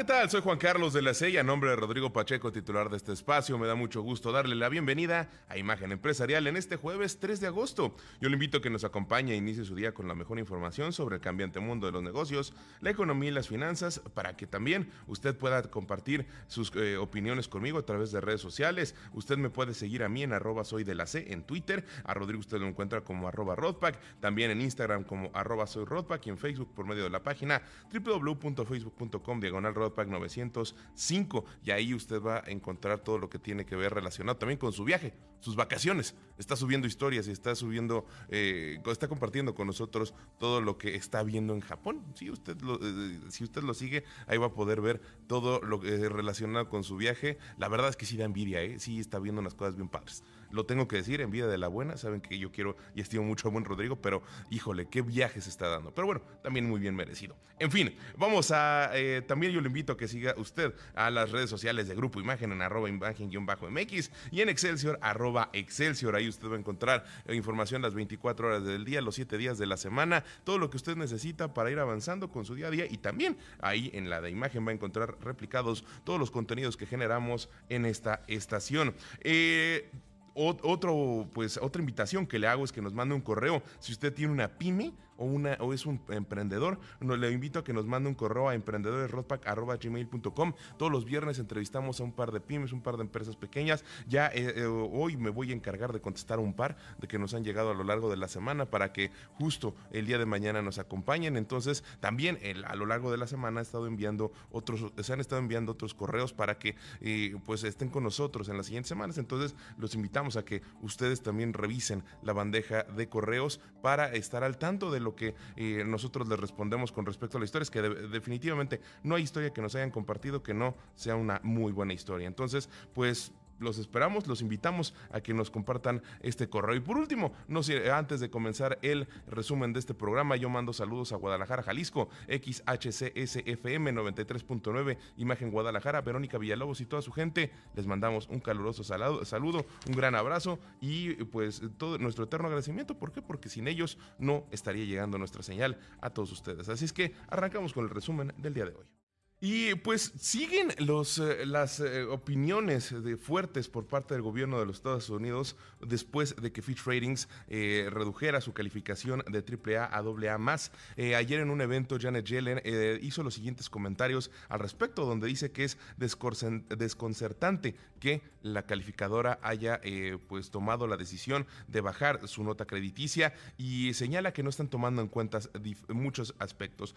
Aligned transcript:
¿Qué 0.00 0.04
tal? 0.04 0.30
Soy 0.30 0.40
Juan 0.40 0.56
Carlos 0.56 0.94
de 0.94 1.02
la 1.02 1.12
C 1.12 1.38
a 1.38 1.42
nombre 1.42 1.68
de 1.68 1.76
Rodrigo 1.76 2.10
Pacheco, 2.10 2.50
titular 2.50 2.88
de 2.88 2.96
este 2.96 3.12
espacio, 3.12 3.58
me 3.58 3.66
da 3.66 3.74
mucho 3.74 4.00
gusto 4.00 4.32
darle 4.32 4.54
la 4.54 4.70
bienvenida 4.70 5.28
a 5.46 5.58
Imagen 5.58 5.92
Empresarial 5.92 6.46
en 6.46 6.56
este 6.56 6.76
jueves 6.76 7.18
3 7.20 7.38
de 7.38 7.48
agosto. 7.48 7.94
Yo 8.18 8.30
le 8.30 8.32
invito 8.32 8.56
a 8.56 8.62
que 8.62 8.70
nos 8.70 8.82
acompañe 8.82 9.34
e 9.34 9.36
inicie 9.36 9.62
su 9.62 9.74
día 9.74 9.92
con 9.92 10.08
la 10.08 10.14
mejor 10.14 10.38
información 10.38 10.94
sobre 10.94 11.16
el 11.16 11.20
cambiante 11.20 11.60
mundo 11.60 11.84
de 11.84 11.92
los 11.92 12.02
negocios, 12.02 12.54
la 12.80 12.88
economía 12.88 13.28
y 13.28 13.34
las 13.34 13.48
finanzas, 13.48 14.00
para 14.14 14.38
que 14.38 14.46
también 14.46 14.90
usted 15.06 15.36
pueda 15.36 15.60
compartir 15.64 16.26
sus 16.46 16.74
eh, 16.76 16.96
opiniones 16.96 17.46
conmigo 17.46 17.78
a 17.78 17.84
través 17.84 18.10
de 18.10 18.22
redes 18.22 18.40
sociales. 18.40 18.94
Usted 19.12 19.36
me 19.36 19.50
puede 19.50 19.74
seguir 19.74 20.02
a 20.02 20.08
mí 20.08 20.22
en 20.22 20.32
arroba 20.32 20.64
soy 20.64 20.82
de 20.82 20.94
la 20.94 21.04
C 21.04 21.30
en 21.30 21.42
Twitter, 21.42 21.84
a 22.04 22.14
Rodrigo 22.14 22.40
usted 22.40 22.58
lo 22.58 22.66
encuentra 22.66 23.02
como 23.02 23.28
arroba 23.28 23.54
Rodpack, 23.54 23.98
también 24.18 24.50
en 24.50 24.62
Instagram 24.62 25.04
como 25.04 25.30
arroba 25.34 25.66
soy 25.66 25.84
Rodpack 25.84 26.26
y 26.26 26.30
en 26.30 26.38
Facebook 26.38 26.72
por 26.74 26.86
medio 26.86 27.04
de 27.04 27.10
la 27.10 27.22
página 27.22 27.60
www.facebook.com 27.92 29.40
diagonal 29.40 29.74
Pack 30.00 30.08
905 30.08 31.44
y 31.62 31.72
ahí 31.72 31.92
usted 31.92 32.22
va 32.22 32.38
a 32.38 32.50
encontrar 32.50 33.00
todo 33.00 33.18
lo 33.18 33.28
que 33.28 33.38
tiene 33.38 33.66
que 33.66 33.76
ver 33.76 33.92
relacionado 33.92 34.38
también 34.38 34.58
con 34.58 34.72
su 34.72 34.82
viaje, 34.82 35.12
sus 35.40 35.56
vacaciones. 35.56 36.14
Está 36.38 36.56
subiendo 36.56 36.86
historias 36.86 37.28
y 37.28 37.32
está 37.32 37.54
subiendo, 37.54 38.06
eh, 38.30 38.80
está 38.86 39.08
compartiendo 39.08 39.54
con 39.54 39.66
nosotros 39.66 40.14
todo 40.38 40.62
lo 40.62 40.78
que 40.78 40.94
está 40.94 41.22
viendo 41.22 41.52
en 41.52 41.60
Japón. 41.60 42.02
Si 42.14 42.30
usted 42.30 42.58
lo, 42.62 42.76
eh, 42.80 43.20
si 43.28 43.44
usted 43.44 43.62
lo 43.62 43.74
sigue, 43.74 44.04
ahí 44.26 44.38
va 44.38 44.46
a 44.46 44.54
poder 44.54 44.80
ver 44.80 45.02
todo 45.26 45.60
lo 45.60 45.80
que 45.80 46.08
relacionado 46.08 46.70
con 46.70 46.82
su 46.82 46.96
viaje. 46.96 47.36
La 47.58 47.68
verdad 47.68 47.90
es 47.90 47.96
que 47.96 48.06
sí 48.06 48.16
da 48.16 48.24
envidia, 48.24 48.62
¿eh? 48.62 48.78
sí 48.78 49.00
está 49.00 49.18
viendo 49.18 49.42
unas 49.42 49.54
cosas 49.54 49.76
bien 49.76 49.90
padres 49.90 50.24
lo 50.50 50.66
tengo 50.66 50.88
que 50.88 50.96
decir, 50.96 51.20
en 51.20 51.30
vida 51.30 51.46
de 51.46 51.58
la 51.58 51.68
buena. 51.68 51.96
Saben 51.96 52.20
que 52.20 52.38
yo 52.38 52.52
quiero 52.52 52.76
y 52.94 53.00
estimo 53.00 53.24
mucho 53.24 53.48
a 53.48 53.50
buen 53.50 53.64
Rodrigo, 53.64 53.96
pero 53.96 54.22
híjole, 54.50 54.88
qué 54.88 55.02
viaje 55.02 55.40
se 55.40 55.50
está 55.50 55.68
dando. 55.68 55.92
Pero 55.94 56.06
bueno, 56.06 56.22
también 56.42 56.68
muy 56.68 56.80
bien 56.80 56.94
merecido. 56.94 57.36
En 57.58 57.70
fin, 57.70 57.94
vamos 58.16 58.50
a. 58.50 58.90
Eh, 58.94 59.22
también 59.26 59.52
yo 59.52 59.60
le 59.60 59.68
invito 59.68 59.92
a 59.92 59.96
que 59.96 60.08
siga 60.08 60.34
usted 60.36 60.74
a 60.94 61.10
las 61.10 61.30
redes 61.30 61.50
sociales 61.50 61.88
de 61.88 61.94
Grupo 61.94 62.20
Imagen 62.20 62.52
en 62.52 62.62
arroba 62.62 62.88
imagen-mx 62.88 64.10
y 64.30 64.40
en 64.40 64.48
Excelsior, 64.48 64.98
arroba 65.02 65.50
Excelsior. 65.52 66.16
Ahí 66.16 66.28
usted 66.28 66.48
va 66.48 66.56
a 66.56 66.58
encontrar 66.58 67.04
información 67.28 67.82
las 67.82 67.94
24 67.94 68.48
horas 68.48 68.64
del 68.64 68.84
día, 68.84 69.00
los 69.00 69.14
7 69.14 69.36
días 69.36 69.58
de 69.58 69.66
la 69.66 69.76
semana, 69.76 70.24
todo 70.44 70.58
lo 70.58 70.70
que 70.70 70.76
usted 70.76 70.96
necesita 70.96 71.54
para 71.54 71.70
ir 71.70 71.78
avanzando 71.78 72.30
con 72.30 72.44
su 72.44 72.54
día 72.54 72.68
a 72.68 72.70
día. 72.70 72.86
Y 72.88 72.98
también 72.98 73.36
ahí 73.60 73.90
en 73.92 74.10
la 74.10 74.20
de 74.20 74.30
imagen 74.30 74.66
va 74.66 74.70
a 74.70 74.74
encontrar 74.74 75.16
replicados 75.20 75.84
todos 76.04 76.18
los 76.18 76.30
contenidos 76.30 76.76
que 76.76 76.86
generamos 76.86 77.48
en 77.68 77.84
esta 77.84 78.22
estación. 78.26 78.94
Eh, 79.20 79.90
otro, 80.34 81.28
pues, 81.32 81.58
otra 81.58 81.80
invitación 81.80 82.26
que 82.26 82.38
le 82.38 82.46
hago 82.46 82.64
es 82.64 82.72
que 82.72 82.82
nos 82.82 82.94
mande 82.94 83.14
un 83.14 83.20
correo. 83.20 83.62
Si 83.78 83.92
usted 83.92 84.12
tiene 84.12 84.32
una 84.32 84.48
pyme, 84.48 84.92
o, 85.20 85.72
es 85.72 85.86
un 85.86 86.00
emprendedor, 86.08 86.80
le 87.00 87.30
invito 87.30 87.58
a 87.60 87.64
que 87.64 87.72
nos 87.72 87.86
mande 87.86 88.08
un 88.08 88.14
correo 88.14 88.48
a 88.48 88.54
emprendedoresrodpack.gmail.com. 88.54 90.52
Todos 90.78 90.90
los 90.90 91.04
viernes 91.04 91.38
entrevistamos 91.38 92.00
a 92.00 92.04
un 92.04 92.12
par 92.12 92.32
de 92.32 92.40
pymes, 92.40 92.72
un 92.72 92.80
par 92.80 92.96
de 92.96 93.02
empresas 93.02 93.36
pequeñas. 93.36 93.84
Ya 94.08 94.28
eh, 94.28 94.54
eh, 94.56 94.64
hoy 94.64 95.16
me 95.16 95.30
voy 95.30 95.50
a 95.50 95.54
encargar 95.54 95.92
de 95.92 96.00
contestar 96.00 96.38
un 96.38 96.54
par 96.54 96.76
de 96.98 97.06
que 97.06 97.18
nos 97.18 97.34
han 97.34 97.44
llegado 97.44 97.70
a 97.70 97.74
lo 97.74 97.84
largo 97.84 98.10
de 98.10 98.16
la 98.16 98.28
semana 98.28 98.66
para 98.66 98.92
que 98.92 99.10
justo 99.34 99.74
el 99.92 100.06
día 100.06 100.18
de 100.18 100.26
mañana 100.26 100.62
nos 100.62 100.78
acompañen. 100.78 101.36
Entonces, 101.36 101.84
también 102.00 102.38
a 102.64 102.74
lo 102.74 102.86
largo 102.86 103.10
de 103.10 103.18
la 103.18 103.26
semana 103.26 103.60
he 103.60 103.62
estado 103.62 103.86
enviando 103.86 104.32
otros, 104.50 104.92
se 105.02 105.12
han 105.12 105.20
estado 105.20 105.40
enviando 105.40 105.72
otros 105.72 105.94
correos 105.94 106.32
para 106.32 106.58
que 106.58 106.76
eh, 107.00 107.36
pues 107.44 107.64
estén 107.64 107.88
con 107.88 108.04
nosotros 108.04 108.48
en 108.48 108.56
las 108.56 108.66
siguientes 108.66 108.88
semanas. 108.88 109.18
Entonces, 109.18 109.54
los 109.76 109.94
invitamos 109.94 110.36
a 110.36 110.44
que 110.44 110.62
ustedes 110.80 111.22
también 111.22 111.52
revisen 111.52 112.04
la 112.22 112.32
bandeja 112.32 112.84
de 112.84 113.08
correos 113.08 113.60
para 113.82 114.12
estar 114.12 114.44
al 114.44 114.58
tanto 114.58 114.90
de 114.90 115.00
lo 115.00 115.09
que 115.14 115.34
eh, 115.56 115.84
nosotros 115.86 116.28
les 116.28 116.38
respondemos 116.38 116.92
con 116.92 117.06
respecto 117.06 117.36
a 117.36 117.40
la 117.40 117.44
historia 117.44 117.62
es 117.62 117.70
que 117.70 117.82
definitivamente 117.82 118.80
no 119.02 119.14
hay 119.14 119.22
historia 119.22 119.52
que 119.52 119.62
nos 119.62 119.74
hayan 119.74 119.90
compartido 119.90 120.42
que 120.42 120.54
no 120.54 120.74
sea 120.94 121.16
una 121.16 121.40
muy 121.42 121.72
buena 121.72 121.92
historia. 121.92 122.26
Entonces, 122.26 122.68
pues 122.94 123.32
los 123.60 123.78
esperamos, 123.78 124.26
los 124.26 124.42
invitamos 124.42 124.94
a 125.12 125.20
que 125.20 125.34
nos 125.34 125.50
compartan 125.50 126.02
este 126.20 126.48
correo. 126.48 126.76
Y 126.76 126.80
por 126.80 126.96
último, 126.96 127.32
no 127.46 127.62
sé, 127.62 127.90
antes 127.90 128.20
de 128.20 128.30
comenzar 128.30 128.78
el 128.82 129.06
resumen 129.26 129.72
de 129.72 129.80
este 129.80 129.94
programa, 129.94 130.36
yo 130.36 130.48
mando 130.48 130.72
saludos 130.72 131.12
a 131.12 131.16
Guadalajara, 131.16 131.62
Jalisco, 131.62 132.08
XHCSFM 132.28 133.92
93.9, 133.92 134.98
Imagen 135.16 135.50
Guadalajara, 135.50 136.00
Verónica 136.00 136.38
Villalobos 136.38 136.80
y 136.80 136.86
toda 136.86 137.02
su 137.02 137.12
gente. 137.12 137.50
Les 137.74 137.86
mandamos 137.86 138.28
un 138.28 138.40
caluroso 138.40 138.82
saludo, 138.82 139.66
un 139.86 139.94
gran 139.94 140.14
abrazo 140.14 140.58
y 140.80 141.14
pues 141.24 141.62
todo 141.78 141.98
nuestro 141.98 142.24
eterno 142.24 142.46
agradecimiento. 142.46 142.98
¿Por 142.98 143.12
qué? 143.12 143.22
Porque 143.22 143.48
sin 143.48 143.68
ellos 143.68 143.98
no 144.18 144.46
estaría 144.50 144.84
llegando 144.84 145.18
nuestra 145.18 145.42
señal 145.42 145.78
a 146.00 146.10
todos 146.10 146.32
ustedes. 146.32 146.68
Así 146.68 146.84
es 146.84 146.92
que 146.92 147.14
arrancamos 147.28 147.72
con 147.72 147.84
el 147.84 147.90
resumen 147.90 148.32
del 148.38 148.54
día 148.54 148.64
de 148.64 148.74
hoy. 148.74 148.99
Y 149.42 149.74
pues 149.76 150.12
siguen 150.20 150.68
eh, 150.70 151.46
las 151.46 151.80
eh, 151.80 152.04
opiniones 152.04 153.02
de 153.02 153.16
fuertes 153.16 153.68
por 153.68 153.86
parte 153.86 154.12
del 154.12 154.22
gobierno 154.22 154.60
de 154.60 154.66
los 154.66 154.76
Estados 154.76 155.08
Unidos 155.08 155.56
después 155.80 156.36
de 156.36 156.52
que 156.52 156.60
Fitch 156.60 156.84
Ratings 156.84 157.26
eh, 157.48 157.88
redujera 157.90 158.42
su 158.42 158.52
calificación 158.52 159.24
de 159.30 159.38
AAA 159.38 159.86
a 159.86 160.00
AA 160.00 160.36
más. 160.36 160.72
ayer 160.98 161.40
en 161.40 161.48
un 161.48 161.62
evento 161.62 161.96
Janet 161.98 162.26
Yellen 162.26 162.60
hizo 163.02 163.22
los 163.22 163.32
siguientes 163.32 163.70
comentarios 163.70 164.30
al 164.50 164.60
respecto, 164.60 165.06
donde 165.06 165.26
dice 165.26 165.52
que 165.52 165.64
es 165.64 165.78
desconcertante 165.96 167.76
que 167.98 168.20
la 168.42 168.66
calificadora 168.66 169.38
haya 169.42 169.80
pues 170.28 170.50
tomado 170.50 170.86
la 170.86 170.98
decisión 170.98 171.46
de 171.66 171.80
bajar 171.80 172.28
su 172.28 172.44
nota 172.44 172.66
crediticia 172.66 173.32
y 173.56 173.94
señala 173.94 174.32
que 174.34 174.42
no 174.42 174.50
están 174.50 174.68
tomando 174.68 175.00
en 175.00 175.08
cuenta 175.08 175.40
muchos 175.88 176.34
aspectos. 176.38 176.94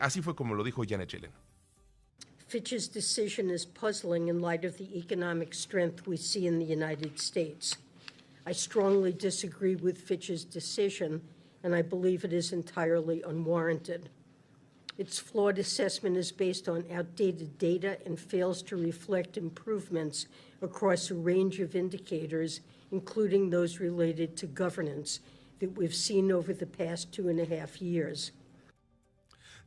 así 0.00 0.22
fue 0.22 0.34
como 0.34 0.54
lo 0.54 0.64
dijo 0.64 0.82
Janet 0.88 1.10
Yellen. 1.10 1.53
Fitch's 2.54 2.86
decision 2.86 3.50
is 3.50 3.64
puzzling 3.66 4.28
in 4.28 4.38
light 4.38 4.64
of 4.64 4.78
the 4.78 4.96
economic 4.96 5.52
strength 5.52 6.06
we 6.06 6.16
see 6.16 6.46
in 6.46 6.60
the 6.60 6.64
United 6.64 7.18
States. 7.18 7.78
I 8.46 8.52
strongly 8.52 9.12
disagree 9.12 9.74
with 9.74 9.98
Fitch's 9.98 10.44
decision, 10.44 11.20
and 11.64 11.74
I 11.74 11.82
believe 11.82 12.22
it 12.22 12.32
is 12.32 12.52
entirely 12.52 13.22
unwarranted. 13.22 14.08
Its 14.98 15.18
flawed 15.18 15.58
assessment 15.58 16.16
is 16.16 16.30
based 16.30 16.68
on 16.68 16.84
outdated 16.92 17.58
data 17.58 17.98
and 18.06 18.20
fails 18.20 18.62
to 18.62 18.76
reflect 18.76 19.36
improvements 19.36 20.28
across 20.62 21.10
a 21.10 21.14
range 21.16 21.58
of 21.58 21.74
indicators, 21.74 22.60
including 22.92 23.50
those 23.50 23.80
related 23.80 24.36
to 24.36 24.46
governance, 24.46 25.18
that 25.58 25.76
we've 25.76 25.92
seen 25.92 26.30
over 26.30 26.54
the 26.54 26.66
past 26.66 27.10
two 27.10 27.28
and 27.28 27.40
a 27.40 27.46
half 27.46 27.82
years. 27.82 28.30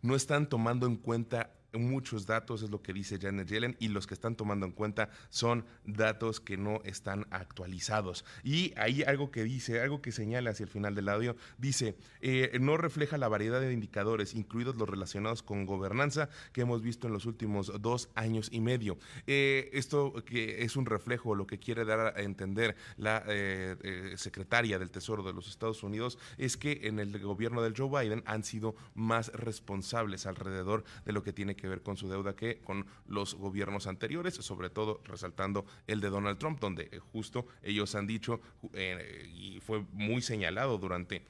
No 0.02 0.14
están 0.14 0.48
tomando 0.48 0.86
en 0.86 0.96
cuenta 0.96 1.50
muchos 1.78 2.26
datos, 2.26 2.62
es 2.62 2.70
lo 2.70 2.82
que 2.82 2.94
dice 2.94 3.20
Janet 3.20 3.48
Yellen, 3.48 3.76
y 3.80 3.90
los 3.90 4.08
que 4.08 4.14
están 4.14 4.36
tomando 4.36 4.66
en 4.66 4.72
cuenta 4.72 5.10
son 5.30 5.66
datos 5.86 6.40
que 6.40 6.58
no 6.58 6.82
están 6.84 7.28
actualizados. 7.32 8.26
Y 8.44 8.74
hay 8.78 9.04
algo 9.04 9.32
que 9.32 9.44
dice, 9.44 9.82
algo 9.82 10.02
que 10.02 10.12
señala 10.12 10.52
hacia 10.52 10.64
el 10.64 10.70
final 10.70 10.96
del 10.96 11.10
audio, 11.10 11.36
dice, 11.58 11.96
eh, 12.22 12.58
no 12.60 12.78
refleja 12.78 13.18
la 13.18 13.28
variedad 13.28 13.60
de 13.60 13.74
indicadores, 13.74 14.34
incluidos 14.34 14.76
los 14.76 14.90
relacionados 14.90 15.44
con 15.44 15.66
gobernanza 15.66 16.30
que 16.52 16.62
hemos 16.62 16.82
visto 16.82 17.08
en 17.08 17.14
los 17.14 17.26
últimos 17.26 17.72
dos 17.82 18.10
años 18.16 18.50
y 18.52 18.62
medio. 18.62 18.98
Eh, 19.26 19.70
esto 19.74 20.14
que 20.26 20.64
es 20.64 20.76
un 20.76 20.86
reflejo, 20.86 21.36
lo 21.36 21.48
que 21.48 21.60
quiere 21.60 21.86
dar 21.86 22.18
a 22.18 22.22
entender 22.22 22.76
la 22.98 23.24
eh, 23.28 24.14
secretaria 24.18 24.80
del 24.80 24.92
Tesoro 24.92 25.24
de 25.24 25.34
los 25.34 25.48
Estados 25.50 25.84
Unidos, 25.84 26.18
es 26.38 26.58
que 26.58 26.82
en 26.84 27.00
el 27.00 27.20
gobierno 27.20 27.62
del 27.62 27.76
Joe 27.76 27.90
Biden 27.90 28.24
han 28.26 28.44
sido 28.44 28.76
más 28.96 29.32
responsables 29.34 30.26
alrededor 30.26 30.84
de 31.06 31.14
lo 31.14 31.24
que 31.24 31.34
tiene 31.34 31.56
que 31.56 31.67
ver 31.68 31.82
con 31.82 31.98
su 31.98 32.10
deuda 32.10 32.36
que 32.36 32.60
con 32.60 32.86
los 33.08 33.36
gobiernos 33.36 33.88
anteriores, 33.88 34.36
sobre 34.36 34.70
todo 34.70 35.02
resaltando 35.06 35.66
el 35.88 36.02
de 36.02 36.10
Donald 36.10 36.38
Trump, 36.38 36.60
donde 36.60 36.90
eh, 36.92 37.00
justo 37.00 37.48
ellos 37.64 37.96
han 37.96 38.08
dicho, 38.08 38.42
eh, 38.74 39.30
y 39.34 39.60
fue 39.60 39.86
muy 39.92 40.22
señalado 40.22 40.78
durante 40.78 41.24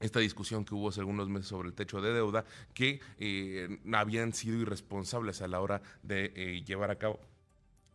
esta 0.00 0.20
discusión 0.20 0.64
que 0.64 0.74
hubo 0.74 0.88
hace 0.88 1.00
algunos 1.00 1.28
meses 1.28 1.48
sobre 1.48 1.68
el 1.68 1.74
techo 1.74 2.00
de 2.00 2.12
deuda, 2.12 2.44
que 2.74 3.00
eh, 3.18 3.78
habían 3.92 4.32
sido 4.32 4.58
irresponsables 4.58 5.42
a 5.42 5.48
la 5.48 5.60
hora 5.60 5.80
de 6.02 6.62
llevar 6.66 6.90
a 6.90 6.98
cabo 6.98 7.20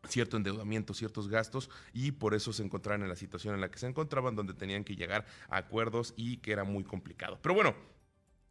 cierto 0.07 0.37
endeudamiento, 0.37 0.93
ciertos 0.93 1.27
gastos 1.27 1.69
y 1.93 2.11
por 2.11 2.33
eso 2.33 2.53
se 2.53 2.63
encontraban 2.63 3.03
en 3.03 3.09
la 3.09 3.15
situación 3.15 3.55
en 3.55 3.61
la 3.61 3.69
que 3.69 3.79
se 3.79 3.87
encontraban, 3.87 4.35
donde 4.35 4.53
tenían 4.53 4.83
que 4.83 4.95
llegar 4.95 5.25
a 5.49 5.57
acuerdos 5.57 6.13
y 6.15 6.37
que 6.37 6.53
era 6.53 6.63
muy 6.63 6.83
complicado. 6.83 7.39
Pero 7.41 7.55
bueno, 7.55 7.75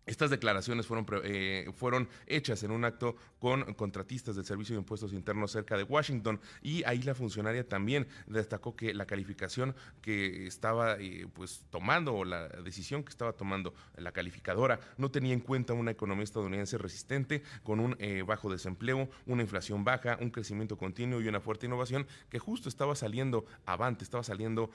Estas 0.06 0.30
declaraciones 0.30 0.86
fueron, 0.86 1.04
eh, 1.24 1.68
fueron 1.74 2.08
hechas 2.28 2.62
en 2.62 2.70
un 2.70 2.84
acto 2.84 3.16
con 3.40 3.74
contratistas 3.74 4.36
del 4.36 4.44
Servicio 4.44 4.76
de 4.76 4.78
Impuestos 4.78 5.12
Internos 5.12 5.50
cerca 5.50 5.76
de 5.76 5.82
Washington 5.82 6.40
y 6.62 6.84
ahí 6.84 7.02
la 7.02 7.16
funcionaria 7.16 7.68
también 7.68 8.06
destacó 8.28 8.76
que 8.76 8.94
la 8.94 9.06
calificación 9.06 9.74
que 10.02 10.46
estaba 10.46 10.94
eh, 11.00 11.26
pues 11.34 11.64
tomando 11.70 12.14
o 12.14 12.24
la 12.24 12.46
decisión 12.46 13.02
que 13.02 13.10
estaba 13.10 13.32
tomando 13.32 13.74
la 13.96 14.12
calificadora 14.12 14.78
no 14.96 15.10
tenía 15.10 15.32
en 15.32 15.40
cuenta 15.40 15.72
una 15.72 15.90
economía 15.90 16.22
estadounidense 16.22 16.78
resistente 16.78 17.42
con 17.64 17.80
un 17.80 17.96
eh, 17.98 18.22
bajo 18.22 18.48
desempleo, 18.48 19.10
una 19.26 19.42
inflación 19.42 19.82
baja, 19.82 20.18
un 20.20 20.30
crecimiento 20.30 20.78
continuo 20.78 21.20
y 21.20 21.26
una 21.26 21.40
fuerte 21.40 21.66
innovación 21.66 22.06
que 22.30 22.38
justo 22.38 22.68
estaba 22.68 22.94
saliendo 22.94 23.44
avante, 23.64 24.04
estaba 24.04 24.22
saliendo 24.22 24.70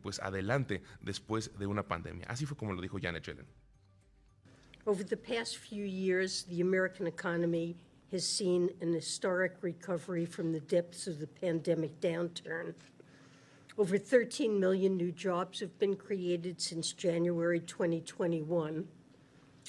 pues 0.00 0.20
adelante 0.20 0.82
después 1.02 1.58
de 1.58 1.66
una 1.66 1.82
pandemia. 1.86 2.24
Así 2.28 2.46
fue 2.46 2.56
como 2.56 2.72
lo 2.72 2.80
dijo 2.80 2.98
Janet 2.98 3.24
Yellen. 3.26 3.69
Over 4.90 5.04
the 5.04 5.16
past 5.16 5.56
few 5.56 5.84
years, 5.84 6.42
the 6.48 6.60
American 6.60 7.06
economy 7.06 7.76
has 8.10 8.26
seen 8.26 8.70
an 8.80 8.92
historic 8.92 9.58
recovery 9.60 10.26
from 10.26 10.50
the 10.50 10.58
depths 10.58 11.06
of 11.06 11.20
the 11.20 11.28
pandemic 11.28 12.00
downturn. 12.00 12.74
Over 13.78 13.98
13 13.98 14.58
million 14.58 14.96
new 14.96 15.12
jobs 15.12 15.60
have 15.60 15.78
been 15.78 15.94
created 15.94 16.60
since 16.60 16.92
January 16.92 17.60
2021. 17.60 18.88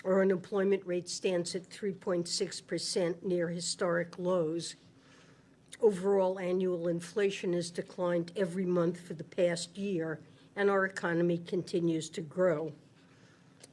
Our 0.04 0.22
unemployment 0.24 0.88
rate 0.88 1.08
stands 1.08 1.54
at 1.54 1.70
3.6%, 1.70 3.22
near 3.22 3.48
historic 3.48 4.18
lows. 4.18 4.74
Overall 5.80 6.40
annual 6.40 6.88
inflation 6.88 7.54
has 7.54 7.70
declined 7.70 8.32
every 8.36 8.66
month 8.66 9.00
for 9.00 9.14
the 9.14 9.24
past 9.24 9.78
year, 9.78 10.20
and 10.56 10.68
our 10.68 10.86
economy 10.86 11.38
continues 11.38 12.10
to 12.10 12.22
grow. 12.22 12.74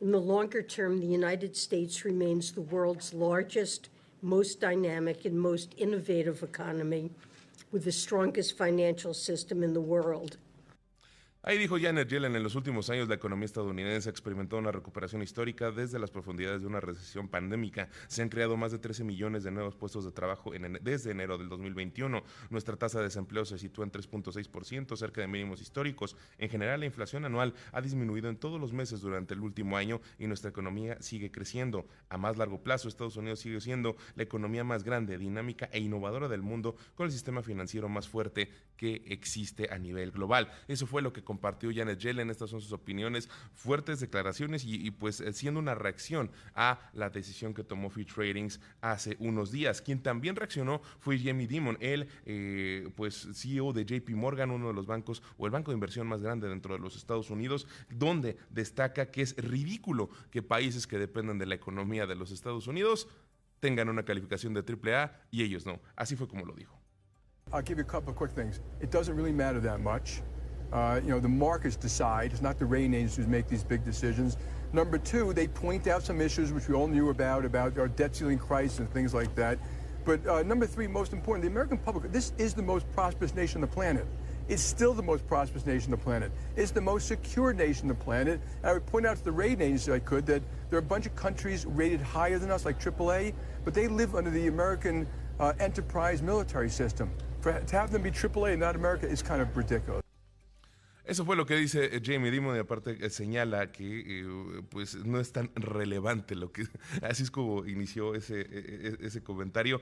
In 0.01 0.13
the 0.13 0.21
longer 0.21 0.63
term, 0.63 1.01
the 1.01 1.07
United 1.07 1.57
States 1.57 2.05
remains 2.05 2.53
the 2.53 2.61
world's 2.61 3.13
largest, 3.13 3.89
most 4.23 4.61
dynamic, 4.61 5.25
and 5.25 5.39
most 5.39 5.75
innovative 5.77 6.43
economy 6.43 7.11
with 7.73 7.85
the 7.85 7.93
strongest 7.93 8.57
financial 8.57 9.13
system 9.13 9.63
in 9.63 9.75
the 9.75 9.81
world. 9.81 10.37
Ahí 11.49 11.57
dijo 11.57 11.79
Janet 11.81 12.11
Yellen, 12.11 12.37
en 12.37 12.43
los 12.43 12.57
últimos 12.57 12.91
años 12.91 13.09
la 13.09 13.15
economía 13.15 13.47
estadounidense 13.47 14.11
experimentó 14.11 14.59
una 14.59 14.71
recuperación 14.71 15.23
histórica 15.23 15.71
desde 15.71 15.99
las 15.99 16.11
profundidades 16.11 16.61
de 16.61 16.67
una 16.67 16.79
recesión 16.79 17.27
pandémica. 17.27 17.89
Se 18.07 18.21
han 18.21 18.29
creado 18.29 18.59
más 18.59 18.71
de 18.71 18.79
13 18.79 19.03
millones 19.03 19.45
de 19.45 19.51
nuevos 19.51 19.75
puestos 19.75 20.05
de 20.05 20.13
trabajo 20.13 20.53
desde 20.83 21.11
enero 21.11 21.39
del 21.39 21.49
2021. 21.49 22.23
Nuestra 22.51 22.77
tasa 22.77 22.99
de 22.99 23.05
desempleo 23.05 23.47
se 23.47 23.57
sitúa 23.57 23.87
en 23.87 23.93
3.6%, 23.93 24.95
cerca 24.95 25.23
de 25.23 25.27
mínimos 25.27 25.63
históricos. 25.63 26.19
En 26.37 26.51
general, 26.51 26.81
la 26.81 26.87
inflación 26.87 27.25
anual 27.25 27.55
ha 27.73 27.81
disminuido 27.81 28.29
en 28.29 28.37
todos 28.37 28.61
los 28.61 28.75
meses 28.75 29.01
durante 29.01 29.33
el 29.33 29.41
último 29.41 29.79
año 29.79 30.03
y 30.19 30.27
nuestra 30.27 30.51
economía 30.51 31.01
sigue 31.01 31.31
creciendo. 31.31 31.87
A 32.11 32.19
más 32.19 32.37
largo 32.37 32.63
plazo, 32.63 32.89
Estados 32.89 33.17
Unidos 33.17 33.41
sigue 33.41 33.63
siendo 33.63 33.97
la 34.17 34.23
economía 34.23 34.65
más 34.65 34.85
grande, 34.85 35.17
dinámica 35.17 35.71
e 35.73 35.81
innovadora 35.81 36.29
del 36.29 36.43
mundo 36.43 36.77
con 36.95 37.07
el 37.07 37.13
sistema 37.13 37.43
financiero 37.43 37.89
más 37.89 38.07
fuerte 38.07 38.51
que 38.77 39.03
existe 39.07 39.71
a 39.73 39.79
nivel 39.79 40.11
global. 40.11 40.53
Eso 40.69 40.87
fue 40.87 41.01
lo 41.01 41.15
que 41.15 41.25
compartió 41.39 41.71
Janet 41.73 42.01
Yellen. 42.01 42.31
Estas 42.31 42.51
son 42.51 42.61
sus 42.61 42.73
opiniones, 42.73 43.29
fuertes 43.55 44.01
declaraciones 44.01 44.65
y, 44.65 44.91
pues 44.91 45.21
eh, 45.21 45.33
siendo 45.33 45.61
una 45.61 45.77
reacción 45.77 46.33
a 46.55 46.81
la 46.93 47.11
decisión 47.11 47.55
que 47.55 47.63
tomó 47.63 47.91
Fitch 47.91 48.17
Ratings 48.17 48.61
hace 48.81 49.17
unos 49.21 49.53
días. 49.53 49.81
Quien 49.81 50.03
también 50.03 50.35
reaccionó 50.35 50.81
fue 50.99 51.19
Jamie 51.19 51.47
Dimon, 51.47 51.79
el 51.81 52.09
eh, 52.27 52.91
pues 52.97 53.29
CEO 53.33 53.73
de 53.73 53.85
JP 53.85 54.11
Morgan, 54.17 54.51
uno 54.51 54.69
de 54.69 54.75
los 54.75 54.87
bancos 54.87 55.23
o 55.37 55.47
el 55.47 55.53
banco 55.53 55.71
de 55.71 55.77
inversión 55.77 56.09
más 56.09 56.23
grande 56.23 56.49
dentro 56.49 56.75
de 56.75 56.81
los 56.81 56.97
Estados 56.97 57.31
Unidos, 57.31 57.69
donde 57.89 58.37
destaca 58.51 59.13
que 59.13 59.23
es 59.23 59.37
ridículo 59.37 60.11
que 60.33 60.43
países 60.43 60.89
que 60.89 60.99
dependen 60.99 61.39
de 61.39 61.47
la 61.47 61.55
economía 61.55 62.07
de 62.07 62.17
los 62.17 62.33
Estados 62.33 62.67
Unidos 62.67 63.07
tengan 63.61 63.89
una 63.89 64.05
calificación 64.05 64.55
de 64.55 64.61
AAA 64.61 65.13
y 65.31 65.43
ellos 65.43 65.67
no. 65.67 65.81
Así 65.97 66.17
fue 66.17 66.29
como 66.29 66.45
lo 66.45 66.55
dijo. 66.55 66.79
I'll 67.53 67.63
give 67.63 67.79
you 67.79 67.85
a 67.85 67.87
couple 67.87 68.11
of 68.11 68.17
quick 68.17 68.35
things. 68.35 68.61
It 68.81 68.91
doesn't 68.91 69.17
really 69.17 69.33
matter 69.33 69.61
that 69.63 69.81
much. 69.81 70.23
Uh, 70.73 71.01
you 71.03 71.11
know, 71.11 71.21
the 71.21 71.29
markets 71.29 71.77
decide. 71.77 72.33
It's 72.33 72.43
not 72.43 72.59
the 72.59 72.67
rating 72.67 72.95
agencies 72.95 73.25
who 73.25 73.31
make 73.31 73.49
these 73.49 73.65
big 73.65 73.85
decisions. 73.85 74.37
Number 74.73 74.99
two, 74.99 75.33
they 75.33 75.49
point 75.49 75.87
out 75.87 76.03
some 76.03 76.21
issues 76.21 76.53
which 76.53 76.69
we 76.69 76.75
all 76.75 76.89
knew 76.89 77.09
about, 77.09 77.45
about 77.45 77.79
our 77.79 77.89
debt 77.89 78.15
ceiling 78.15 78.39
crisis 78.39 78.81
and 78.81 78.91
things 78.91 79.15
like 79.15 79.35
that. 79.35 79.59
But 80.05 80.27
uh, 80.27 80.43
number 80.43 80.67
three, 80.67 80.87
most 80.87 81.13
important, 81.13 81.43
the 81.43 81.51
American 81.51 81.79
public, 81.79 82.11
this 82.13 82.33
is 82.39 82.55
the 82.55 82.63
most 82.63 82.91
prosperous 82.93 83.35
nation 83.35 83.59
on 83.59 83.61
the 83.63 83.75
planet. 83.75 84.07
It's 84.49 84.63
still 84.63 84.95
the 84.95 85.03
most 85.03 85.27
prosperous 85.27 85.67
nation 85.67 85.93
on 85.93 85.99
the 85.99 86.05
planet. 86.05 86.33
It's 86.57 86.71
the 86.71 86.81
most 86.81 87.09
secure 87.09 87.53
nation 87.53 87.85
on 87.85 87.89
the 87.89 88.05
planet. 88.05 88.41
And 88.63 88.71
I 88.71 88.73
would 88.73 88.87
point 88.87 89.05
out 89.05 89.19
to 89.19 89.25
the 89.25 89.33
rating 89.33 89.61
agencies, 89.61 89.93
I 89.93 89.99
could, 89.99 90.25
that 90.27 90.43
there 90.71 90.79
are 90.79 90.81
a 90.81 90.87
bunch 90.87 91.05
of 91.05 91.15
countries 91.15 91.67
rated 91.67 92.01
higher 92.01 92.39
than 92.39 92.51
us, 92.51 92.65
like 92.65 92.81
AAA, 92.81 93.35
but 93.65 93.75
they 93.75 93.89
live 93.89 94.15
under 94.15 94.31
the 94.31 94.49
American 94.49 95.07
uh, 95.41 95.53
enterprise 95.61 96.23
military 96.23 96.71
system. 96.71 97.11
For, 97.41 97.61
to 97.61 97.77
have 97.77 97.91
them 97.91 98.03
be 98.03 98.11
AAA 98.11 98.53
and 98.53 98.61
not 98.61 98.77
America 98.77 99.07
is 99.07 99.23
kind 99.23 99.43
of 99.43 99.55
ridiculous. 99.57 100.03
Eso 101.09 101.25
fue 101.25 101.37
lo 101.37 101.47
que 101.47 101.57
dice 101.57 101.97
eh, 101.97 102.03
Jamie 102.05 102.31
Dimon 102.31 102.55
y 102.55 102.59
aparte 102.59 102.99
eh, 103.01 103.09
señala 103.09 103.73
que 103.73 104.21
eh, 104.21 104.63
pues 104.69 104.95
no 105.07 105.19
es 105.19 105.33
tan 105.33 105.51
relevante 105.55 106.35
lo 106.35 106.53
que 106.53 106.69
así 107.03 107.23
es 107.23 107.31
como 107.31 107.65
inició 107.65 108.15
ese, 108.15 108.43
e, 108.43 108.47
e, 109.01 109.07
ese 109.07 109.23
comentario. 109.23 109.81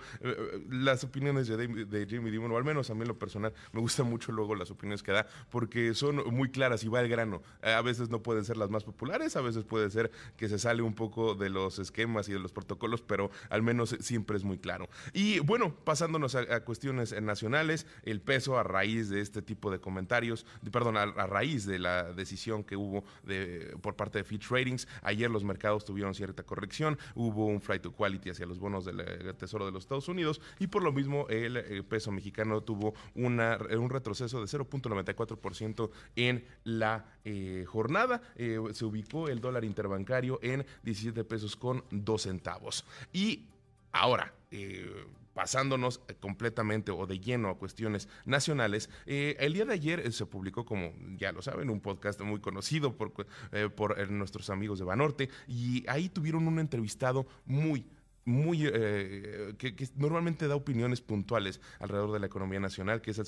Las 0.71 1.03
opiniones 1.03 1.49
de, 1.49 2.07
Jamie 2.09 2.31
Dimon, 2.31 2.53
o 2.53 2.57
al 2.57 2.63
menos 2.63 2.91
a 2.91 2.95
mí 2.95 3.03
en 3.03 3.09
lo 3.09 3.19
personal, 3.19 3.53
me 3.73 3.81
gustan 3.81 4.09
mucho 4.09 4.31
luego 4.31 4.55
las 4.55 4.71
opiniones 4.71 5.03
que 5.03 5.11
da 5.11 5.27
porque 5.51 5.95
son 5.95 6.23
muy 6.33 6.49
claras 6.49 6.85
y 6.85 6.89
va 6.89 7.01
al 7.01 7.09
grano. 7.09 7.43
A 7.61 7.83
veces 7.83 8.09
no 8.09 8.23
pueden 8.23 8.45
ser 8.45 8.57
las 8.57 8.71
más 8.71 8.85
populares, 8.85 9.35
a 9.35 9.41
veces 9.41 9.65
puede 9.65 9.91
ser 9.91 10.13
que 10.37 10.49
se 10.49 10.61
sale 10.61 10.83
un 10.83 10.95
poco 10.95 11.35
de 11.35 11.51
los 11.51 11.81
esquemas 11.81 12.29
y 12.29 12.35
de 12.35 12.39
los 12.39 12.53
protocolos, 12.53 13.03
pero 13.03 13.33
al 13.51 13.65
menos 13.65 13.97
siempre 13.99 14.37
es 14.37 14.45
muy 14.45 14.59
claro. 14.59 14.89
Y 15.13 15.41
bueno, 15.41 15.75
pasándonos 15.75 16.37
a, 16.37 16.61
cuestiones 16.61 17.21
nacionales, 17.21 17.85
el 18.05 18.21
peso 18.21 18.59
a 18.59 18.63
raíz 18.63 19.09
de 19.09 19.21
este 19.21 19.43
tipo 19.43 19.73
de 19.73 19.81
comentarios, 19.81 20.47
perdón, 20.71 20.97
a 21.17 21.27
raíz 21.27 21.67
de 21.67 21.79
la 21.79 22.13
decisión 22.13 22.65
que 22.65 22.77
hubo 22.77 23.05
de, 23.23 23.77
por 23.81 23.97
parte 23.97 24.19
de 24.19 24.25
Fitch 24.25 24.49
Ratings. 24.51 24.87
Ayer 25.03 25.31
los 25.31 25.45
mercados 25.45 25.85
tuvieron 25.85 26.15
cierta 26.15 26.43
corrección, 26.43 26.99
hubo 27.15 27.47
un 27.47 27.61
flight 27.61 27.83
to 27.83 27.93
quality 27.93 28.31
hacia 28.31 28.47
los 28.47 28.59
bonos 28.59 28.85
del 28.85 29.01
eh, 29.01 29.35
Tesoro 29.39 29.67
de 29.67 29.73
los 29.73 29.85
Estados 29.85 30.09
Unidos 30.09 30.41
y 30.59 30.67
por 30.67 30.83
lo 30.83 30.93
mismo 30.93 31.27
el, 31.29 31.57
eh, 31.57 31.83
peso 31.83 32.11
mexicano 32.11 32.63
tuvo 32.63 32.95
una, 33.15 33.59
un 33.79 33.91
retroceso 33.91 34.41
de 34.41 34.47
0.94% 34.47 35.91
en 36.17 36.45
la 36.65 37.05
eh, 37.25 37.65
jornada. 37.67 38.21
se 38.37 38.85
ubicó 38.85 39.29
el 39.29 39.41
dólar 39.41 39.65
interbancario 39.65 40.39
en 40.43 40.65
17 40.83 41.25
pesos 41.25 41.57
con 41.57 41.85
2 41.91 42.23
centavos. 42.23 42.85
Y 43.13 43.47
ahora, 43.93 44.33
pasándonos 45.37 46.01
eh, 46.09 46.15
completamente 46.19 46.91
o 46.91 47.07
de 47.07 47.21
lleno 47.21 47.51
a 47.51 47.59
cuestiones 47.59 48.09
nacionales, 48.25 48.89
eh, 49.05 49.37
el 49.39 49.53
día 49.53 49.67
de 49.67 49.75
ayer 49.75 50.01
eh, 50.01 50.11
se 50.11 50.25
publicó, 50.25 50.65
como 50.65 50.95
ya 51.19 51.31
lo 51.31 51.43
saben, 51.43 51.69
un 51.69 51.83
podcast 51.83 52.19
muy 52.23 52.41
conocido 52.41 52.97
por, 52.97 53.13
por 53.77 54.11
nuestros 54.11 54.49
amigos 54.49 54.79
de 54.79 54.87
Banorte 54.87 55.29
y 55.47 55.85
ahí 55.89 56.09
tuvieron 56.09 56.49
un 56.49 56.59
entrevistado 56.59 57.27
muy, 57.45 57.85
muy 58.27 58.67
eh, 58.67 59.55
que, 59.57 59.75
normalmente 59.97 60.49
da 60.49 60.57
opiniones 60.57 61.01
puntuales 61.01 61.61
alrededor 61.79 62.13
de 62.13 62.19
la 62.19 62.27
economía 62.27 62.61
nacional, 62.61 63.01
que 63.01 63.13
es 63.13 63.19
el 63.19 63.27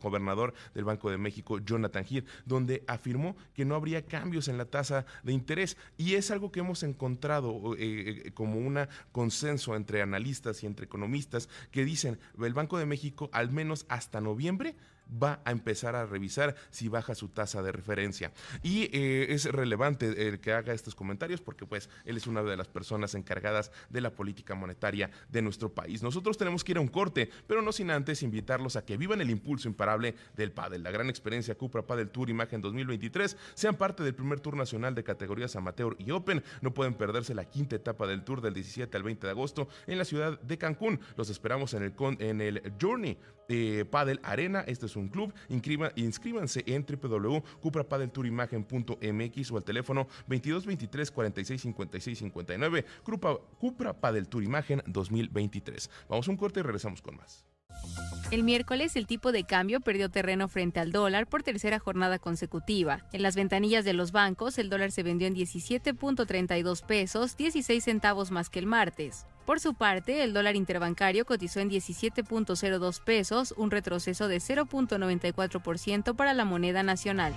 gobernador 0.00 0.54
del 0.74 0.84
Banco 0.84 1.10
de 1.10 1.18
México, 1.18 1.58
Jonathan 1.58 2.04
Heath, 2.04 2.26
donde 2.46 2.82
afirmó 2.88 3.36
que 3.54 3.64
no 3.64 3.76
habría 3.76 4.06
cambios 4.06 4.48
en 4.48 4.58
la 4.58 4.64
tasa 4.64 5.06
de 5.22 5.32
interés. 5.32 5.76
Y 5.98 6.14
es 6.14 6.30
algo 6.30 6.50
que 6.50 6.60
hemos 6.60 6.82
encontrado 6.82 7.74
eh, 7.76 8.22
eh, 8.26 8.30
como 8.32 8.58
un 8.58 8.72
consenso 9.12 9.76
entre 9.76 10.00
analistas 10.00 10.62
y 10.62 10.66
entre 10.66 10.86
economistas 10.86 11.48
que 11.70 11.84
dicen 11.84 12.18
el 12.42 12.54
Banco 12.54 12.78
de 12.78 12.86
México 12.86 13.28
al 13.32 13.50
menos 13.50 13.84
hasta 13.88 14.20
noviembre 14.20 14.74
va 15.12 15.40
a 15.44 15.50
empezar 15.50 15.96
a 15.96 16.06
revisar 16.06 16.54
si 16.70 16.88
baja 16.88 17.14
su 17.14 17.28
tasa 17.28 17.62
de 17.62 17.72
referencia. 17.72 18.32
Y 18.62 18.84
eh, 18.92 19.26
es 19.30 19.44
relevante 19.46 20.28
el 20.28 20.40
que 20.40 20.52
haga 20.52 20.72
estos 20.72 20.94
comentarios 20.94 21.40
porque 21.40 21.66
pues 21.66 21.90
él 22.04 22.16
es 22.16 22.26
una 22.26 22.42
de 22.42 22.56
las 22.56 22.68
personas 22.68 23.14
encargadas 23.14 23.70
de 23.90 24.00
la 24.00 24.14
política 24.14 24.54
monetaria 24.54 25.10
de 25.28 25.42
nuestro 25.42 25.72
país. 25.72 26.02
Nosotros 26.02 26.38
tenemos 26.38 26.64
que 26.64 26.72
ir 26.72 26.78
a 26.78 26.80
un 26.80 26.88
corte, 26.88 27.30
pero 27.46 27.62
no 27.62 27.72
sin 27.72 27.90
antes 27.90 28.22
invitarlos 28.22 28.76
a 28.76 28.84
que 28.84 28.96
vivan 28.96 29.20
el 29.20 29.30
impulso 29.30 29.68
imparable 29.68 30.14
del 30.36 30.52
pádel, 30.52 30.82
la 30.82 30.90
gran 30.90 31.08
experiencia 31.10 31.54
Cupra 31.54 31.86
Padel 31.86 32.10
Tour 32.10 32.30
Imagen 32.30 32.60
2023, 32.60 33.36
sean 33.54 33.76
parte 33.76 34.02
del 34.02 34.14
primer 34.14 34.40
tour 34.40 34.56
nacional 34.56 34.94
de 34.94 35.04
categorías 35.04 35.56
amateur 35.56 35.96
y 35.98 36.10
open. 36.10 36.42
No 36.60 36.74
pueden 36.74 36.94
perderse 36.94 37.34
la 37.34 37.44
quinta 37.44 37.76
etapa 37.76 38.06
del 38.06 38.24
tour 38.24 38.40
del 38.40 38.54
17 38.54 38.96
al 38.96 39.02
20 39.02 39.26
de 39.26 39.30
agosto 39.30 39.68
en 39.86 39.98
la 39.98 40.04
ciudad 40.04 40.40
de 40.40 40.58
Cancún. 40.58 41.00
Los 41.16 41.30
esperamos 41.30 41.74
en 41.74 41.82
el, 41.82 41.94
en 42.18 42.40
el 42.40 42.72
Journey 42.80 43.18
eh, 43.48 43.84
Padel 43.90 44.20
Arena. 44.22 44.64
Este 44.66 44.86
es 44.86 44.96
un 44.96 45.01
club. 45.08 45.34
inscríbanse 45.48 46.62
en 46.66 46.86
www.cuprapadeltourimagen.mx 46.86 49.50
o 49.50 49.56
al 49.56 49.64
teléfono 49.64 50.06
2223 50.28 51.10
46 51.10 51.62
56 51.62 52.18
59. 52.18 52.84
Cupra, 53.02 53.36
Cupra 53.58 53.92
Padel 53.92 54.28
Tour 54.28 54.42
Imagen 54.42 54.82
2023. 54.86 55.90
Vamos 56.08 56.28
a 56.28 56.30
un 56.30 56.36
corte 56.36 56.60
y 56.60 56.62
regresamos 56.62 57.02
con 57.02 57.16
más. 57.16 57.44
El 58.30 58.44
miércoles 58.44 58.96
el 58.96 59.06
tipo 59.06 59.30
de 59.30 59.44
cambio 59.44 59.80
perdió 59.80 60.08
terreno 60.08 60.48
frente 60.48 60.80
al 60.80 60.90
dólar 60.90 61.26
por 61.26 61.42
tercera 61.42 61.78
jornada 61.78 62.18
consecutiva. 62.18 63.04
En 63.12 63.22
las 63.22 63.36
ventanillas 63.36 63.84
de 63.84 63.92
los 63.92 64.10
bancos 64.10 64.58
el 64.58 64.70
dólar 64.70 64.90
se 64.90 65.02
vendió 65.02 65.26
en 65.26 65.34
17.32 65.34 66.86
pesos, 66.86 67.36
16 67.36 67.84
centavos 67.84 68.30
más 68.30 68.48
que 68.48 68.58
el 68.58 68.66
martes. 68.66 69.26
Por 69.44 69.58
su 69.58 69.74
parte, 69.74 70.22
el 70.22 70.32
dólar 70.32 70.54
interbancario 70.54 71.24
cotizó 71.24 71.60
en 71.60 71.68
17.02 71.68 73.02
pesos, 73.02 73.52
un 73.56 73.70
retroceso 73.70 74.28
de 74.28 74.36
0.94% 74.36 76.14
para 76.14 76.32
la 76.32 76.44
moneda 76.44 76.82
nacional. 76.82 77.34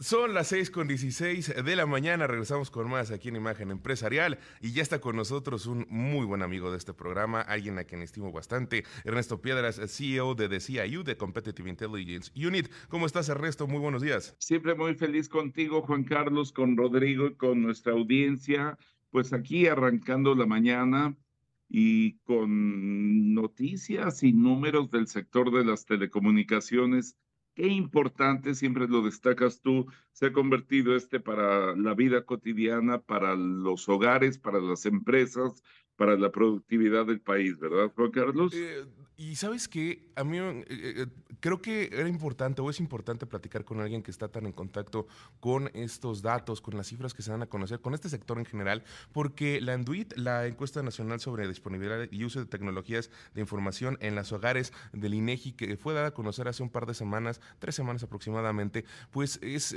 Son 0.00 0.32
las 0.32 0.46
6 0.48 0.70
con 0.70 0.86
16 0.86 1.64
de 1.64 1.74
la 1.74 1.84
mañana, 1.84 2.28
regresamos 2.28 2.70
con 2.70 2.88
más 2.88 3.10
aquí 3.10 3.30
en 3.30 3.36
Imagen 3.36 3.72
Empresarial 3.72 4.38
y 4.60 4.70
ya 4.70 4.80
está 4.80 5.00
con 5.00 5.16
nosotros 5.16 5.66
un 5.66 5.86
muy 5.90 6.24
buen 6.24 6.42
amigo 6.42 6.70
de 6.70 6.76
este 6.76 6.94
programa, 6.94 7.40
alguien 7.40 7.78
a 7.78 7.84
quien 7.84 8.02
estimo 8.02 8.30
bastante, 8.30 8.84
Ernesto 9.04 9.40
Piedras, 9.40 9.80
CEO 9.88 10.36
de 10.36 10.48
The 10.48 10.60
CIU, 10.60 11.02
de 11.02 11.16
Competitive 11.16 11.68
Intelligence 11.68 12.30
Unit. 12.36 12.68
¿Cómo 12.88 13.06
estás 13.06 13.28
Ernesto? 13.28 13.66
Muy 13.66 13.80
buenos 13.80 14.00
días. 14.00 14.36
Siempre 14.38 14.76
muy 14.76 14.94
feliz 14.94 15.28
contigo, 15.28 15.82
Juan 15.82 16.04
Carlos, 16.04 16.52
con 16.52 16.76
Rodrigo 16.76 17.26
y 17.26 17.34
con 17.34 17.60
nuestra 17.60 17.92
audiencia, 17.92 18.78
pues 19.10 19.32
aquí 19.32 19.66
arrancando 19.66 20.34
la 20.34 20.46
mañana 20.46 21.16
y 21.68 22.14
con 22.20 23.34
noticias 23.34 24.22
y 24.22 24.32
números 24.32 24.90
del 24.90 25.06
sector 25.06 25.50
de 25.50 25.64
las 25.64 25.84
telecomunicaciones 25.84 27.16
qué 27.58 27.66
importante, 27.66 28.54
siempre 28.54 28.86
lo 28.86 29.02
destacas 29.02 29.60
tú, 29.60 29.86
se 30.12 30.26
ha 30.26 30.32
convertido 30.32 30.94
este 30.94 31.18
para 31.18 31.74
la 31.74 31.92
vida 31.92 32.24
cotidiana, 32.24 33.00
para 33.00 33.34
los 33.34 33.88
hogares, 33.88 34.38
para 34.38 34.60
las 34.60 34.86
empresas, 34.86 35.64
para 35.98 36.16
la 36.16 36.30
productividad 36.30 37.04
del 37.06 37.20
país, 37.20 37.58
¿verdad, 37.58 37.90
Juan 37.94 38.12
Carlos? 38.12 38.54
Eh, 38.54 38.84
y 39.20 39.34
sabes 39.34 39.66
que 39.66 40.06
a 40.14 40.22
mí 40.22 40.38
eh, 40.38 40.64
eh, 40.68 41.06
creo 41.40 41.60
que 41.60 41.90
era 41.92 42.08
importante 42.08 42.62
o 42.62 42.70
es 42.70 42.78
importante 42.78 43.26
platicar 43.26 43.64
con 43.64 43.80
alguien 43.80 44.00
que 44.00 44.12
está 44.12 44.28
tan 44.28 44.46
en 44.46 44.52
contacto 44.52 45.08
con 45.40 45.72
estos 45.74 46.22
datos, 46.22 46.60
con 46.60 46.76
las 46.76 46.86
cifras 46.86 47.14
que 47.14 47.22
se 47.22 47.32
dan 47.32 47.42
a 47.42 47.46
conocer, 47.46 47.80
con 47.80 47.94
este 47.94 48.08
sector 48.08 48.38
en 48.38 48.44
general, 48.44 48.84
porque 49.12 49.60
la 49.60 49.74
Anduit, 49.74 50.16
la 50.16 50.46
encuesta 50.46 50.84
nacional 50.84 51.18
sobre 51.18 51.48
disponibilidad 51.48 52.06
y 52.12 52.24
uso 52.24 52.38
de 52.38 52.46
tecnologías 52.46 53.10
de 53.34 53.40
información 53.40 53.98
en 54.00 54.14
los 54.14 54.30
hogares 54.30 54.72
del 54.92 55.14
INEGI, 55.14 55.50
que 55.50 55.76
fue 55.76 55.94
dada 55.94 56.08
a 56.08 56.14
conocer 56.14 56.46
hace 56.46 56.62
un 56.62 56.70
par 56.70 56.86
de 56.86 56.94
semanas, 56.94 57.40
tres 57.58 57.74
semanas 57.74 58.04
aproximadamente, 58.04 58.84
pues 59.10 59.40
es, 59.42 59.74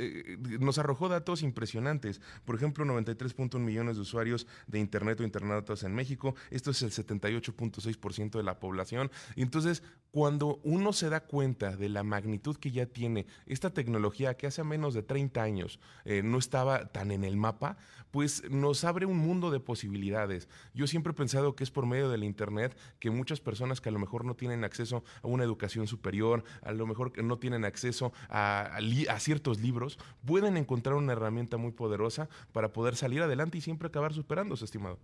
nos 0.60 0.78
arrojó 0.78 1.10
datos 1.10 1.42
impresionantes. 1.42 2.22
Por 2.46 2.54
ejemplo, 2.54 2.86
93.1 2.86 3.58
millones 3.58 3.96
de 3.96 4.04
usuarios 4.04 4.46
de 4.68 4.78
Internet 4.78 5.20
o 5.20 5.24
internautas 5.24 5.82
en 5.82 5.96
México, 5.96 6.11
esto 6.50 6.72
es 6.72 6.82
el 6.82 6.92
78.6% 6.92 8.32
de 8.32 8.44
la 8.44 8.60
población 8.60 9.12
y 9.36 9.42
entonces, 9.42 9.84
cuando 10.12 10.60
uno 10.64 10.92
se 10.92 11.10
da 11.10 11.22
cuenta 11.22 11.78
de 11.78 11.88
la 11.88 12.04
magnitud 12.04 12.58
que 12.58 12.72
ya 12.72 12.86
tiene 12.86 13.28
esta 13.46 13.70
tecnología 13.70 14.36
que 14.36 14.48
hace 14.48 14.64
menos 14.64 14.94
de 14.94 15.04
30 15.04 15.42
años 15.42 15.80
eh, 16.04 16.22
no 16.22 16.38
estaba 16.38 16.92
tan 16.92 17.12
en 17.12 17.24
el 17.24 17.38
mapa, 17.38 17.78
pues 18.12 18.44
nos 18.52 18.84
abre 18.84 19.06
un 19.06 19.18
mundo 19.18 19.52
de 19.52 19.62
posibilidades. 19.62 20.50
Yo 20.74 20.86
siempre 20.86 21.12
he 21.12 21.16
pensado 21.16 21.56
que 21.56 21.64
es 21.64 21.72
por 21.72 21.86
medio 21.86 22.10
del 22.10 22.26
Internet 22.26 22.78
que 23.00 23.10
muchas 23.10 23.40
personas 23.40 23.80
que 23.80 23.90
a 23.90 23.92
lo 23.94 24.00
mejor 24.00 24.26
no 24.26 24.36
tienen 24.36 24.66
acceso 24.66 25.04
a 25.22 25.28
una 25.28 25.46
educación 25.46 25.88
superior, 25.88 26.44
a 26.62 26.74
lo 26.74 26.86
mejor 26.86 27.14
que 27.14 27.24
no 27.24 27.40
tienen 27.40 27.64
acceso 27.64 28.12
a, 28.30 28.78
a 29.10 29.20
ciertos 29.20 29.62
libros, 29.62 29.98
pueden 30.26 30.58
encontrar 30.58 30.96
una 30.96 31.14
herramienta 31.14 31.58
muy 31.58 31.72
poderosa 31.72 32.28
para 32.52 32.74
poder 32.74 32.98
salir 32.98 33.22
adelante 33.22 33.58
y 33.58 33.62
siempre 33.62 33.88
acabar 33.88 34.14
superándose, 34.14 34.66
estimado. 34.66 35.00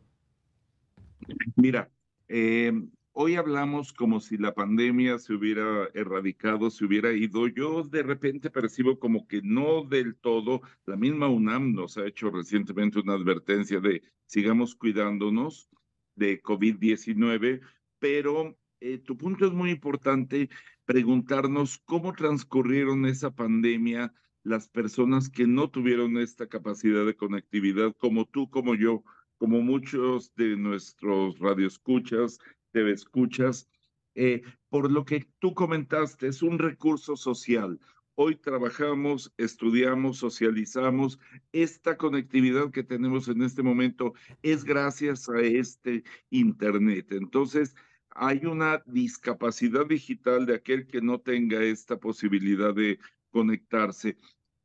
Mira, 1.55 1.91
eh, 2.27 2.71
Hoy 3.19 3.33
hablamos 3.33 3.93
como 3.93 4.19
si 4.19 4.37
la 4.37 4.53
pandemia 4.53 5.17
se 5.17 5.33
hubiera 5.33 5.89
erradicado, 5.95 6.69
se 6.69 6.85
hubiera 6.85 7.13
ido. 7.13 7.47
Yo 7.47 7.81
de 7.81 8.03
repente 8.03 8.51
percibo 8.51 8.99
como 8.99 9.27
que 9.27 9.41
no 9.41 9.83
del 9.85 10.15
todo. 10.17 10.61
La 10.85 10.95
misma 10.97 11.27
UNAM 11.27 11.73
nos 11.73 11.97
ha 11.97 12.05
hecho 12.05 12.29
recientemente 12.29 12.99
una 12.99 13.15
advertencia 13.15 13.79
de 13.79 14.03
sigamos 14.27 14.75
cuidándonos 14.75 15.67
de 16.13 16.43
COVID-19, 16.43 17.61
pero 17.97 18.55
eh, 18.81 18.99
tu 18.99 19.17
punto 19.17 19.47
es 19.47 19.51
muy 19.51 19.71
importante, 19.71 20.51
preguntarnos 20.85 21.79
cómo 21.85 22.13
transcurrieron 22.13 23.07
esa 23.07 23.31
pandemia 23.31 24.13
las 24.43 24.69
personas 24.69 25.27
que 25.31 25.47
no 25.47 25.71
tuvieron 25.71 26.19
esta 26.19 26.45
capacidad 26.45 27.03
de 27.03 27.15
conectividad, 27.15 27.95
como 27.97 28.25
tú, 28.25 28.47
como 28.51 28.75
yo, 28.75 29.03
como 29.37 29.61
muchos 29.61 30.33
de 30.35 30.57
nuestros 30.57 31.37
radioescuchas, 31.39 32.39
te 32.71 32.91
escuchas, 32.91 33.69
eh, 34.15 34.41
por 34.69 34.91
lo 34.91 35.05
que 35.05 35.27
tú 35.39 35.53
comentaste, 35.53 36.27
es 36.27 36.41
un 36.41 36.59
recurso 36.59 37.15
social. 37.15 37.79
Hoy 38.15 38.35
trabajamos, 38.35 39.31
estudiamos, 39.37 40.17
socializamos. 40.17 41.19
Esta 41.51 41.97
conectividad 41.97 42.71
que 42.71 42.83
tenemos 42.83 43.27
en 43.27 43.43
este 43.43 43.61
momento 43.61 44.15
es 44.41 44.63
gracias 44.63 45.29
a 45.29 45.39
este 45.39 46.03
Internet. 46.31 47.11
Entonces, 47.11 47.75
hay 48.09 48.43
una 48.47 48.81
discapacidad 48.87 49.85
digital 49.85 50.47
de 50.47 50.55
aquel 50.55 50.87
que 50.87 50.99
no 50.99 51.19
tenga 51.19 51.61
esta 51.61 51.99
posibilidad 51.99 52.73
de 52.73 52.97
conectarse. 53.29 54.17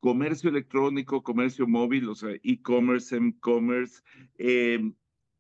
Comercio 0.03 0.51
electrónico, 0.51 1.23
comercio 1.23 1.69
móvil, 1.69 2.09
o 2.09 2.17
sea, 2.17 2.35
e-commerce, 2.43 3.17
e-commerce, 3.17 4.03
eh, 4.37 4.93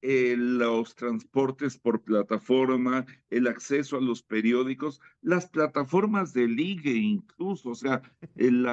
eh, 0.02 0.36
los 0.38 0.94
transportes 0.94 1.76
por 1.78 2.02
plataforma, 2.02 3.04
el 3.28 3.48
acceso 3.48 3.96
a 3.96 4.00
los 4.00 4.22
periódicos, 4.22 5.00
las 5.20 5.48
plataformas 5.48 6.32
de 6.32 6.46
ligue 6.46 6.92
incluso, 6.92 7.70
o 7.70 7.74
sea, 7.74 8.02
el 8.36 8.64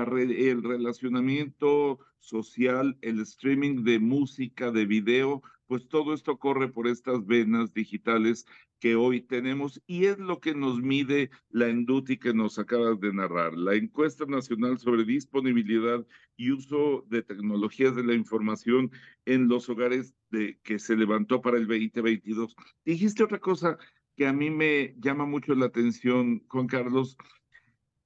relacionamiento 0.61 1.97
social, 2.19 2.95
el 3.01 3.19
streaming 3.21 3.83
de 3.83 3.97
música, 3.97 4.69
de 4.69 4.85
video, 4.85 5.41
pues 5.69 5.87
todo 5.87 6.15
esto 6.15 6.39
corre 6.39 6.67
por 6.67 6.87
estas 6.87 7.27
venas 7.27 7.71
digitales 7.75 8.47
que 8.79 8.95
hoy 8.95 9.21
tenemos 9.21 9.79
y 9.85 10.05
es 10.05 10.17
lo 10.17 10.39
que 10.39 10.55
nos 10.55 10.81
mide 10.81 11.29
la 11.51 11.67
Enduti 11.67 12.17
que 12.17 12.33
nos 12.33 12.57
acabas 12.57 12.99
de 12.99 13.13
narrar, 13.13 13.53
la 13.53 13.75
encuesta 13.75 14.25
nacional 14.25 14.79
sobre 14.79 15.03
disponibilidad 15.03 16.03
y 16.35 16.49
uso 16.49 17.05
de 17.07 17.21
tecnologías 17.21 17.95
de 17.95 18.03
la 18.03 18.15
información 18.15 18.89
en 19.25 19.47
los 19.47 19.69
hogares 19.69 20.15
que 20.63 20.79
se 20.79 20.97
levantó 20.97 21.39
para 21.39 21.57
el 21.57 21.67
2022. 21.67 22.55
Dijiste 22.83 23.23
otra 23.23 23.37
cosa 23.37 23.77
que 24.15 24.25
a 24.25 24.33
mí 24.33 24.49
me 24.49 24.95
llama 24.97 25.27
mucho 25.27 25.53
la 25.53 25.67
atención, 25.67 26.43
Juan 26.47 26.65
Carlos, 26.65 27.15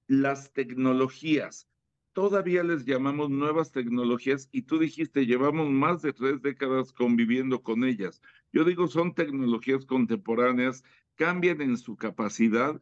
las 0.08 0.51
tecnologías 0.51 1.70
todavía 2.13 2.63
les 2.63 2.86
llamamos 2.86 3.29
nuevas 3.29 3.72
tecnologías 3.72 4.48
y 4.51 4.63
tú 4.63 4.79
dijiste, 4.79 5.25
llevamos 5.25 5.70
más 5.70 6.01
de 6.01 6.13
tres 6.13 6.41
décadas 6.41 6.93
conviviendo 6.93 7.62
con 7.62 7.84
ellas. 7.84 8.22
Yo 8.51 8.63
digo, 8.63 8.88
son 8.88 9.13
tecnologías 9.13 9.86
contemporáneas, 9.86 10.84
cambian 11.15 11.62
en 11.62 11.77
su 11.77 11.96
capacidad 11.98 12.82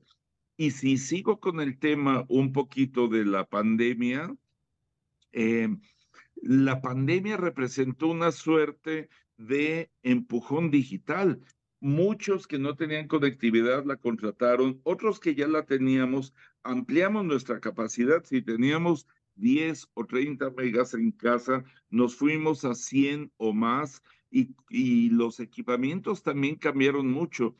y 0.57 0.71
si 0.71 0.97
sigo 0.97 1.39
con 1.39 1.59
el 1.59 1.79
tema 1.79 2.25
un 2.27 2.53
poquito 2.53 3.07
de 3.07 3.25
la 3.25 3.45
pandemia, 3.45 4.35
eh, 5.31 5.69
la 6.35 6.81
pandemia 6.81 7.37
representó 7.37 8.07
una 8.09 8.31
suerte 8.31 9.09
de 9.37 9.89
empujón 10.03 10.69
digital. 10.69 11.41
Muchos 11.79 12.45
que 12.45 12.59
no 12.59 12.75
tenían 12.75 13.07
conectividad 13.07 13.85
la 13.85 13.95
contrataron, 13.95 14.81
otros 14.83 15.19
que 15.19 15.33
ya 15.33 15.47
la 15.47 15.65
teníamos, 15.65 16.33
ampliamos 16.61 17.25
nuestra 17.25 17.59
capacidad. 17.59 18.23
Si 18.23 18.43
teníamos 18.43 19.07
10 19.41 19.89
o 19.95 20.05
30 20.05 20.51
megas 20.51 20.93
en 20.93 21.11
casa, 21.11 21.65
nos 21.89 22.15
fuimos 22.15 22.63
a 22.63 22.75
100 22.75 23.31
o 23.37 23.51
más 23.51 24.01
y, 24.29 24.55
y, 24.69 25.09
los 25.09 25.41
equipamientos 25.41 26.23
también 26.23 26.55
cambiaron 26.55 27.11
mucho. 27.11 27.57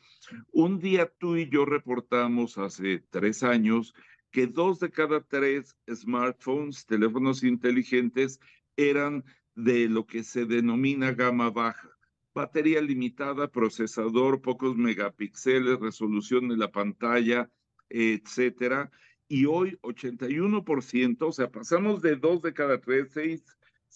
Un 0.52 0.78
día 0.78 1.12
tú 1.18 1.36
y 1.36 1.50
yo 1.50 1.66
reportamos 1.66 2.56
hace 2.56 3.04
tres 3.10 3.42
años 3.42 3.94
que 4.30 4.46
dos 4.46 4.80
de 4.80 4.90
cada 4.90 5.20
tres 5.20 5.76
smartphones, 5.92 6.86
teléfonos 6.86 7.42
inteligentes, 7.44 8.40
eran 8.76 9.22
de 9.54 9.88
lo 9.88 10.06
que 10.06 10.24
se 10.24 10.46
denomina 10.46 11.12
gama 11.12 11.50
baja. 11.50 11.90
Batería 12.34 12.80
limitada, 12.80 13.48
procesador, 13.48 14.40
pocos 14.40 14.74
megapíxeles, 14.74 15.78
resolución 15.78 16.48
de 16.48 16.56
la 16.56 16.72
pantalla, 16.72 17.50
etcétera 17.90 18.90
y 19.32 19.46
hoy 19.46 19.78
81%, 19.80 21.22
o 21.22 21.32
sea, 21.32 21.50
pasamos 21.50 22.02
de 22.02 22.16
dos 22.16 22.42
de 22.42 22.52
cada 22.52 22.78
tres, 22.82 23.12
seis, 23.14 23.42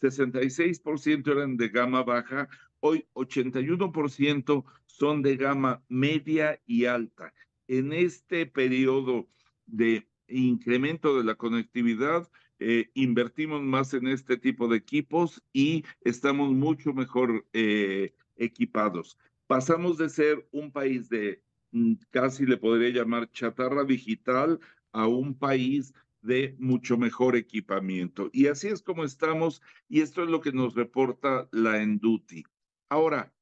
66% 0.00 1.30
eran 1.30 1.58
de 1.58 1.68
gama 1.68 2.02
baja, 2.02 2.48
hoy 2.80 3.06
81% 3.12 4.64
son 4.86 5.20
de 5.20 5.36
gama 5.36 5.82
media 5.90 6.58
y 6.64 6.86
alta. 6.86 7.34
En 7.68 7.92
este 7.92 8.46
periodo 8.46 9.28
de 9.66 10.08
incremento 10.26 11.18
de 11.18 11.24
la 11.24 11.34
conectividad, 11.34 12.26
eh, 12.58 12.88
invertimos 12.94 13.60
más 13.60 13.92
en 13.92 14.06
este 14.06 14.38
tipo 14.38 14.68
de 14.68 14.78
equipos 14.78 15.42
y 15.52 15.84
estamos 16.00 16.50
mucho 16.50 16.94
mejor 16.94 17.44
eh, 17.52 18.14
equipados. 18.36 19.18
Pasamos 19.46 19.98
de 19.98 20.08
ser 20.08 20.48
un 20.50 20.72
país 20.72 21.10
de 21.10 21.42
mm, 21.72 21.92
casi 22.10 22.46
le 22.46 22.56
podría 22.56 22.88
llamar 22.88 23.30
chatarra 23.32 23.84
digital 23.84 24.58
a 24.96 25.06
un 25.06 25.34
país 25.38 25.92
de 26.22 26.56
mucho 26.58 26.96
mejor 26.96 27.36
equipamiento. 27.36 28.30
Y 28.32 28.46
así 28.46 28.68
es 28.68 28.80
como 28.82 29.04
estamos, 29.04 29.60
y 29.88 30.00
esto 30.00 30.22
es 30.22 30.30
lo 30.30 30.40
que 30.40 30.52
nos 30.52 30.74
reporta 30.74 31.48
la 31.52 31.82
Enduti. 31.82 32.44
Ahora, 32.88 33.32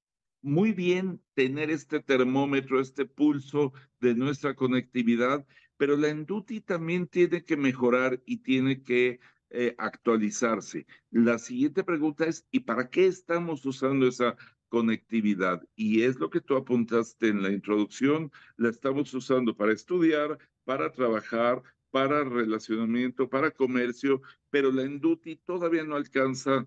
muy 0.42 0.72
bien 0.72 1.22
tener 1.34 1.70
este 1.70 2.00
termómetro, 2.00 2.80
este 2.80 3.06
pulso 3.06 3.72
de 4.00 4.16
nuestra 4.16 4.54
conectividad, 4.54 5.46
pero 5.76 5.96
la 5.96 6.08
Enduti 6.08 6.60
también 6.60 7.06
tiene 7.06 7.44
que 7.44 7.56
mejorar 7.56 8.20
y 8.26 8.38
tiene 8.38 8.82
que 8.82 9.20
eh, 9.50 9.76
actualizarse. 9.78 10.86
La 11.12 11.38
siguiente 11.38 11.84
pregunta 11.84 12.26
es, 12.26 12.48
¿y 12.50 12.60
para 12.60 12.90
qué 12.90 13.06
estamos 13.06 13.64
usando 13.64 14.08
esa 14.08 14.36
conectividad? 14.68 15.62
Y 15.76 16.02
es 16.02 16.18
lo 16.18 16.30
que 16.30 16.40
tú 16.40 16.56
apuntaste 16.56 17.28
en 17.28 17.42
la 17.42 17.50
introducción, 17.50 18.30
la 18.56 18.70
estamos 18.70 19.12
usando 19.14 19.56
para 19.56 19.72
estudiar, 19.72 20.38
para 20.64 20.90
trabajar, 20.90 21.62
para 21.90 22.24
relacionamiento, 22.24 23.28
para 23.28 23.50
comercio, 23.50 24.20
pero 24.50 24.72
la 24.72 24.82
Enduti 24.82 25.36
todavía 25.36 25.84
no 25.84 25.94
alcanza 25.94 26.66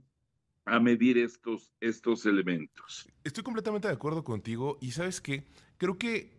a 0.66 0.80
medir 0.80 1.18
estos, 1.18 1.72
estos 1.80 2.26
elementos. 2.26 3.08
Estoy 3.24 3.44
completamente 3.44 3.88
de 3.88 3.94
acuerdo 3.94 4.24
contigo 4.24 4.78
y 4.82 4.92
sabes 4.92 5.22
qué, 5.22 5.46
creo 5.78 5.98
que 5.98 6.38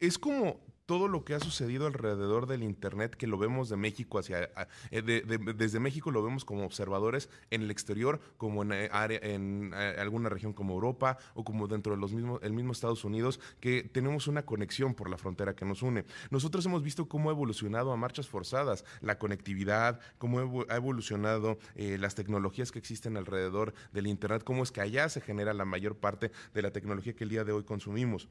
es 0.00 0.18
como 0.18 0.60
todo 0.88 1.06
lo 1.06 1.22
que 1.22 1.34
ha 1.34 1.40
sucedido 1.40 1.86
alrededor 1.86 2.46
del 2.46 2.62
Internet, 2.62 3.14
que 3.14 3.26
lo 3.26 3.36
vemos 3.36 3.68
de 3.68 3.76
México 3.76 4.18
hacia, 4.18 4.48
eh, 4.90 5.02
desde 5.54 5.80
México 5.80 6.10
lo 6.10 6.22
vemos 6.22 6.46
como 6.46 6.64
observadores 6.64 7.28
en 7.50 7.60
el 7.60 7.70
exterior, 7.70 8.22
como 8.38 8.62
en, 8.62 8.72
eh, 8.72 8.88
área, 8.90 9.20
en 9.22 9.74
eh, 9.74 9.96
alguna 9.98 10.30
región 10.30 10.54
como 10.54 10.72
Europa 10.72 11.18
o 11.34 11.44
como 11.44 11.68
dentro 11.68 11.94
de 11.94 12.00
los 12.00 12.14
mismos, 12.14 12.40
el 12.42 12.54
mismo 12.54 12.72
Estados 12.72 13.04
Unidos, 13.04 13.38
que 13.60 13.82
tenemos 13.82 14.28
una 14.28 14.46
conexión 14.46 14.94
por 14.94 15.10
la 15.10 15.18
frontera 15.18 15.54
que 15.54 15.66
nos 15.66 15.82
une. 15.82 16.06
Nosotros 16.30 16.64
hemos 16.64 16.82
visto 16.82 17.06
cómo 17.06 17.28
ha 17.28 17.32
evolucionado 17.34 17.92
a 17.92 17.98
marchas 17.98 18.26
forzadas 18.26 18.86
la 19.02 19.18
conectividad, 19.18 20.00
cómo 20.16 20.64
ha 20.70 20.76
evolucionado 20.76 21.58
las 21.76 22.14
tecnologías 22.14 22.72
que 22.72 22.78
existen 22.78 23.18
alrededor 23.18 23.74
del 23.92 24.06
Internet, 24.06 24.42
cómo 24.42 24.62
es 24.62 24.72
que 24.72 24.80
allá 24.80 25.10
se 25.10 25.20
genera 25.20 25.52
la 25.52 25.66
mayor 25.66 25.98
parte 25.98 26.32
de 26.54 26.62
la 26.62 26.70
tecnología 26.70 27.12
que 27.12 27.24
el 27.24 27.30
día 27.30 27.44
de 27.44 27.52
hoy 27.52 27.64
consumimos. 27.64 28.26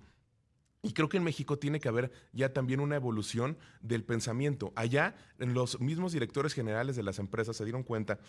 Y 0.81 0.93
creo 0.93 1.09
que 1.09 1.17
en 1.17 1.23
México 1.23 1.57
tiene 1.57 1.79
que 1.79 1.89
haber 1.89 2.11
ya 2.33 2.53
también 2.53 2.79
una 2.79 2.95
evolución 2.95 3.57
del 3.81 4.03
pensamiento. 4.03 4.73
Allá, 4.75 5.15
los 5.37 5.79
mismos 5.79 6.13
directores 6.13 6.53
generales 6.53 6.95
de 6.95 7.03
las 7.03 7.19
empresas 7.19 7.57
se 7.57 7.65
dieron 7.65 7.83
cuenta 7.83 8.19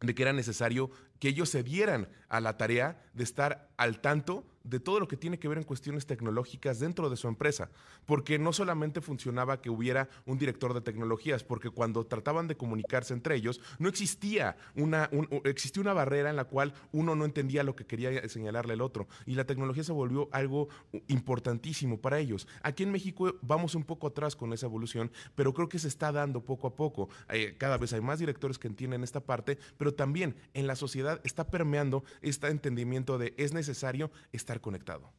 de 0.00 0.14
que 0.14 0.22
era 0.22 0.32
necesario 0.32 0.90
que 1.18 1.28
ellos 1.28 1.48
se 1.48 1.62
dieran 1.62 2.08
a 2.28 2.40
la 2.40 2.56
tarea 2.56 3.02
de 3.12 3.24
estar 3.24 3.70
al 3.76 4.00
tanto 4.00 4.46
de 4.64 4.80
todo 4.80 4.98
lo 4.98 5.06
que 5.06 5.16
tiene 5.16 5.38
que 5.38 5.48
ver 5.48 5.58
en 5.58 5.64
cuestiones 5.64 6.06
tecnológicas 6.06 6.80
dentro 6.80 7.10
de 7.10 7.16
su 7.16 7.28
empresa, 7.28 7.70
porque 8.06 8.38
no 8.38 8.52
solamente 8.52 9.00
funcionaba 9.00 9.60
que 9.60 9.70
hubiera 9.70 10.08
un 10.26 10.38
director 10.38 10.74
de 10.74 10.80
tecnologías, 10.80 11.44
porque 11.44 11.70
cuando 11.70 12.06
trataban 12.06 12.48
de 12.48 12.56
comunicarse 12.56 13.14
entre 13.14 13.36
ellos, 13.36 13.60
no 13.78 13.88
existía 13.88 14.56
una, 14.74 15.10
existía 15.44 15.82
una 15.82 15.92
barrera 15.92 16.30
en 16.30 16.36
la 16.36 16.44
cual 16.44 16.74
uno 16.92 17.14
no 17.14 17.24
entendía 17.24 17.62
lo 17.62 17.76
que 17.76 17.86
quería 17.86 18.28
señalarle 18.28 18.74
el 18.74 18.80
otro, 18.80 19.06
y 19.26 19.34
la 19.34 19.44
tecnología 19.44 19.84
se 19.84 19.92
volvió 19.92 20.28
algo 20.32 20.68
importantísimo 21.08 22.00
para 22.00 22.18
ellos. 22.18 22.48
Aquí 22.62 22.82
en 22.82 22.92
México 22.92 23.34
vamos 23.42 23.74
un 23.74 23.84
poco 23.84 24.06
atrás 24.06 24.34
con 24.34 24.52
esa 24.52 24.66
evolución, 24.66 25.12
pero 25.34 25.52
creo 25.52 25.68
que 25.68 25.78
se 25.78 25.88
está 25.88 26.10
dando 26.10 26.42
poco 26.42 26.66
a 26.66 26.74
poco. 26.74 27.08
Eh, 27.28 27.54
cada 27.58 27.76
vez 27.76 27.92
hay 27.92 28.00
más 28.00 28.18
directores 28.18 28.58
que 28.58 28.68
entienden 28.68 29.04
esta 29.04 29.20
parte, 29.20 29.58
pero 29.76 29.92
también 29.92 30.36
en 30.54 30.66
la 30.66 30.76
sociedad 30.76 31.20
está 31.24 31.48
permeando 31.48 32.04
este 32.22 32.48
entendimiento 32.48 33.18
de 33.18 33.34
es 33.36 33.52
necesario 33.52 34.10
estar 34.32 34.53
conectado. 34.60 35.12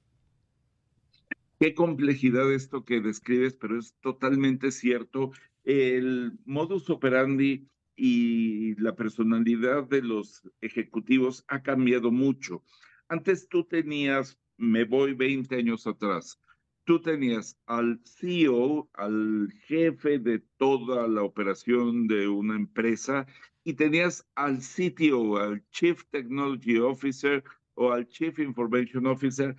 Qué 1.59 1.73
complejidad 1.73 2.51
esto 2.53 2.83
que 2.83 2.99
describes, 2.99 3.55
pero 3.55 3.79
es 3.79 3.95
totalmente 4.01 4.71
cierto. 4.71 5.31
El 5.63 6.37
modus 6.45 6.89
operandi 6.89 7.69
y 7.95 8.75
la 8.75 8.95
personalidad 8.95 9.87
de 9.87 10.01
los 10.01 10.43
ejecutivos 10.61 11.45
ha 11.47 11.63
cambiado 11.63 12.11
mucho. 12.11 12.61
Antes 13.07 13.47
tú 13.47 13.63
tenías, 13.63 14.37
me 14.57 14.83
voy 14.83 15.13
20 15.13 15.55
años 15.55 15.87
atrás, 15.87 16.39
tú 16.83 17.01
tenías 17.01 17.57
al 17.65 18.01
CEO, 18.03 18.89
al 18.93 19.51
jefe 19.65 20.19
de 20.19 20.39
toda 20.57 21.07
la 21.07 21.23
operación 21.23 22.07
de 22.07 22.27
una 22.27 22.55
empresa, 22.55 23.25
y 23.63 23.73
tenías 23.73 24.27
al 24.35 24.59
CTO, 24.59 25.37
al 25.37 25.67
Chief 25.69 26.03
Technology 26.11 26.77
Officer, 26.77 27.43
o 27.75 27.91
al 27.91 28.07
Chief 28.07 28.39
Information 28.39 29.07
Officer 29.07 29.55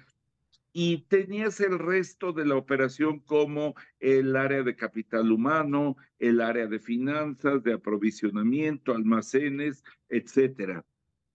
y 0.79 1.07
tenías 1.09 1.59
el 1.61 1.79
resto 1.79 2.35
de 2.35 2.45
la 2.45 2.57
operación 2.57 3.21
como 3.21 3.75
el 3.99 4.37
área 4.37 4.63
de 4.63 4.77
capital 4.77 5.33
humano, 5.33 5.97
el 6.19 6.43
área 6.43 6.67
de 6.67 6.79
finanzas, 6.79 7.63
de 7.63 7.73
aprovisionamiento, 7.73 8.93
almacenes, 8.93 9.83
etcétera. 10.11 10.85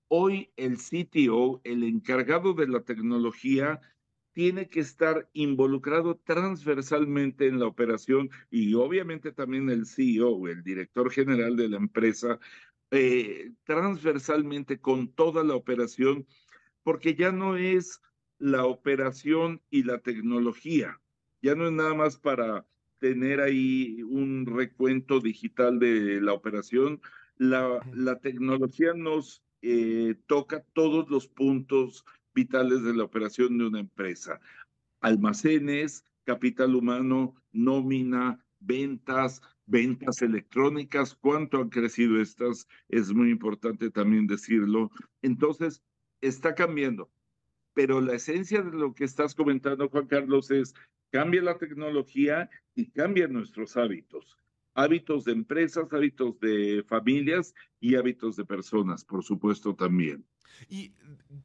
Hoy 0.10 0.52
el 0.58 0.78
CTO, 0.78 1.60
el 1.64 1.84
encargado 1.84 2.54
de 2.54 2.68
la 2.68 2.82
tecnología, 2.82 3.82
tiene 4.32 4.70
que 4.70 4.80
estar 4.80 5.28
involucrado 5.34 6.18
transversalmente 6.18 7.48
en 7.48 7.60
la 7.60 7.66
operación 7.66 8.30
y 8.52 8.76
obviamente 8.76 9.32
también 9.32 9.72
el 9.72 9.88
CEO, 9.88 10.48
el 10.50 10.64
director 10.64 11.12
general 11.12 11.56
de 11.56 11.70
la 11.70 11.78
empresa, 11.78 12.40
eh, 12.92 13.52
transversalmente 13.64 14.80
con 14.80 15.12
toda 15.14 15.44
la 15.44 15.56
operación 15.56 16.28
porque 16.84 17.16
ya 17.16 17.32
no 17.32 17.58
es 17.58 18.02
la 18.38 18.66
operación 18.66 19.62
y 19.70 19.84
la 19.84 20.00
tecnología, 20.00 21.00
ya 21.42 21.56
no 21.56 21.68
es 21.68 21.72
nada 21.74 21.94
más 21.94 22.18
para 22.18 22.66
tener 23.00 23.42
ahí 23.42 24.04
un 24.04 24.46
recuento 24.46 25.20
digital 25.20 25.80
de 25.80 26.22
la 26.22 26.34
operación, 26.34 27.02
la, 27.38 27.80
la 27.94 28.20
tecnología 28.20 28.94
nos 28.94 29.44
eh, 29.64 30.16
toca 30.28 30.64
todos 30.74 31.10
los 31.10 31.28
puntos 31.28 32.06
vitales 32.34 32.84
de 32.84 32.94
la 32.94 33.04
operación 33.04 33.58
de 33.58 33.68
una 33.68 33.80
empresa. 33.80 34.40
Almacenes, 35.02 36.04
capital 36.24 36.76
humano, 36.76 37.36
nómina, 37.52 38.44
ventas, 38.60 39.42
ventas 39.66 40.22
electrónicas, 40.22 41.16
cuánto 41.16 41.58
han 41.58 41.70
crecido 41.70 42.20
estas, 42.20 42.68
es 42.90 43.14
muy 43.14 43.32
importante 43.32 43.90
también 43.90 44.28
decirlo. 44.28 44.92
Entonces, 45.22 45.82
está 46.22 46.56
cambiando, 46.56 47.12
pero 47.74 48.02
la 48.02 48.14
esencia 48.14 48.62
de 48.62 48.72
lo 48.72 48.94
que 48.94 49.04
estás 49.04 49.36
comentando, 49.36 49.90
Juan 49.90 50.08
Carlos, 50.08 50.52
es 50.52 50.74
cambia 51.12 51.42
la 51.42 51.58
tecnología 51.58 52.50
y 52.76 52.90
cambia 52.92 53.28
nuestros 53.28 53.78
hábitos. 53.78 54.38
Hábitos 54.74 55.26
de 55.26 55.34
empresas, 55.34 55.92
hábitos 55.92 56.40
de 56.40 56.84
familias 56.88 57.54
y 57.80 57.96
hábitos 57.96 58.38
de 58.38 58.46
personas, 58.46 59.04
por 59.04 59.24
supuesto, 59.24 59.76
también. 59.76 60.26
Y 60.70 60.94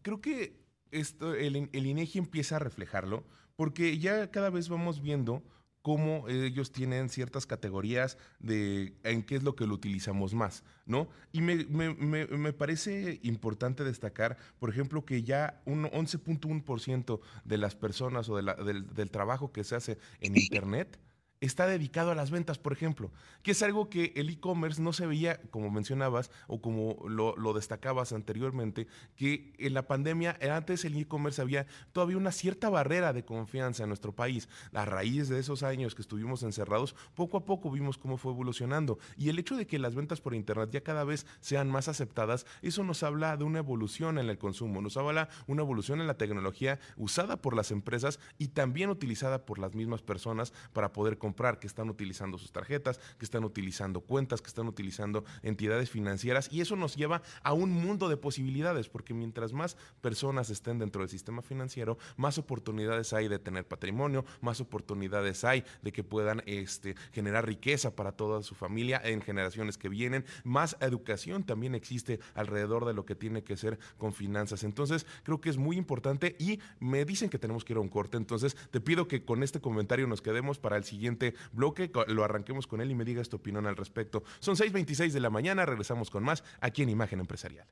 creo 0.02 0.20
que 0.20 0.54
esto, 0.92 1.34
el, 1.34 1.68
el 1.72 1.86
INEGI 1.86 2.20
empieza 2.20 2.56
a 2.56 2.60
reflejarlo, 2.60 3.24
porque 3.56 3.98
ya 3.98 4.30
cada 4.30 4.50
vez 4.50 4.68
vamos 4.68 5.02
viendo 5.02 5.42
cómo 5.86 6.26
ellos 6.26 6.72
tienen 6.72 7.08
ciertas 7.08 7.46
categorías 7.46 8.18
de 8.40 8.92
en 9.04 9.22
qué 9.22 9.36
es 9.36 9.44
lo 9.44 9.54
que 9.54 9.68
lo 9.68 9.74
utilizamos 9.74 10.34
más, 10.34 10.64
¿no? 10.84 11.08
Y 11.30 11.42
me, 11.42 11.64
me, 11.66 11.94
me, 11.94 12.52
parece 12.52 13.20
importante 13.22 13.84
destacar, 13.84 14.36
por 14.58 14.68
ejemplo, 14.68 15.04
que 15.04 15.22
ya 15.22 15.62
un 15.64 15.84
11.1% 15.84 17.20
de 17.44 17.58
las 17.58 17.76
personas 17.76 18.28
o 18.28 18.36
de 18.36 18.42
la, 18.42 18.54
del, 18.54 18.92
del 18.94 19.12
trabajo 19.12 19.52
que 19.52 19.62
se 19.62 19.76
hace 19.76 19.98
en 20.18 20.36
Internet 20.36 20.98
está 21.40 21.66
dedicado 21.66 22.10
a 22.10 22.14
las 22.14 22.30
ventas, 22.30 22.58
por 22.58 22.72
ejemplo, 22.72 23.10
que 23.42 23.50
es 23.50 23.62
algo 23.62 23.90
que 23.90 24.12
el 24.16 24.30
e-commerce 24.30 24.80
no 24.80 24.92
se 24.92 25.06
veía, 25.06 25.40
como 25.50 25.70
mencionabas 25.70 26.30
o 26.46 26.60
como 26.60 26.96
lo, 27.08 27.34
destacabas 27.52 28.12
anteriormente, 28.12 28.86
que 29.16 29.52
en 29.58 29.74
la 29.74 29.86
pandemia, 29.86 30.38
antes 30.50 30.84
el 30.84 30.96
e-commerce 30.96 31.40
había 31.40 31.66
todavía 31.92 32.16
una 32.16 32.32
cierta 32.32 32.70
barrera 32.70 33.12
de 33.12 33.24
confianza 33.24 33.82
en 33.82 33.90
nuestro 33.90 34.12
país. 34.12 34.48
A 34.72 34.84
raíz 34.84 35.28
de 35.28 35.38
esos 35.38 35.62
años 35.62 35.94
que 35.94 36.02
estuvimos 36.02 36.42
encerrados, 36.42 36.94
poco 37.14 37.36
a 37.36 37.44
poco 37.44 37.70
vimos 37.70 37.98
cómo 37.98 38.16
fue 38.16 38.32
evolucionando. 38.32 38.98
Y 39.16 39.28
el 39.28 39.38
hecho 39.38 39.56
de 39.56 39.66
que 39.66 39.78
las 39.78 39.94
ventas 39.94 40.20
por 40.20 40.34
Internet 40.34 40.70
ya 40.72 40.82
cada 40.82 41.04
vez 41.04 41.26
sean 41.40 41.70
más 41.70 41.88
aceptadas, 41.88 42.46
eso 42.62 42.84
nos 42.84 43.02
habla 43.02 43.36
de 43.36 43.44
una 43.44 43.58
evolución 43.58 44.18
en 44.18 44.28
el 44.28 44.38
consumo, 44.38 44.80
nos 44.80 44.96
habla 44.96 45.28
una 45.46 45.62
evolución 45.62 46.00
en 46.00 46.06
la 46.06 46.16
tecnología 46.16 46.78
usada 46.96 47.40
por 47.40 47.54
las 47.54 47.70
empresas 47.70 48.18
y 48.38 48.48
también 48.48 48.90
utilizada 48.90 49.44
por 49.44 49.58
las 49.58 49.74
mismas 49.74 50.02
personas 50.02 50.52
para 50.72 50.92
poder 50.92 51.18
comprar 51.26 51.58
que 51.58 51.66
están 51.66 51.90
utilizando 51.90 52.38
sus 52.38 52.52
tarjetas, 52.52 53.00
que 53.18 53.24
están 53.24 53.42
utilizando 53.42 54.00
cuentas, 54.00 54.40
que 54.40 54.46
están 54.46 54.68
utilizando 54.68 55.24
entidades 55.42 55.90
financieras 55.90 56.48
y 56.52 56.60
eso 56.60 56.76
nos 56.76 56.94
lleva 56.94 57.20
a 57.42 57.52
un 57.52 57.72
mundo 57.72 58.08
de 58.08 58.16
posibilidades 58.16 58.88
porque 58.88 59.12
mientras 59.12 59.52
más 59.52 59.76
personas 60.00 60.50
estén 60.50 60.78
dentro 60.78 61.00
del 61.00 61.10
sistema 61.10 61.42
financiero, 61.42 61.98
más 62.16 62.38
oportunidades 62.38 63.12
hay 63.12 63.26
de 63.26 63.40
tener 63.40 63.66
patrimonio, 63.66 64.24
más 64.40 64.60
oportunidades 64.60 65.42
hay 65.42 65.64
de 65.82 65.90
que 65.90 66.04
puedan 66.04 66.44
este, 66.46 66.94
generar 67.10 67.44
riqueza 67.44 67.96
para 67.96 68.12
toda 68.12 68.44
su 68.44 68.54
familia 68.54 69.00
en 69.02 69.20
generaciones 69.20 69.78
que 69.78 69.88
vienen, 69.88 70.24
más 70.44 70.76
educación 70.78 71.42
también 71.42 71.74
existe 71.74 72.20
alrededor 72.34 72.84
de 72.84 72.94
lo 72.94 73.04
que 73.04 73.16
tiene 73.16 73.42
que 73.42 73.56
ser 73.56 73.80
con 73.98 74.12
finanzas. 74.12 74.62
Entonces, 74.62 75.06
creo 75.24 75.40
que 75.40 75.50
es 75.50 75.56
muy 75.56 75.76
importante 75.76 76.36
y 76.38 76.60
me 76.78 77.04
dicen 77.04 77.30
que 77.30 77.40
tenemos 77.40 77.64
que 77.64 77.72
ir 77.72 77.78
a 77.78 77.80
un 77.80 77.88
corte, 77.88 78.16
entonces 78.16 78.56
te 78.70 78.80
pido 78.80 79.08
que 79.08 79.24
con 79.24 79.42
este 79.42 79.60
comentario 79.60 80.06
nos 80.06 80.22
quedemos 80.22 80.60
para 80.60 80.76
el 80.76 80.84
siguiente 80.84 81.15
bloque, 81.52 81.90
lo 82.08 82.24
arranquemos 82.24 82.66
con 82.66 82.80
él 82.80 82.90
y 82.90 82.94
me 82.94 83.04
digas 83.04 83.28
tu 83.28 83.36
opinión 83.36 83.66
al 83.66 83.76
respecto. 83.76 84.22
Son 84.40 84.56
6.26 84.56 85.12
de 85.12 85.20
la 85.20 85.30
mañana, 85.30 85.66
regresamos 85.66 86.10
con 86.10 86.22
más 86.22 86.44
aquí 86.60 86.82
en 86.82 86.90
Imagen 86.90 87.20
Empresarial. 87.20 87.66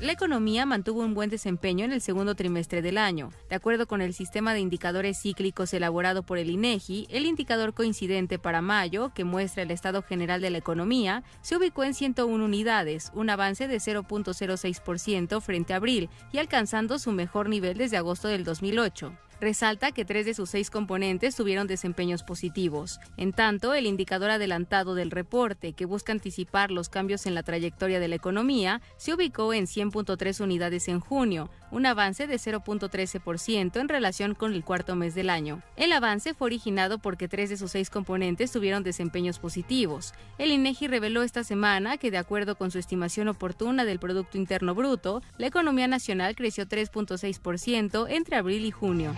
La 0.00 0.12
economía 0.12 0.64
mantuvo 0.64 1.00
un 1.00 1.12
buen 1.12 1.28
desempeño 1.28 1.84
en 1.84 1.92
el 1.92 2.00
segundo 2.00 2.34
trimestre 2.34 2.80
del 2.80 2.96
año. 2.96 3.32
De 3.50 3.56
acuerdo 3.56 3.86
con 3.86 4.00
el 4.00 4.14
sistema 4.14 4.54
de 4.54 4.60
indicadores 4.60 5.20
cíclicos 5.20 5.74
elaborado 5.74 6.22
por 6.22 6.38
el 6.38 6.48
INEGI, 6.48 7.06
el 7.10 7.26
indicador 7.26 7.74
coincidente 7.74 8.38
para 8.38 8.62
mayo, 8.62 9.12
que 9.14 9.24
muestra 9.24 9.62
el 9.62 9.70
estado 9.70 10.00
general 10.00 10.40
de 10.40 10.48
la 10.48 10.56
economía, 10.56 11.22
se 11.42 11.54
ubicó 11.58 11.84
en 11.84 11.92
101 11.92 12.42
unidades, 12.42 13.12
un 13.14 13.28
avance 13.28 13.68
de 13.68 13.76
0.06% 13.76 15.42
frente 15.42 15.74
a 15.74 15.76
abril 15.76 16.08
y 16.32 16.38
alcanzando 16.38 16.98
su 16.98 17.12
mejor 17.12 17.50
nivel 17.50 17.76
desde 17.76 17.98
agosto 17.98 18.28
del 18.28 18.42
2008 18.42 19.12
resalta 19.40 19.92
que 19.92 20.04
tres 20.04 20.26
de 20.26 20.34
sus 20.34 20.50
seis 20.50 20.70
componentes 20.70 21.34
tuvieron 21.34 21.66
desempeños 21.66 22.22
positivos. 22.22 23.00
En 23.16 23.32
tanto, 23.32 23.74
el 23.74 23.86
indicador 23.86 24.30
adelantado 24.30 24.94
del 24.94 25.10
reporte, 25.10 25.72
que 25.72 25.86
busca 25.86 26.12
anticipar 26.12 26.70
los 26.70 26.88
cambios 26.88 27.26
en 27.26 27.34
la 27.34 27.42
trayectoria 27.42 28.00
de 28.00 28.08
la 28.08 28.16
economía, 28.16 28.80
se 28.96 29.14
ubicó 29.14 29.54
en 29.54 29.66
100.3 29.66 30.40
unidades 30.40 30.88
en 30.88 31.00
junio, 31.00 31.50
un 31.70 31.86
avance 31.86 32.26
de 32.26 32.36
0.13% 32.36 33.80
en 33.80 33.88
relación 33.88 34.34
con 34.34 34.52
el 34.52 34.64
cuarto 34.64 34.96
mes 34.96 35.14
del 35.14 35.30
año. 35.30 35.62
El 35.76 35.92
avance 35.92 36.34
fue 36.34 36.46
originado 36.46 36.98
porque 36.98 37.28
tres 37.28 37.50
de 37.50 37.56
sus 37.56 37.70
seis 37.70 37.90
componentes 37.90 38.52
tuvieron 38.52 38.82
desempeños 38.82 39.38
positivos. 39.38 40.12
El 40.38 40.50
INEGI 40.50 40.88
reveló 40.88 41.22
esta 41.22 41.44
semana 41.44 41.96
que, 41.96 42.10
de 42.10 42.18
acuerdo 42.18 42.56
con 42.56 42.70
su 42.70 42.78
estimación 42.78 43.28
oportuna 43.28 43.84
del 43.84 43.98
Producto 43.98 44.36
Interno 44.36 44.74
Bruto, 44.74 45.22
la 45.38 45.46
economía 45.46 45.86
nacional 45.86 46.34
creció 46.34 46.66
3.6% 46.66 48.06
entre 48.10 48.36
abril 48.36 48.64
y 48.64 48.70
junio. 48.70 49.14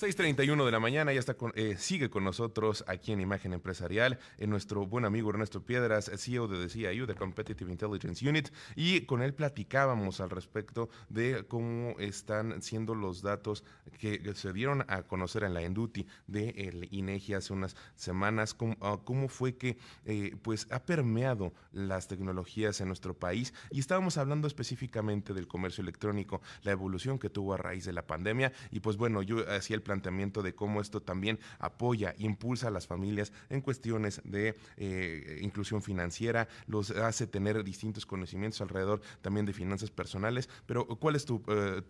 6.31 0.00 0.64
de 0.64 0.70
la 0.72 0.80
mañana, 0.80 1.12
ya 1.12 1.20
está 1.20 1.36
eh, 1.54 1.76
sigue 1.76 2.08
con 2.08 2.24
nosotros 2.24 2.84
aquí 2.86 3.12
en 3.12 3.20
Imagen 3.20 3.52
Empresarial, 3.52 4.18
en 4.38 4.48
nuestro 4.48 4.86
buen 4.86 5.04
amigo 5.04 5.28
Ernesto 5.28 5.62
Piedras, 5.62 6.10
CEO 6.16 6.48
de 6.48 6.70
CIU, 6.70 7.04
de 7.04 7.14
Competitive 7.14 7.70
Intelligence 7.70 8.26
Unit, 8.26 8.48
y 8.76 9.02
con 9.02 9.20
él 9.20 9.34
platicábamos 9.34 10.22
al 10.22 10.30
respecto 10.30 10.88
de 11.10 11.44
cómo 11.46 11.98
están 11.98 12.62
siendo 12.62 12.94
los 12.94 13.20
datos 13.20 13.62
que 13.98 14.22
se 14.34 14.54
dieron 14.54 14.86
a 14.88 15.02
conocer 15.02 15.44
en 15.44 15.52
la 15.52 15.60
Enduti 15.60 16.06
de 16.26 16.48
el 16.56 16.88
INEGI 16.90 17.34
hace 17.34 17.52
unas 17.52 17.76
semanas, 17.94 18.54
cómo, 18.54 18.78
ah, 18.80 19.00
cómo 19.04 19.28
fue 19.28 19.58
que 19.58 19.76
eh, 20.06 20.34
pues 20.40 20.66
ha 20.70 20.82
permeado 20.82 21.52
las 21.72 22.08
tecnologías 22.08 22.80
en 22.80 22.86
nuestro 22.86 23.12
país, 23.12 23.52
y 23.70 23.80
estábamos 23.80 24.16
hablando 24.16 24.46
específicamente 24.46 25.34
del 25.34 25.46
comercio 25.46 25.82
electrónico, 25.82 26.40
la 26.62 26.72
evolución 26.72 27.18
que 27.18 27.28
tuvo 27.28 27.52
a 27.52 27.58
raíz 27.58 27.84
de 27.84 27.92
la 27.92 28.06
pandemia, 28.06 28.50
y 28.70 28.80
pues 28.80 28.96
bueno, 28.96 29.20
yo 29.20 29.46
hacía 29.52 29.76
el 29.76 29.89
planteamiento 29.90 30.40
de 30.42 30.54
cómo 30.54 30.80
esto 30.80 31.02
también 31.02 31.40
apoya, 31.58 32.14
impulsa 32.18 32.68
a 32.68 32.70
las 32.70 32.86
familias 32.86 33.32
en 33.48 33.60
cuestiones 33.60 34.22
de 34.24 34.54
eh, 34.76 35.40
inclusión 35.42 35.82
financiera, 35.82 36.46
los 36.68 36.92
hace 36.92 37.26
tener 37.26 37.64
distintos 37.64 38.06
conocimientos 38.06 38.60
alrededor 38.60 39.00
también 39.20 39.46
de 39.46 39.52
finanzas 39.52 39.90
personales. 39.90 40.48
Pero, 40.66 40.86
¿cuál 40.86 41.16
es 41.16 41.24
tu, 41.24 41.42
eh, 41.48 41.82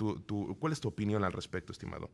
¿cuál 0.59 0.73
es 0.73 0.81
tu 0.81 0.89
opinión 0.89 1.25
al 1.25 1.33
respecto, 1.35 1.73
estimado? 1.73 2.09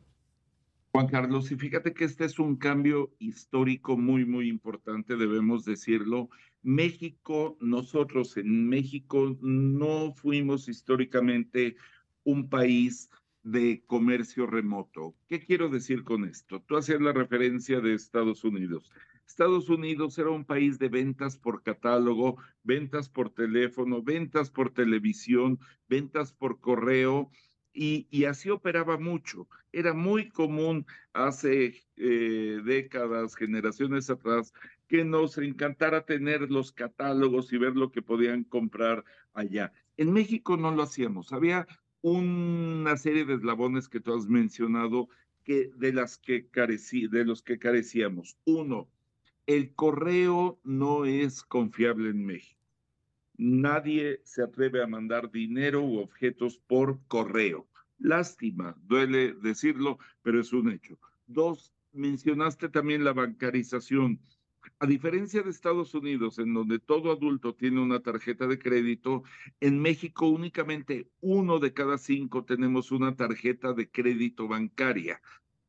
Juan 0.91 1.07
Carlos, 1.07 1.51
y 1.51 1.55
fíjate 1.55 1.93
que 1.93 2.03
este 2.03 2.25
es 2.25 2.37
un 2.37 2.57
cambio 2.57 3.13
histórico 3.19 3.95
muy, 3.95 4.25
muy 4.25 4.49
importante, 4.49 5.15
debemos 5.15 5.63
decirlo. 5.63 6.29
México, 6.63 7.57
nosotros 7.61 8.35
en 8.35 8.67
México 8.67 9.37
no 9.41 10.13
fuimos 10.13 10.67
históricamente 10.67 11.77
un 12.23 12.49
país 12.49 13.09
de 13.43 13.83
comercio 13.85 14.45
remoto. 14.45 15.15
¿Qué 15.27 15.39
quiero 15.39 15.69
decir 15.69 16.03
con 16.03 16.25
esto? 16.25 16.61
Tú 16.61 16.77
hacías 16.77 17.01
la 17.01 17.13
referencia 17.13 17.79
de 17.79 17.93
Estados 17.93 18.43
Unidos. 18.43 18.91
Estados 19.25 19.69
Unidos 19.69 20.17
era 20.17 20.29
un 20.29 20.45
país 20.45 20.79
de 20.79 20.89
ventas 20.89 21.37
por 21.37 21.61
catálogo, 21.61 22.37
ventas 22.63 23.09
por 23.09 23.29
teléfono, 23.29 24.01
ventas 24.01 24.49
por 24.49 24.73
televisión, 24.73 25.59
ventas 25.87 26.31
por 26.31 26.59
correo, 26.59 27.29
y, 27.77 28.25
así 28.25 28.49
operaba 28.49 28.97
mucho. 28.97 29.47
Era 29.71 29.93
muy 29.93 30.29
común 30.29 30.85
hace 31.13 31.75
eh, 31.95 32.59
décadas, 32.65 33.35
generaciones 33.35 34.09
atrás, 34.09 34.53
que 34.87 35.05
nos 35.05 35.37
encantara 35.37 36.05
tener 36.05 36.49
los 36.49 36.71
catálogos 36.71 37.53
y 37.53 37.57
ver 37.57 37.75
lo 37.75 37.91
que 37.91 38.01
podían 38.01 38.43
comprar 38.43 39.03
allá. 39.33 39.71
En 39.97 40.11
México 40.11 40.57
no 40.57 40.71
lo 40.71 40.83
hacíamos. 40.83 41.33
Había 41.33 41.67
una 42.11 42.95
serie 42.97 43.25
de 43.25 43.35
eslabones 43.35 43.89
que 43.89 43.99
tú 43.99 44.13
has 44.13 44.27
mencionado 44.27 45.09
que 45.43 45.71
de 45.75 45.93
las 45.93 46.17
que 46.17 46.47
carecí, 46.47 47.07
de 47.07 47.25
los 47.25 47.41
que 47.41 47.59
carecíamos. 47.59 48.37
Uno, 48.45 48.89
el 49.45 49.73
correo 49.73 50.59
no 50.63 51.05
es 51.05 51.43
confiable 51.43 52.09
en 52.09 52.25
México. 52.25 52.59
Nadie 53.37 54.21
se 54.23 54.43
atreve 54.43 54.81
a 54.81 54.87
mandar 54.87 55.31
dinero 55.31 55.83
u 55.83 55.99
objetos 55.99 56.57
por 56.57 56.99
correo. 57.07 57.67
Lástima, 57.99 58.75
duele 58.83 59.33
decirlo, 59.33 59.99
pero 60.21 60.39
es 60.39 60.51
un 60.53 60.71
hecho. 60.71 60.99
Dos, 61.27 61.73
mencionaste 61.93 62.69
también 62.69 63.03
la 63.03 63.13
bancarización. 63.13 64.19
A 64.79 64.85
diferencia 64.85 65.41
de 65.41 65.49
Estados 65.49 65.93
Unidos, 65.95 66.37
en 66.37 66.53
donde 66.53 66.77
todo 66.77 67.11
adulto 67.11 67.55
tiene 67.55 67.81
una 67.81 67.99
tarjeta 68.01 68.45
de 68.45 68.59
crédito, 68.59 69.23
en 69.59 69.79
México 69.81 70.27
únicamente 70.27 71.09
uno 71.19 71.57
de 71.57 71.73
cada 71.73 71.97
cinco 71.97 72.45
tenemos 72.45 72.91
una 72.91 73.15
tarjeta 73.15 73.73
de 73.73 73.89
crédito 73.89 74.47
bancaria. 74.47 75.19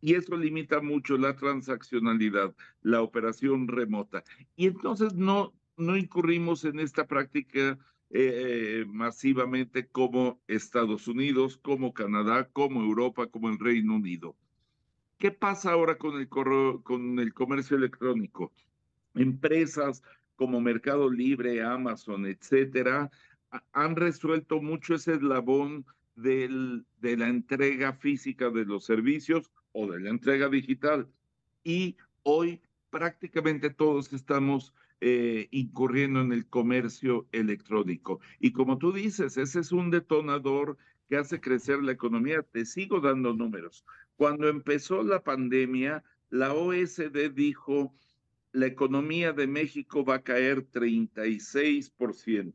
Y 0.01 0.14
eso 0.14 0.37
limita 0.37 0.81
mucho 0.81 1.16
la 1.16 1.35
transaccionalidad, 1.35 2.55
la 2.83 3.03
operación 3.03 3.66
remota. 3.66 4.24
Y 4.57 4.66
entonces 4.66 5.14
no, 5.14 5.55
no 5.77 5.96
incurrimos 5.96 6.64
en 6.64 6.79
esta 6.79 7.07
práctica 7.07 7.79
eh, 8.11 8.85
masivamente 8.88 9.87
como 9.88 10.40
Estados 10.46 11.09
Unidos, 11.09 11.57
como 11.57 11.92
Canadá, 11.94 12.48
como 12.48 12.83
Europa, 12.83 13.27
como 13.27 13.48
el 13.48 13.59
Reino 13.59 13.96
Unido. 13.96 14.37
¿Qué 15.18 15.31
pasa 15.31 15.72
ahora 15.72 15.98
con 15.98 16.20
el, 16.20 16.29
con 16.29 17.18
el 17.18 17.35
comercio 17.35 17.77
electrónico? 17.77 18.53
Empresas 19.20 20.02
como 20.37 20.61
Mercado 20.61 21.11
Libre, 21.11 21.62
Amazon, 21.62 22.26
etcétera, 22.26 23.11
han 23.72 23.96
resuelto 23.96 24.61
mucho 24.61 24.94
ese 24.94 25.14
eslabón 25.14 25.85
de 26.14 26.85
la 27.00 27.28
entrega 27.28 27.92
física 27.92 28.50
de 28.50 28.64
los 28.64 28.85
servicios 28.85 29.50
o 29.72 29.90
de 29.90 30.00
la 30.00 30.11
entrega 30.11 30.48
digital. 30.48 31.09
Y 31.64 31.96
hoy 32.22 32.61
prácticamente 32.90 33.70
todos 33.70 34.12
estamos 34.12 34.72
eh, 35.00 35.46
incurriendo 35.52 36.20
en 36.20 36.33
el 36.33 36.46
comercio 36.46 37.28
electrónico. 37.31 38.20
Y 38.40 38.52
como 38.52 38.78
tú 38.78 38.92
dices, 38.92 39.37
ese 39.37 39.61
es 39.61 39.70
un 39.70 39.90
detonador 39.90 40.76
que 41.09 41.16
hace 41.16 41.40
crecer 41.40 41.83
la 41.83 41.92
economía. 41.92 42.42
Te 42.42 42.64
sigo 42.64 43.00
dando 43.00 43.33
números. 43.33 43.85
Cuando 44.16 44.48
empezó 44.48 45.02
la 45.02 45.22
pandemia, 45.22 46.02
la 46.31 46.52
OSD 46.52 47.31
dijo 47.33 47.94
la 48.52 48.66
economía 48.66 49.32
de 49.32 49.46
México 49.46 50.04
va 50.04 50.16
a 50.16 50.22
caer 50.22 50.70
36%. 50.70 52.54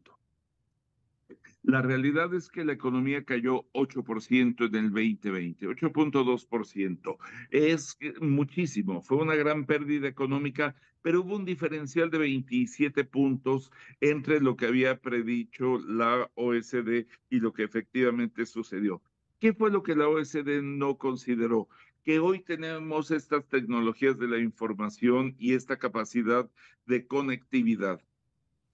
La 1.64 1.82
realidad 1.82 2.34
es 2.34 2.50
que 2.50 2.66
la 2.66 2.74
economía 2.74 3.24
cayó 3.24 3.66
8% 3.72 4.68
en 4.68 4.76
el 4.76 4.92
2020, 4.92 5.68
8.2%. 5.68 7.18
Es 7.52 7.98
muchísimo, 8.20 9.02
fue 9.02 9.18
una 9.18 9.36
gran 9.36 9.66
pérdida 9.66 10.10
económica, 10.10 10.76
pero 11.02 11.22
hubo 11.22 11.38
un 11.38 11.46
diferencial 11.46 12.10
de 12.10 12.18
27 12.18 13.06
puntos 13.06 13.72
entre 14.02 14.42
lo 14.42 14.58
que 14.58 14.66
había 14.66 15.00
predicho 15.00 15.80
la 15.80 16.30
OSD 16.36 17.06
y 17.30 17.40
lo 17.40 17.54
que 17.54 17.64
efectivamente 17.64 18.46
sucedió. 18.46 19.02
¿Qué 19.40 19.54
fue 19.54 19.72
lo 19.72 19.84
que 19.84 19.96
la 19.96 20.08
OSD 20.10 20.62
no 20.64 20.98
consideró? 20.98 21.70
Que 22.04 22.20
hoy 22.20 22.40
tenemos 22.40 23.12
estas 23.12 23.48
tecnologías 23.48 24.18
de 24.18 24.28
la 24.28 24.38
información 24.38 25.36
y 25.38 25.54
esta 25.54 25.78
capacidad 25.78 26.50
de 26.86 27.08
conectividad. 27.08 28.02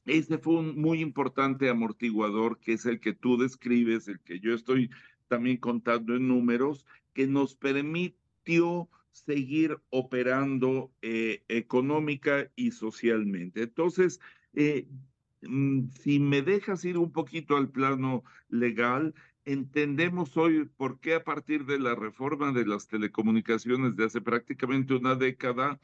Ese 0.06 0.40
fue 0.40 0.56
un 0.56 0.82
muy 0.82 1.02
importante 1.02 1.70
amortiguador, 1.70 2.60
que 2.60 2.74
es 2.74 2.86
el 2.86 3.00
que 3.00 3.14
tú 3.14 3.38
describes, 3.38 4.08
el 4.08 4.20
que 4.22 4.40
yo 4.40 4.56
estoy 4.56 4.90
también 5.28 5.58
contando 5.58 6.16
en 6.16 6.28
números, 6.28 6.86
que 7.14 7.28
nos 7.28 7.56
permitió 7.56 8.90
seguir 9.12 9.78
operando 9.90 10.92
eh, 11.02 11.44
económica 11.48 12.50
y 12.56 12.72
socialmente. 12.72 13.64
Entonces, 13.64 14.20
eh, 14.54 14.88
mm, 15.44 15.90
si 16.02 16.20
me 16.20 16.42
dejas 16.42 16.84
ir 16.86 16.98
un 16.98 17.12
poquito 17.12 17.58
al 17.58 17.70
plano 17.70 18.24
legal, 18.50 19.14
entendemos 19.52 20.38
hoy 20.38 20.70
por 20.78 21.00
qué 21.00 21.16
a 21.16 21.24
partir 21.24 21.66
de 21.66 21.80
la 21.80 21.96
reforma 21.96 22.52
de 22.52 22.68
las 22.68 22.88
telecomunicaciones 22.88 23.96
de 23.96 24.06
hace 24.06 24.22
prácticamente 24.22 24.94
una 24.94 25.16
década, 25.16 25.80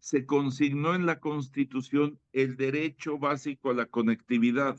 se 0.00 0.24
consignó 0.24 0.94
en 0.94 1.04
la 1.04 1.20
Constitución 1.20 2.18
el 2.32 2.56
derecho 2.56 3.18
básico 3.18 3.70
a 3.70 3.74
la 3.74 3.84
conectividad. 3.84 4.78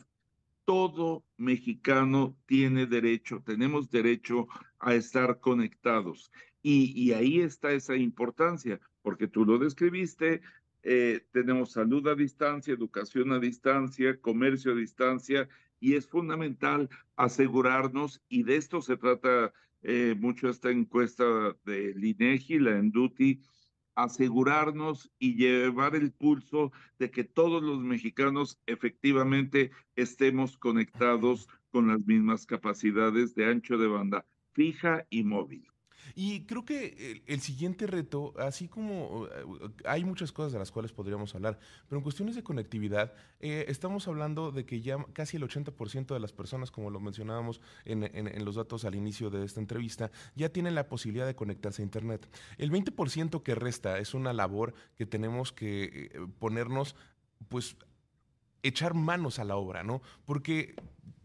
Todo 0.65 1.23
mexicano 1.37 2.35
tiene 2.47 2.87
derecho, 2.87 3.43
tenemos 3.45 3.91
derecho 3.91 4.47
a 4.79 4.95
estar 4.95 5.39
conectados. 5.39 6.31
Y, 6.63 7.11
ahí 7.11 7.39
está 7.39 7.71
esa 7.71 7.95
importancia, 7.95 8.79
porque 9.03 9.27
tú 9.27 9.45
lo 9.45 9.59
describiste, 9.59 10.41
eh, 10.81 11.23
tenemos 11.31 11.73
salud 11.73 12.07
a 12.07 12.15
distancia, 12.15 12.73
educación 12.73 13.31
a 13.31 13.39
distancia, 13.39 14.19
comercio 14.19 14.71
a 14.71 14.75
distancia, 14.75 15.47
y 15.83 15.95
es 15.95 16.07
fundamental 16.07 16.89
asegurarnos, 17.17 18.23
y 18.29 18.43
de 18.43 18.55
esto 18.55 18.81
se 18.81 18.95
trata 18.95 19.51
eh, 19.81 20.15
mucho 20.17 20.47
esta 20.47 20.71
encuesta 20.71 21.25
de 21.65 21.93
INEGI, 22.01 22.59
la 22.59 22.77
Enduti, 22.77 23.41
asegurarnos 23.93 25.11
y 25.19 25.35
llevar 25.35 25.97
el 25.97 26.13
pulso 26.13 26.71
de 26.99 27.11
que 27.11 27.25
todos 27.25 27.61
los 27.61 27.79
mexicanos 27.79 28.61
efectivamente 28.65 29.71
estemos 29.97 30.57
conectados 30.57 31.49
con 31.69 31.89
las 31.89 31.99
mismas 32.05 32.45
capacidades 32.45 33.35
de 33.35 33.47
ancho 33.47 33.77
de 33.77 33.87
banda 33.87 34.25
fija 34.53 35.05
y 35.09 35.25
móvil. 35.25 35.72
Y 36.15 36.45
creo 36.45 36.65
que 36.65 37.23
el, 37.25 37.41
siguiente 37.41 37.87
reto, 37.87 38.33
así 38.37 38.67
como 38.67 39.27
eh, 39.27 39.69
hay 39.85 40.03
muchas 40.03 40.31
cosas 40.31 40.53
de 40.53 40.59
las 40.59 40.71
cuales 40.71 40.91
podríamos 40.91 41.33
hablar, 41.35 41.59
pero 41.87 41.97
en 41.97 42.03
cuestiones 42.03 42.35
de 42.35 42.43
conectividad, 42.43 43.13
eh, 43.39 43.65
estamos 43.67 44.07
hablando 44.07 44.51
de 44.51 44.65
que 44.65 44.81
ya 44.81 44.97
casi 45.13 45.37
el 45.37 45.43
80% 45.43 46.13
de 46.13 46.19
las 46.19 46.31
personas, 46.31 46.71
como 46.71 46.89
lo 46.89 46.99
mencionábamos 46.99 47.61
en, 47.85 48.03
en, 48.03 48.45
los 48.45 48.55
datos 48.55 48.85
al 48.85 48.95
inicio 48.95 49.29
de 49.29 49.45
esta 49.45 49.59
entrevista, 49.59 50.11
ya 50.35 50.49
tienen 50.49 50.75
la 50.75 50.87
posibilidad 50.87 51.25
de 51.25 51.35
conectarse 51.35 51.81
a 51.81 51.85
Internet. 51.85 52.29
El 52.57 52.71
20% 52.71 53.43
que 53.43 53.55
resta 53.55 53.99
es 53.99 54.13
una 54.13 54.33
labor 54.33 54.73
que 54.95 55.05
tenemos 55.05 55.51
que 55.51 55.83
eh, 55.83 56.27
ponernos, 56.39 56.95
pues, 57.49 57.75
echar 58.63 58.93
manos 58.93 59.39
a 59.39 59.43
la 59.43 59.57
obra, 59.57 59.83
¿no? 59.83 60.01
Porque 60.25 60.75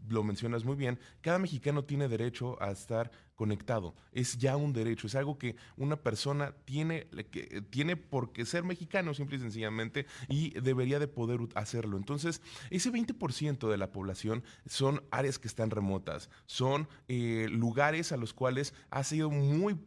lo 0.09 0.23
mencionas 0.23 0.65
muy 0.65 0.75
bien, 0.75 0.99
cada 1.21 1.39
mexicano 1.39 1.83
tiene 1.83 2.07
derecho 2.07 2.61
a 2.61 2.71
estar 2.71 3.11
conectado. 3.35 3.95
Es 4.11 4.37
ya 4.37 4.57
un 4.57 4.73
derecho, 4.73 5.07
es 5.07 5.15
algo 5.15 5.37
que 5.37 5.55
una 5.77 5.95
persona 5.95 6.53
tiene, 6.65 7.07
que, 7.31 7.63
tiene 7.69 7.95
por 7.95 8.33
qué 8.33 8.45
ser 8.45 8.63
mexicano, 8.63 9.13
simple 9.13 9.37
y 9.37 9.39
sencillamente, 9.39 10.05
y 10.27 10.59
debería 10.59 10.99
de 10.99 11.07
poder 11.07 11.39
hacerlo. 11.55 11.95
Entonces, 11.95 12.41
ese 12.69 12.91
20% 12.91 13.69
de 13.69 13.77
la 13.77 13.91
población 13.91 14.43
son 14.65 15.03
áreas 15.09 15.39
que 15.39 15.47
están 15.47 15.69
remotas, 15.69 16.29
son 16.47 16.89
eh, 17.07 17.47
lugares 17.49 18.11
a 18.11 18.17
los 18.17 18.33
cuales 18.33 18.73
ha 18.89 19.03
sido 19.03 19.29
muy, 19.29 19.79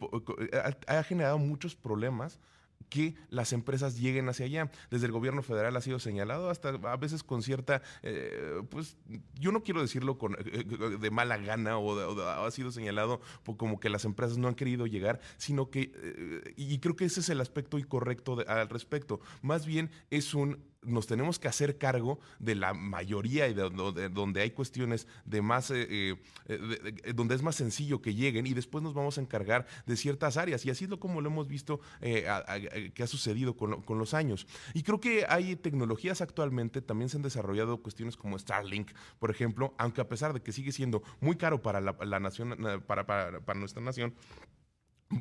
ha 0.86 1.02
generado 1.02 1.38
muchos 1.38 1.76
problemas 1.76 2.40
que 2.88 3.14
las 3.28 3.52
empresas 3.52 3.98
lleguen 3.98 4.28
hacia 4.28 4.46
allá. 4.46 4.70
Desde 4.90 5.06
el 5.06 5.12
gobierno 5.12 5.42
federal 5.42 5.76
ha 5.76 5.80
sido 5.80 5.98
señalado 5.98 6.50
hasta 6.50 6.70
a 6.70 6.96
veces 6.96 7.22
con 7.22 7.42
cierta, 7.42 7.82
eh, 8.02 8.62
pues 8.70 8.96
yo 9.38 9.52
no 9.52 9.62
quiero 9.62 9.80
decirlo 9.80 10.18
con, 10.18 10.36
eh, 10.38 10.64
de 10.64 11.10
mala 11.10 11.36
gana 11.38 11.78
o, 11.78 12.20
ha 12.22 12.50
sido 12.50 12.70
señalado 12.70 13.20
como 13.56 13.80
que 13.80 13.88
las 13.88 14.04
empresas 14.04 14.38
no 14.38 14.48
han 14.48 14.54
querido 14.54 14.86
llegar, 14.86 15.20
sino 15.36 15.70
que, 15.70 15.92
eh, 15.94 16.54
y 16.56 16.78
creo 16.78 16.96
que 16.96 17.04
ese 17.04 17.20
es 17.20 17.28
el 17.28 17.40
aspecto 17.40 17.78
incorrecto 17.78 18.38
al 18.46 18.68
respecto. 18.68 19.20
Más 19.42 19.66
bien 19.66 19.90
es 20.10 20.34
un 20.34 20.71
nos 20.82 21.06
tenemos 21.06 21.38
que 21.38 21.48
hacer 21.48 21.78
cargo 21.78 22.18
de 22.38 22.54
la 22.54 22.74
mayoría 22.74 23.48
y 23.48 23.54
de, 23.54 24.10
donde 24.10 24.40
hay 24.40 24.50
cuestiones 24.50 25.06
de 25.24 25.42
más, 25.42 25.70
eh, 25.70 25.86
eh, 25.88 26.16
eh, 26.48 27.12
donde 27.14 27.34
es 27.34 27.42
más 27.42 27.56
sencillo 27.56 28.02
que 28.02 28.14
lleguen 28.14 28.46
y 28.46 28.54
después 28.54 28.82
nos 28.82 28.94
vamos 28.94 29.18
a 29.18 29.20
encargar 29.20 29.66
de 29.86 29.96
ciertas 29.96 30.36
áreas. 30.36 30.64
Y 30.66 30.70
así 30.70 30.84
es 30.84 30.90
lo 30.90 30.98
como 30.98 31.20
lo 31.20 31.30
hemos 31.30 31.48
visto 31.48 31.80
que 32.00 33.02
ha 33.02 33.06
sucedido 33.06 33.56
con, 33.56 33.98
los 33.98 34.14
años. 34.14 34.46
Y 34.74 34.82
creo 34.82 35.00
que 35.00 35.26
hay 35.28 35.56
tecnologías 35.56 36.20
actualmente, 36.20 36.82
también 36.82 37.08
se 37.08 37.16
han 37.16 37.22
desarrollado 37.22 37.82
cuestiones 37.82 38.16
como 38.16 38.38
Starlink, 38.38 38.90
por 39.18 39.30
ejemplo, 39.30 39.74
aunque 39.78 40.00
a 40.00 40.08
pesar 40.08 40.32
de 40.32 40.40
que 40.40 40.52
sigue 40.52 40.72
siendo 40.72 41.02
muy 41.20 41.36
caro 41.36 41.62
para 41.62 41.80
la, 41.80 42.20
nación, 42.20 42.82
para, 42.86 43.06
para 43.06 43.58
nuestra 43.58 43.82
nación, 43.82 44.14
eh, 44.14 44.61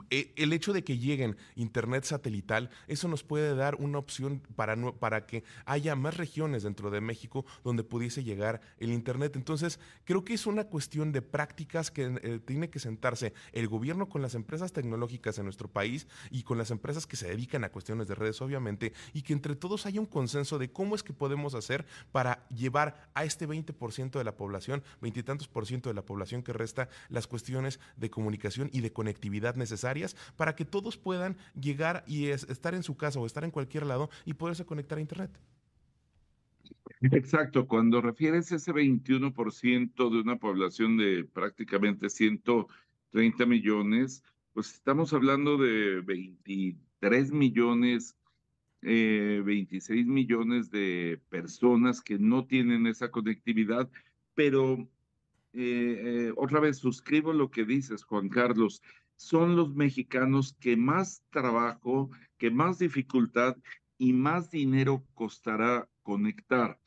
el 0.09 0.53
hecho 0.53 0.73
de 0.73 0.83
que 0.83 0.97
lleguen 0.97 1.37
internet 1.55 2.03
satelital, 2.03 2.69
eso 2.87 3.07
nos 3.07 3.23
puede 3.23 3.55
dar 3.55 3.75
una 3.75 3.97
opción 3.97 4.41
para, 4.55 4.75
para 4.93 5.25
que 5.25 5.43
haya 5.65 5.95
más 5.95 6.17
regiones 6.17 6.63
dentro 6.63 6.91
de 6.91 7.01
México 7.01 7.45
donde 7.63 7.83
pudiese 7.83 8.23
llegar 8.23 8.61
el 8.79 8.91
internet. 8.91 9.35
Entonces, 9.35 9.79
creo 10.05 10.23
que 10.23 10.33
es 10.33 10.45
una 10.45 10.65
cuestión 10.65 11.11
de 11.11 11.21
prácticas 11.21 11.91
que 11.91 12.19
eh, 12.21 12.39
tiene 12.45 12.69
que 12.69 12.79
sentarse 12.79 13.33
el 13.51 13.67
gobierno 13.67 14.07
con 14.07 14.21
las 14.21 14.35
empresas 14.35 14.71
tecnológicas 14.71 15.37
en 15.37 15.45
nuestro 15.45 15.67
país 15.67 16.07
y 16.29 16.43
con 16.43 16.57
las 16.57 16.71
empresas 16.71 17.05
que 17.05 17.17
se 17.17 17.27
dedican 17.27 17.63
a 17.63 17.69
cuestiones 17.69 18.07
de 18.07 18.15
redes, 18.15 18.41
obviamente, 18.41 18.93
y 19.13 19.23
que 19.23 19.33
entre 19.33 19.55
todos 19.55 19.85
haya 19.85 19.99
un 19.99 20.05
consenso 20.05 20.57
de 20.57 20.71
cómo 20.71 20.95
es 20.95 21.03
que 21.03 21.13
podemos 21.13 21.53
hacer 21.55 21.85
para 22.11 22.47
llevar 22.49 23.09
a 23.13 23.25
este 23.25 23.47
20% 23.47 24.11
de 24.11 24.23
la 24.23 24.35
población, 24.35 24.83
veintitantos 25.01 25.47
por 25.47 25.65
ciento 25.65 25.89
de 25.89 25.95
la 25.95 26.05
población 26.05 26.43
que 26.43 26.53
resta, 26.53 26.89
las 27.09 27.27
cuestiones 27.27 27.79
de 27.97 28.09
comunicación 28.09 28.69
y 28.71 28.81
de 28.81 28.93
conectividad 28.93 29.55
necesarias 29.55 29.80
para 30.37 30.55
que 30.55 30.65
todos 30.65 30.97
puedan 30.97 31.37
llegar 31.59 32.03
y 32.07 32.27
estar 32.27 32.73
en 32.73 32.83
su 32.83 32.95
casa 32.95 33.19
o 33.19 33.25
estar 33.25 33.43
en 33.43 33.51
cualquier 33.51 33.85
lado 33.85 34.09
y 34.25 34.33
poderse 34.33 34.65
conectar 34.65 34.97
a 34.97 35.01
Internet. 35.01 35.31
Exacto, 37.01 37.67
cuando 37.67 38.01
refieres 38.01 38.51
ese 38.51 38.71
21% 38.71 40.09
de 40.09 40.21
una 40.21 40.37
población 40.37 40.97
de 40.97 41.25
prácticamente 41.25 42.09
130 42.09 43.45
millones, 43.45 44.23
pues 44.53 44.73
estamos 44.73 45.13
hablando 45.13 45.57
de 45.57 46.01
23 46.01 47.31
millones, 47.31 48.15
26 48.81 49.89
eh, 49.89 50.03
millones 50.03 50.69
de 50.69 51.19
personas 51.29 52.01
que 52.01 52.19
no 52.19 52.45
tienen 52.45 52.85
esa 52.87 53.09
conectividad, 53.09 53.89
pero 54.35 54.87
eh, 55.53 56.27
eh, 56.29 56.33
otra 56.35 56.59
vez 56.59 56.77
suscribo 56.77 57.33
lo 57.33 57.49
que 57.49 57.65
dices, 57.65 58.03
Juan 58.03 58.29
Carlos 58.29 58.81
son 59.21 59.55
los 59.55 59.75
mexicanos 59.75 60.57
que 60.59 60.75
más 60.75 61.23
trabajo, 61.29 62.09
que 62.39 62.49
más 62.49 62.79
dificultad 62.79 63.55
y 63.99 64.13
más 64.13 64.49
dinero 64.49 65.05
costará 65.13 65.87
conectar. 66.01 66.79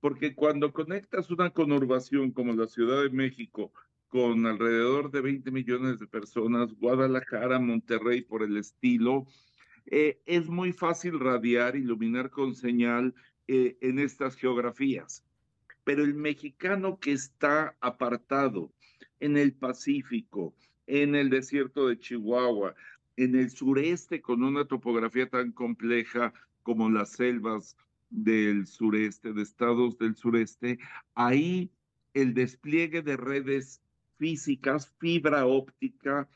Porque 0.00 0.34
cuando 0.34 0.72
conectas 0.72 1.30
una 1.30 1.50
conurbación 1.50 2.32
como 2.32 2.54
la 2.54 2.66
Ciudad 2.66 3.02
de 3.02 3.10
México, 3.10 3.72
con 4.08 4.46
alrededor 4.46 5.10
de 5.10 5.20
20 5.20 5.50
millones 5.50 5.98
de 5.98 6.06
personas, 6.06 6.72
Guadalajara, 6.72 7.58
Monterrey 7.58 8.22
por 8.22 8.42
el 8.42 8.56
estilo, 8.56 9.26
eh, 9.84 10.22
es 10.24 10.48
muy 10.48 10.72
fácil 10.72 11.20
radiar, 11.20 11.76
iluminar 11.76 12.30
con 12.30 12.54
señal 12.54 13.14
eh, 13.48 13.76
en 13.82 13.98
estas 13.98 14.34
geografías. 14.36 15.26
Pero 15.84 16.02
el 16.04 16.14
mexicano 16.14 16.98
que 16.98 17.12
está 17.12 17.76
apartado 17.80 18.72
en 19.20 19.36
el 19.36 19.52
Pacífico, 19.52 20.54
en 20.86 21.14
el 21.14 21.30
desierto 21.30 21.88
de 21.88 21.98
Chihuahua, 21.98 22.74
en 23.16 23.34
el 23.36 23.50
sureste 23.50 24.20
con 24.20 24.42
una 24.42 24.64
topografía 24.64 25.28
tan 25.28 25.52
compleja 25.52 26.32
como 26.62 26.88
las 26.90 27.10
selvas 27.10 27.76
del 28.10 28.66
sureste, 28.66 29.32
de 29.32 29.42
estados 29.42 29.98
del 29.98 30.16
sureste, 30.16 30.78
ahí 31.14 31.70
el 32.14 32.34
despliegue 32.34 33.02
de 33.02 33.16
redes 33.16 33.82
físicas, 34.18 34.92
fibra 34.98 35.46
óptica, 35.46 36.28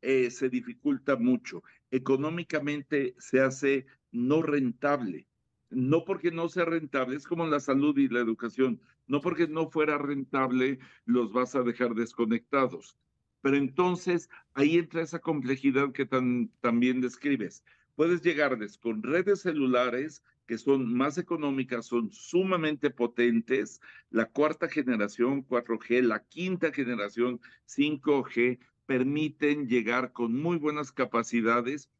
eh, 0.00 0.30
se 0.30 0.48
dificulta 0.48 1.16
mucho. 1.16 1.62
Económicamente 1.90 3.14
se 3.18 3.40
hace 3.40 3.86
no 4.10 4.42
rentable. 4.42 5.26
No 5.70 6.04
porque 6.04 6.30
no 6.30 6.48
sea 6.48 6.64
rentable, 6.64 7.16
es 7.16 7.26
como 7.26 7.46
la 7.46 7.60
salud 7.60 7.96
y 7.96 8.08
la 8.08 8.20
educación. 8.20 8.80
No 9.06 9.20
porque 9.20 9.46
no 9.46 9.70
fuera 9.70 9.98
rentable, 9.98 10.78
los 11.04 11.32
vas 11.32 11.54
a 11.54 11.62
dejar 11.62 11.94
desconectados. 11.94 12.98
Pero 13.42 13.56
entonces 13.56 14.30
ahí 14.54 14.78
entra 14.78 15.02
esa 15.02 15.18
complejidad 15.18 15.92
que 15.92 16.06
también 16.06 17.00
describes. 17.00 17.62
Puedes 17.94 18.22
llegarles 18.22 18.78
con 18.78 19.02
redes 19.02 19.42
celulares 19.42 20.22
que 20.46 20.58
son 20.58 20.92
más 20.92 21.18
económicas, 21.18 21.86
son 21.86 22.10
sumamente 22.10 22.90
potentes, 22.90 23.80
la 24.10 24.26
cuarta 24.26 24.68
generación 24.68 25.46
4G, 25.46 26.02
la 26.02 26.24
quinta 26.24 26.72
generación 26.72 27.40
5G, 27.66 28.58
permiten 28.86 29.68
llegar 29.68 30.12
con 30.12 30.34
muy 30.34 30.56
buenas 30.56 30.92
capacidades 30.92 31.90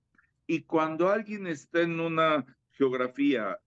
y 0.46 0.62
cuando 0.62 1.10
alguien 1.10 1.46
está 1.46 1.82
en 1.82 2.00
una 2.00 2.44
geografía 2.72 3.58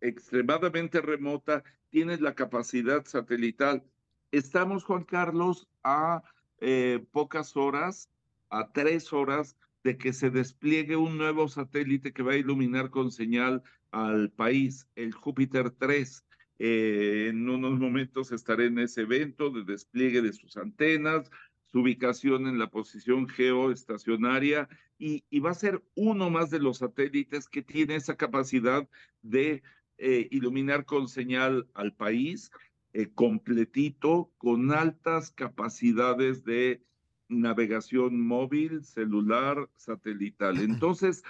extremadamente 0.00 1.00
remota, 1.00 1.62
tienes 1.88 2.20
la 2.20 2.34
capacidad 2.34 3.04
satelital. 3.06 3.84
Estamos, 4.32 4.84
Juan 4.84 5.04
Carlos, 5.04 5.68
a 5.82 6.22
eh, 6.60 7.04
pocas 7.12 7.56
horas, 7.56 8.08
a 8.50 8.72
tres 8.72 9.12
horas 9.12 9.56
de 9.84 9.96
que 9.96 10.12
se 10.12 10.30
despliegue 10.30 10.96
un 10.96 11.16
nuevo 11.18 11.48
satélite 11.48 12.12
que 12.12 12.22
va 12.22 12.32
a 12.32 12.36
iluminar 12.36 12.90
con 12.90 13.10
señal 13.10 13.62
al 13.90 14.30
país, 14.30 14.88
el 14.96 15.12
Júpiter 15.12 15.70
3. 15.70 16.24
Eh, 16.58 17.26
en 17.30 17.48
unos 17.48 17.78
momentos 17.78 18.32
estaré 18.32 18.66
en 18.66 18.78
ese 18.78 19.02
evento 19.02 19.50
de 19.50 19.64
despliegue 19.64 20.22
de 20.22 20.32
sus 20.32 20.56
antenas, 20.56 21.30
su 21.66 21.80
ubicación 21.80 22.46
en 22.46 22.58
la 22.58 22.70
posición 22.70 23.28
geoestacionaria 23.28 24.68
y, 24.98 25.22
va 25.40 25.50
a 25.50 25.54
ser 25.54 25.82
uno 25.94 26.30
más 26.30 26.50
de 26.50 26.58
los 26.58 26.78
satélites 26.78 27.48
que 27.48 27.62
tiene 27.62 27.96
esa 27.96 28.16
capacidad 28.16 28.88
de 29.22 29.62
eh, 29.98 30.28
iluminar 30.30 30.84
con 30.84 31.08
señal 31.08 31.68
al 31.74 31.92
país 31.92 32.50
eh, 32.98 33.10
completito, 33.14 34.32
con 34.38 34.72
altas 34.72 35.30
capacidades 35.30 36.44
de 36.44 36.82
navegación 37.28 38.18
móvil, 38.18 38.84
celular, 38.84 39.68
satelital. 39.76 40.56
Entonces, 40.62 41.22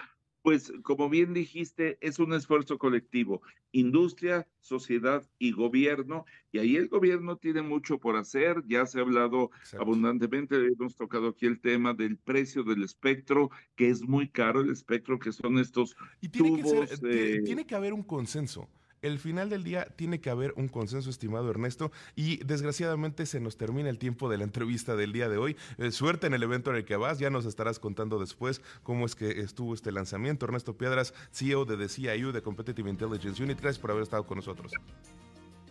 pues 0.42 0.72
como 0.84 1.08
bien 1.08 1.34
dijiste, 1.34 1.98
es 2.00 2.20
un 2.20 2.34
esfuerzo 2.34 2.78
colectivo, 2.78 3.42
industria, 3.72 4.46
sociedad 4.60 5.28
y 5.40 5.50
gobierno, 5.50 6.24
y 6.52 6.60
ahí 6.60 6.76
el 6.76 6.86
gobierno 6.86 7.36
tiene 7.36 7.62
mucho 7.62 7.98
por 7.98 8.14
hacer, 8.14 8.62
ya 8.68 8.86
se 8.86 9.00
ha 9.00 9.02
hablado 9.02 9.50
abundantemente, 9.76 10.54
hemos 10.54 10.94
tocado 10.94 11.30
aquí 11.30 11.46
el 11.46 11.60
tema 11.60 11.94
del 11.94 12.16
precio 12.16 12.62
del 12.62 12.84
espectro, 12.84 13.50
que 13.74 13.88
es 13.88 14.02
muy 14.02 14.28
caro 14.28 14.60
el 14.60 14.70
espectro, 14.70 15.18
que 15.18 15.32
son 15.32 15.58
estos 15.58 15.96
y 16.20 16.28
tiene 16.28 16.62
tubos. 16.62 17.00
Que 17.00 17.42
tiene 17.44 17.66
que 17.66 17.74
haber 17.74 17.92
un 17.92 18.04
consenso 18.04 18.68
el 19.02 19.18
final 19.18 19.48
del 19.48 19.64
día 19.64 19.86
tiene 19.96 20.20
que 20.20 20.30
haber 20.30 20.52
un 20.56 20.68
consenso, 20.68 21.10
estimado 21.10 21.50
Ernesto, 21.50 21.92
y 22.14 22.38
desgraciadamente 22.44 23.26
se 23.26 23.40
nos 23.40 23.56
termina 23.56 23.88
el 23.88 23.98
tiempo 23.98 24.28
de 24.28 24.38
la 24.38 24.44
entrevista 24.44 24.96
del 24.96 25.12
día 25.12 25.28
de 25.28 25.38
hoy. 25.38 25.56
Eh, 25.78 25.90
suerte 25.90 26.26
en 26.26 26.34
el 26.34 26.42
evento 26.42 26.70
en 26.70 26.76
el 26.76 26.84
que 26.84 26.96
vas, 26.96 27.18
ya 27.18 27.30
nos 27.30 27.44
estarás 27.46 27.78
contando 27.78 28.18
después 28.18 28.62
cómo 28.82 29.06
es 29.06 29.14
que 29.14 29.40
estuvo 29.40 29.74
este 29.74 29.92
lanzamiento. 29.92 30.46
Ernesto 30.46 30.76
Piedras, 30.76 31.14
CEO 31.30 31.64
de 31.64 31.76
The 31.76 31.88
CIU 31.88 32.32
de 32.32 32.42
Competitive 32.42 32.88
Intelligence 32.90 33.42
Unit, 33.42 33.60
gracias 33.60 33.80
por 33.80 33.90
haber 33.90 34.02
estado 34.02 34.26
con 34.26 34.36
nosotros. 34.36 34.72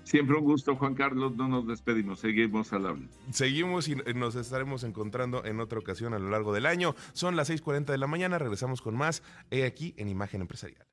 Siempre 0.05 0.37
un 0.37 0.43
gusto, 0.43 0.75
Juan 0.75 0.93
Carlos. 0.93 1.35
No 1.35 1.47
nos 1.47 1.67
despedimos, 1.67 2.19
seguimos 2.19 2.71
al 2.73 2.85
habla. 2.85 3.07
Seguimos 3.31 3.87
y 3.87 3.95
nos 3.95 4.35
estaremos 4.35 4.83
encontrando 4.83 5.43
en 5.45 5.59
otra 5.59 5.79
ocasión 5.79 6.13
a 6.13 6.19
lo 6.19 6.29
largo 6.29 6.53
del 6.53 6.67
año. 6.67 6.95
Son 7.13 7.35
las 7.35 7.49
6:40 7.49 7.91
de 7.91 7.97
la 7.97 8.05
mañana, 8.05 8.37
regresamos 8.37 8.81
con 8.83 8.95
más 8.95 9.23
he 9.49 9.65
aquí 9.65 9.95
en 9.97 10.07
Imagen 10.07 10.41
Empresarial. 10.41 10.85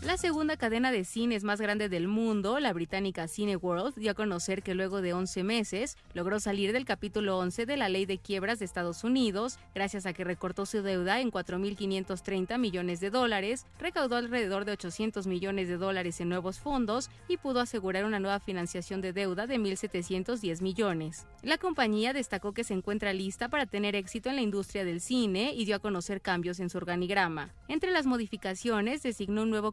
La 0.00 0.16
segunda 0.16 0.56
cadena 0.56 0.92
de 0.92 1.04
cines 1.04 1.42
más 1.42 1.60
grande 1.60 1.88
del 1.88 2.06
mundo, 2.06 2.60
la 2.60 2.72
británica 2.72 3.26
Cineworld, 3.26 3.96
dio 3.96 4.12
a 4.12 4.14
conocer 4.14 4.62
que 4.62 4.74
luego 4.74 5.02
de 5.02 5.12
11 5.12 5.42
meses 5.42 5.96
logró 6.14 6.38
salir 6.38 6.72
del 6.72 6.84
capítulo 6.84 7.36
11 7.38 7.66
de 7.66 7.76
la 7.76 7.88
ley 7.88 8.06
de 8.06 8.18
quiebras 8.18 8.60
de 8.60 8.64
Estados 8.64 9.02
Unidos, 9.02 9.58
gracias 9.74 10.06
a 10.06 10.12
que 10.12 10.22
recortó 10.22 10.66
su 10.66 10.82
deuda 10.82 11.20
en 11.20 11.32
4.530 11.32 12.58
millones 12.58 13.00
de 13.00 13.10
dólares, 13.10 13.66
recaudó 13.80 14.14
alrededor 14.16 14.64
de 14.64 14.72
800 14.72 15.26
millones 15.26 15.66
de 15.66 15.76
dólares 15.76 16.20
en 16.20 16.28
nuevos 16.28 16.60
fondos 16.60 17.10
y 17.26 17.36
pudo 17.36 17.58
asegurar 17.58 18.04
una 18.04 18.20
nueva 18.20 18.38
financiación 18.38 19.00
de 19.00 19.12
deuda 19.12 19.48
de 19.48 19.58
1.710 19.58 20.62
millones. 20.62 21.26
La 21.42 21.58
compañía 21.58 22.12
destacó 22.12 22.52
que 22.52 22.64
se 22.64 22.74
encuentra 22.74 23.12
lista 23.12 23.48
para 23.48 23.66
tener 23.66 23.96
éxito 23.96 24.30
en 24.30 24.36
la 24.36 24.42
industria 24.42 24.84
del 24.84 25.00
cine 25.00 25.52
y 25.54 25.64
dio 25.64 25.74
a 25.74 25.80
conocer 25.80 26.20
cambios 26.20 26.60
en 26.60 26.70
su 26.70 26.78
organigrama. 26.78 27.52
Entre 27.66 27.90
las 27.90 28.06
modificaciones, 28.06 29.02
designó 29.02 29.42
un 29.42 29.50
nuevo 29.50 29.72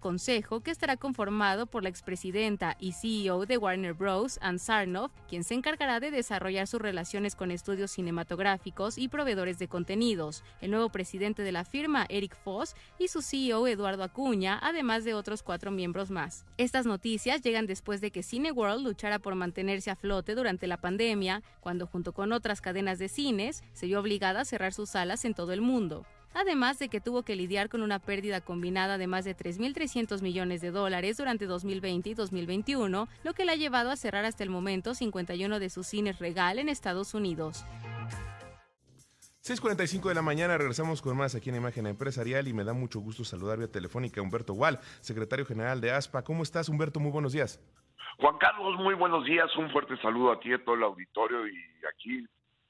que 0.64 0.72
estará 0.72 0.98
conformado 0.98 1.66
por 1.66 1.84
la 1.84 1.90
expresidenta 1.90 2.78
y 2.80 2.94
CEO 2.94 3.46
de 3.46 3.58
Warner 3.58 3.94
Bros., 3.94 4.40
Ann 4.42 4.60
Sarnoff, 4.60 5.12
quien 5.28 5.44
se 5.44 5.56
encargará 5.56 6.00
de 6.00 6.10
desarrollar 6.10 6.68
sus 6.68 6.82
relaciones 6.82 7.36
con 7.36 7.52
estudios 7.52 7.92
cinematográficos 7.92 8.98
y 8.98 9.08
proveedores 9.08 9.60
de 9.60 9.68
contenidos, 9.68 10.44
el 10.62 10.72
nuevo 10.72 10.90
presidente 10.90 11.44
de 11.44 11.52
la 11.52 11.66
firma, 11.66 12.06
Eric 12.10 12.36
Foss, 12.36 12.76
y 12.98 13.10
su 13.10 13.22
CEO, 13.22 13.68
Eduardo 13.68 14.04
Acuña, 14.04 14.58
además 14.62 15.04
de 15.04 15.14
otros 15.14 15.44
cuatro 15.44 15.70
miembros 15.70 16.12
más. 16.12 16.46
Estas 16.58 16.86
noticias 16.86 17.42
llegan 17.42 17.66
después 17.66 18.00
de 18.00 18.12
que 18.12 18.24
Cineworld 18.24 18.86
luchara 18.86 19.20
por 19.20 19.36
mantenerse 19.36 19.92
a 19.92 19.96
flote 19.96 20.34
durante 20.34 20.68
la 20.68 20.78
pandemia, 20.78 21.44
cuando 21.60 21.88
junto 21.88 22.14
con 22.14 22.32
otras 22.32 22.62
cadenas 22.62 23.00
de 23.00 23.10
cines 23.10 23.64
se 23.74 23.88
vio 23.88 24.00
obligada 24.00 24.42
a 24.42 24.46
cerrar 24.46 24.74
sus 24.74 24.90
salas 24.90 25.26
en 25.26 25.34
todo 25.34 25.52
el 25.52 25.62
mundo 25.62 26.06
además 26.36 26.78
de 26.78 26.90
que 26.90 27.02
tuvo 27.02 27.24
que 27.24 27.36
lidiar 27.36 27.70
con 27.70 27.82
una 27.82 28.00
pérdida 28.00 28.42
combinada 28.42 28.98
de 28.98 29.08
más 29.08 29.26
de 29.26 29.36
3.300 29.36 30.22
millones 30.22 30.62
de 30.62 30.72
dólares 30.72 31.18
durante 31.18 31.46
2020 31.46 32.10
y 32.10 32.14
2021, 32.14 33.08
lo 33.24 33.34
que 33.34 33.46
la 33.46 33.54
ha 33.54 33.56
llevado 33.56 33.90
a 33.90 33.96
cerrar 33.96 34.26
hasta 34.26 34.44
el 34.44 34.50
momento 34.50 34.94
51 34.94 35.60
de 35.60 35.70
sus 35.70 35.88
cines 35.88 36.20
regal 36.20 36.60
en 36.60 36.70
Estados 36.70 37.14
Unidos. 37.14 37.66
6.45 39.44 40.10
de 40.10 40.16
la 40.16 40.24
mañana, 40.24 40.58
regresamos 40.58 41.02
con 41.02 41.16
más 41.16 41.36
aquí 41.36 41.50
en 41.50 41.58
Imagen 41.58 41.86
Empresarial 41.86 42.48
y 42.48 42.54
me 42.54 42.64
da 42.64 42.74
mucho 42.74 43.00
gusto 43.00 43.24
saludar 43.24 43.60
vía 43.60 43.72
telefónica 43.72 44.20
a 44.20 44.24
Humberto 44.24 44.54
Wall, 44.54 44.80
secretario 45.02 45.46
general 45.46 45.80
de 45.82 45.92
ASPA. 45.92 46.24
¿Cómo 46.24 46.42
estás, 46.42 46.68
Humberto? 46.68 47.00
Muy 47.00 47.12
buenos 47.12 47.34
días. 47.34 47.62
Juan 48.18 48.38
Carlos, 48.40 48.76
muy 48.80 48.96
buenos 48.96 49.24
días. 49.24 49.56
Un 49.56 49.70
fuerte 49.72 49.98
saludo 50.02 50.32
a 50.32 50.40
ti 50.40 50.50
y 50.50 50.54
a 50.54 50.64
todo 50.64 50.74
el 50.74 50.84
auditorio 50.84 51.48
y 51.48 51.60
aquí, 51.94 52.26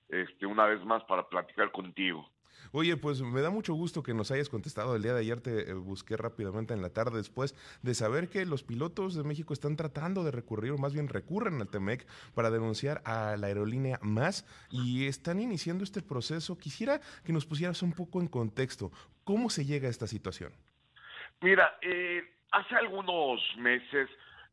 este, 0.09 0.45
una 0.45 0.65
vez 0.65 0.83
más, 0.83 1.01
para 1.05 1.27
platicar 1.29 1.71
contigo. 1.71 2.29
Oye, 2.77 2.97
pues 2.97 3.21
me 3.21 3.39
da 3.39 3.49
mucho 3.51 3.73
gusto 3.73 4.03
que 4.03 4.13
nos 4.13 4.31
hayas 4.31 4.49
contestado. 4.49 4.97
El 4.97 5.01
día 5.01 5.13
de 5.13 5.21
ayer 5.21 5.39
te 5.39 5.71
eh, 5.71 5.73
busqué 5.75 6.17
rápidamente 6.17 6.73
en 6.73 6.81
la 6.81 6.89
tarde 6.89 7.15
después 7.15 7.55
de 7.81 7.93
saber 7.93 8.27
que 8.27 8.45
los 8.45 8.63
pilotos 8.63 9.15
de 9.15 9.23
México 9.23 9.53
están 9.53 9.77
tratando 9.77 10.25
de 10.25 10.31
recurrir, 10.31 10.73
o 10.73 10.77
más 10.77 10.93
bien 10.93 11.07
recurren 11.07 11.61
al 11.61 11.69
TEMEC 11.69 12.05
para 12.33 12.51
denunciar 12.51 13.01
a 13.05 13.37
la 13.37 13.47
aerolínea 13.47 13.97
más 14.01 14.45
y 14.69 15.07
están 15.07 15.39
iniciando 15.39 15.85
este 15.85 16.01
proceso. 16.01 16.57
Quisiera 16.57 16.99
que 17.23 17.31
nos 17.31 17.45
pusieras 17.45 17.81
un 17.81 17.93
poco 17.93 18.19
en 18.19 18.27
contexto. 18.27 18.91
¿Cómo 19.23 19.49
se 19.49 19.63
llega 19.63 19.87
a 19.87 19.91
esta 19.91 20.05
situación? 20.05 20.51
Mira, 21.39 21.77
eh, 21.81 22.23
hace 22.51 22.75
algunos 22.75 23.39
meses, 23.57 24.09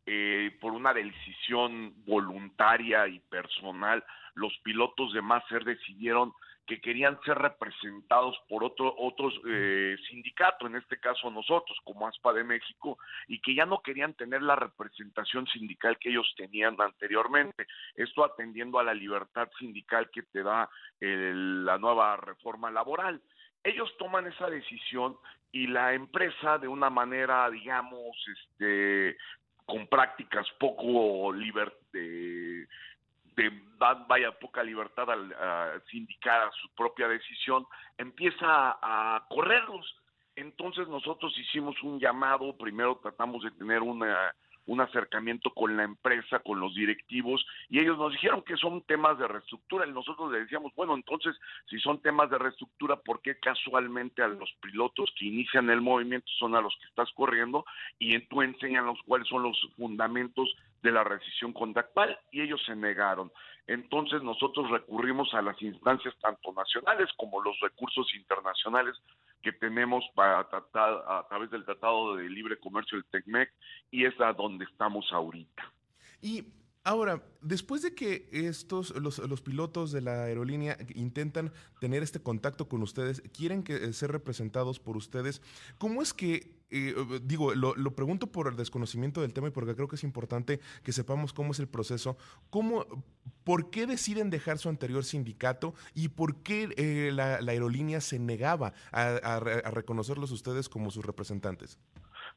eh, 0.06 0.56
por 0.60 0.74
una 0.74 0.94
decisión 0.94 1.92
voluntaria 2.06 3.08
y 3.08 3.18
personal, 3.18 4.04
los 4.34 4.56
pilotos 4.62 5.12
de 5.12 5.22
Maser 5.22 5.64
decidieron 5.64 6.32
que 6.66 6.80
querían 6.80 7.18
ser 7.24 7.38
representados 7.38 8.36
por 8.48 8.64
otro, 8.64 8.94
otros 8.96 9.34
eh, 9.46 9.96
sindicatos, 10.08 10.70
en 10.70 10.76
este 10.76 10.98
caso 10.98 11.30
nosotros 11.30 11.76
como 11.84 12.06
ASPA 12.06 12.32
de 12.32 12.44
México, 12.44 12.98
y 13.26 13.40
que 13.40 13.54
ya 13.54 13.66
no 13.66 13.82
querían 13.82 14.14
tener 14.14 14.42
la 14.42 14.56
representación 14.56 15.46
sindical 15.48 15.98
que 15.98 16.10
ellos 16.10 16.32
tenían 16.36 16.76
anteriormente. 16.80 17.66
Esto 17.96 18.24
atendiendo 18.24 18.78
a 18.78 18.84
la 18.84 18.94
libertad 18.94 19.48
sindical 19.58 20.10
que 20.10 20.22
te 20.22 20.42
da 20.42 20.68
la 21.00 21.78
nueva 21.78 22.16
reforma 22.16 22.70
laboral. 22.70 23.20
Ellos 23.64 23.94
toman 23.98 24.26
esa 24.26 24.48
decisión 24.48 25.16
y 25.52 25.66
la 25.66 25.92
empresa 25.94 26.58
de 26.58 26.68
una 26.68 26.90
manera, 26.90 27.48
digamos, 27.50 28.16
este, 28.28 29.16
con 29.64 29.86
prácticas 29.86 30.46
poco 30.58 31.32
liber, 31.32 31.72
de 33.36 33.50
vaya 34.08 34.32
poca 34.38 34.62
libertad 34.62 35.10
al 35.10 35.82
sindicar 35.90 36.42
a 36.42 36.52
su 36.52 36.68
propia 36.74 37.08
decisión, 37.08 37.66
empieza 37.98 38.78
a, 38.80 39.24
correrlos. 39.28 39.96
Entonces 40.36 40.88
nosotros 40.88 41.36
hicimos 41.38 41.80
un 41.82 41.98
llamado, 41.98 42.56
primero 42.56 42.98
tratamos 43.02 43.42
de 43.42 43.50
tener 43.50 43.82
una, 43.82 44.32
un 44.66 44.80
acercamiento 44.80 45.50
con 45.50 45.76
la 45.76 45.84
empresa, 45.84 46.38
con 46.38 46.58
los 46.58 46.74
directivos, 46.74 47.44
y 47.68 47.80
ellos 47.80 47.98
nos 47.98 48.12
dijeron 48.12 48.42
que 48.42 48.56
son 48.56 48.80
temas 48.82 49.18
de 49.18 49.28
reestructura, 49.28 49.86
y 49.86 49.92
nosotros 49.92 50.32
le 50.32 50.40
decíamos, 50.40 50.72
bueno, 50.74 50.94
entonces, 50.94 51.36
si 51.68 51.78
son 51.80 52.00
temas 52.00 52.30
de 52.30 52.38
reestructura, 52.38 52.96
¿por 52.96 53.20
qué 53.20 53.38
casualmente 53.38 54.22
a 54.22 54.28
los 54.28 54.50
pilotos 54.62 55.12
que 55.18 55.26
inician 55.26 55.68
el 55.68 55.82
movimiento 55.82 56.30
son 56.38 56.54
a 56.54 56.62
los 56.62 56.74
que 56.80 56.86
estás 56.86 57.10
corriendo 57.12 57.66
y 57.98 58.18
tú 58.20 58.40
enseñan 58.40 58.86
los 58.86 58.98
cuáles 59.02 59.28
son 59.28 59.42
los 59.42 59.58
fundamentos 59.76 60.54
de 60.82 60.92
la 60.92 61.04
rescisión 61.04 61.52
contractual 61.52 62.18
y 62.30 62.42
ellos 62.42 62.60
se 62.66 62.74
negaron. 62.74 63.32
Entonces 63.66 64.22
nosotros 64.22 64.70
recurrimos 64.70 65.32
a 65.34 65.42
las 65.42 65.60
instancias 65.62 66.14
tanto 66.20 66.52
nacionales 66.52 67.08
como 67.16 67.40
los 67.40 67.58
recursos 67.60 68.12
internacionales 68.14 68.96
que 69.40 69.52
tenemos 69.52 70.04
para 70.14 70.48
tratar 70.48 71.04
a 71.06 71.26
través 71.28 71.50
del 71.50 71.64
Tratado 71.64 72.16
de 72.16 72.28
Libre 72.28 72.58
Comercio 72.58 72.98
del 72.98 73.06
TECMEC 73.06 73.52
y 73.90 74.04
es 74.04 74.20
a 74.20 74.32
donde 74.32 74.64
estamos 74.64 75.12
ahorita. 75.12 75.72
Ahora, 76.84 77.22
después 77.40 77.82
de 77.82 77.94
que 77.94 78.28
estos, 78.32 78.90
los, 78.96 79.18
los, 79.18 79.40
pilotos 79.40 79.92
de 79.92 80.00
la 80.00 80.24
aerolínea 80.24 80.76
intentan 80.96 81.52
tener 81.78 82.02
este 82.02 82.20
contacto 82.20 82.68
con 82.68 82.82
ustedes, 82.82 83.22
quieren 83.32 83.62
que, 83.62 83.76
eh, 83.76 83.92
ser 83.92 84.10
representados 84.10 84.80
por 84.80 84.96
ustedes, 84.96 85.42
¿cómo 85.78 86.02
es 86.02 86.12
que, 86.12 86.56
eh, 86.70 86.94
digo, 87.22 87.54
lo, 87.54 87.76
lo, 87.76 87.94
pregunto 87.94 88.32
por 88.32 88.48
el 88.48 88.56
desconocimiento 88.56 89.20
del 89.20 89.32
tema 89.32 89.46
y 89.46 89.52
porque 89.52 89.76
creo 89.76 89.86
que 89.86 89.94
es 89.94 90.02
importante 90.02 90.58
que 90.82 90.90
sepamos 90.90 91.32
cómo 91.32 91.52
es 91.52 91.60
el 91.60 91.68
proceso, 91.68 92.16
cómo, 92.50 92.84
por 93.44 93.70
qué 93.70 93.86
deciden 93.86 94.28
dejar 94.28 94.58
su 94.58 94.68
anterior 94.68 95.04
sindicato 95.04 95.74
y 95.94 96.08
por 96.08 96.42
qué 96.42 96.68
eh, 96.76 97.12
la, 97.12 97.36
aerolínea 97.36 98.00
se 98.00 98.18
negaba 98.18 98.72
a 98.90 99.38
reconocerlos 99.70 100.32
ustedes 100.32 100.68
como 100.68 100.90
sus 100.90 101.06
representantes? 101.06 101.78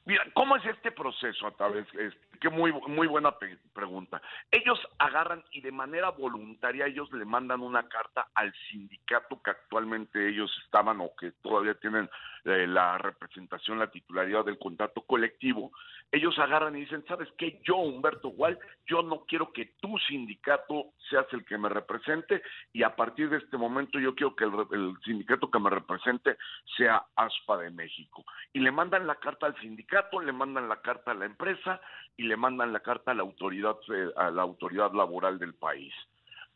Mira, 0.06 0.24
¿cómo 0.36 0.56
es 0.56 0.66
este 0.66 0.92
proceso 0.92 1.48
a 1.48 1.52
través, 1.56 1.88
este, 1.96 2.25
qué 2.38 2.50
muy, 2.50 2.72
muy 2.88 3.08
buena 3.08 3.36
pregunta. 3.74 4.22
Ellos 4.52 4.80
agarran 5.00 5.44
y 5.52 5.62
de 5.62 5.72
manera 5.72 6.10
voluntaria 6.10 6.86
ellos 6.86 7.12
le 7.12 7.26
mandan 7.26 7.62
una 7.62 7.88
carta 7.88 8.28
al 8.34 8.54
sindicato 8.70 9.42
que 9.42 9.52
actualmente 9.52 10.30
ellos 10.30 10.52
estaban 10.64 11.02
o 11.02 11.16
que 11.16 11.32
todavía 11.42 11.76
tienen 11.76 12.10
eh, 12.46 12.68
la 12.68 12.98
representación, 12.98 13.80
la 13.80 13.90
titularidad 13.90 14.46
del 14.46 14.60
contrato 14.60 15.02
colectivo. 15.02 15.72
Ellos 16.12 16.38
agarran 16.38 16.76
y 16.76 16.82
dicen, 16.82 17.04
¿sabes 17.08 17.28
qué? 17.38 17.60
Yo, 17.64 17.78
Humberto 17.78 18.30
Gual, 18.30 18.60
yo 18.86 19.02
no 19.02 19.26
quiero 19.28 19.52
que 19.52 19.74
tu 19.82 19.98
sindicato 20.00 20.94
seas 21.10 21.26
el 21.32 21.44
que 21.46 21.58
me 21.58 21.70
represente 21.70 22.42
y 22.72 22.84
a 22.84 22.96
partir 22.96 23.30
de 23.30 23.38
este 23.38 23.58
momento 23.58 24.00
yo 24.00 24.16
quiero 24.16 24.36
que 24.36 24.46
el, 24.46 24.54
el 24.72 24.94
sindicato 25.04 25.50
que 25.50 25.60
me 25.60 25.70
represente 25.70 26.38
sea 26.78 27.04
ASPA 27.16 27.58
de 27.58 27.72
México. 27.72 28.24
Y 28.54 28.60
le 28.60 28.72
mandan 28.72 29.08
la 29.08 29.16
carta 29.16 29.48
al 29.48 29.60
sindicato, 29.60 30.20
le 30.20 30.32
mandan 30.32 30.70
la 30.70 30.82
carta 30.82 31.12
a 31.12 31.16
la 31.16 31.26
empresa 31.26 31.82
y 32.18 32.24
le 32.24 32.38
mandan 32.38 32.74
la 32.74 32.80
carta 32.80 33.12
a 33.12 33.14
la 33.14 33.24
autoridad, 33.24 33.78
eh, 33.94 34.12
a 34.16 34.32
la 34.32 34.42
autoridad 34.42 34.94
laboral 34.94 35.40
del 35.40 35.54
país. 35.54 35.94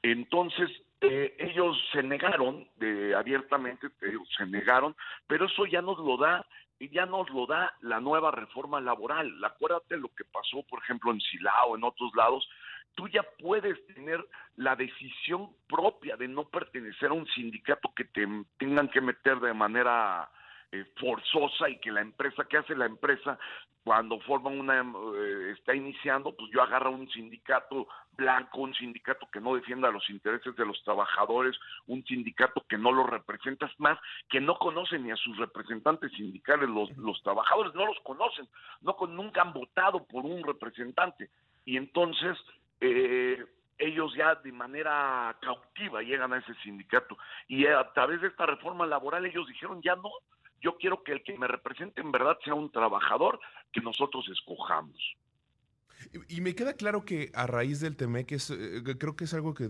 Entonces, 0.02 0.70
eh, 1.02 1.36
ellos 1.40 1.78
se 1.92 2.04
negaron 2.04 2.68
de, 2.78 3.16
abiertamente, 3.16 3.88
se 4.38 4.46
negaron, 4.46 4.96
pero 5.28 5.46
eso 5.46 5.66
ya 5.66 5.82
nos 5.82 5.98
lo 6.00 6.18
da 6.18 6.46
ya 6.88 7.06
nos 7.06 7.30
lo 7.30 7.46
da 7.46 7.74
la 7.82 8.00
nueva 8.00 8.32
reforma 8.32 8.80
laboral. 8.80 9.44
Acuérdate 9.44 9.98
lo 9.98 10.08
que 10.16 10.24
pasó, 10.24 10.64
por 10.64 10.82
ejemplo, 10.82 11.12
en 11.12 11.20
Silao, 11.20 11.76
en 11.76 11.84
otros 11.84 12.12
lados. 12.16 12.48
Tú 12.96 13.08
ya 13.10 13.24
puedes 13.38 13.86
tener 13.88 14.26
la 14.56 14.76
decisión 14.76 15.50
propia 15.68 16.16
de 16.16 16.28
no 16.28 16.46
pertenecer 16.46 17.10
a 17.10 17.14
un 17.14 17.28
sindicato 17.28 17.92
que 17.96 18.06
te 18.06 18.26
tengan 18.58 18.90
que 18.90 19.02
meter 19.02 19.40
de 19.40 19.54
manera 19.54 20.30
eh, 20.72 20.86
forzosa 21.00 21.70
y 21.70 21.80
que 21.80 21.92
la 21.92 22.02
empresa, 22.02 22.46
¿qué 22.50 22.58
hace 22.58 22.76
la 22.76 22.86
empresa? 22.86 23.40
Cuando 23.84 24.20
forma 24.20 24.50
una, 24.50 24.82
eh, 24.82 25.56
está 25.58 25.74
iniciando, 25.74 26.36
pues 26.36 26.52
yo 26.52 26.62
agarro 26.62 26.92
un 26.92 27.10
sindicato 27.10 27.88
blanco, 28.12 28.60
un 28.62 28.76
sindicato 28.76 29.28
que 29.32 29.40
no 29.40 29.56
defienda 29.56 29.90
los 29.90 30.08
intereses 30.10 30.56
de 30.56 30.66
los 30.66 30.84
trabajadores, 30.84 31.58
un 31.88 32.04
sindicato 32.06 32.64
que 32.70 32.78
no 32.78 32.92
los 32.92 33.10
representa, 33.10 33.72
más, 33.80 33.98
que 34.30 34.40
no 34.40 34.60
conoce 34.60 35.00
ni 35.00 35.10
a 35.10 35.16
sus 35.16 35.38
representantes 35.38 36.12
sindicales, 36.12 36.70
los, 36.70 36.96
los 36.98 37.22
trabajadores 37.24 37.74
no 37.74 37.88
los 37.88 38.00
conocen, 38.02 38.48
no 38.82 38.96
nunca 39.08 39.42
han 39.42 39.54
votado 39.54 40.06
por 40.06 40.26
un 40.26 40.44
representante. 40.44 41.30
Y 41.66 41.78
entonces, 41.78 42.38
eh, 42.82 43.44
ellos 43.80 44.14
ya 44.14 44.36
de 44.36 44.52
manera 44.52 45.36
cautiva 45.42 46.02
llegan 46.02 46.34
a 46.34 46.38
ese 46.38 46.54
sindicato. 46.64 47.18
Y 47.48 47.66
a 47.66 47.92
través 47.94 48.22
de 48.22 48.28
esta 48.28 48.46
reforma 48.46 48.86
laboral 48.86 49.26
ellos 49.26 49.48
dijeron, 49.48 49.82
ya 49.82 49.96
no, 49.96 50.12
yo 50.62 50.78
quiero 50.78 51.04
que 51.04 51.12
el 51.12 51.24
que 51.24 51.38
me 51.38 51.48
represente 51.48 52.02
en 52.02 52.12
verdad 52.12 52.38
sea 52.44 52.54
un 52.54 52.72
trabajador 52.72 53.40
que 53.72 53.82
nosotros 53.82 54.28
escojamos. 54.30 54.98
Y, 56.28 56.42
me 56.42 56.56
queda 56.56 56.74
claro 56.74 57.04
que 57.04 57.32
a 57.34 57.46
raíz 57.48 57.80
del 57.80 57.96
TEMEC, 57.96 58.32
es, 58.32 58.50
eh, 58.50 58.82
creo 58.98 59.16
que 59.16 59.26
es 59.26 59.34
algo 59.34 59.54
que 59.54 59.70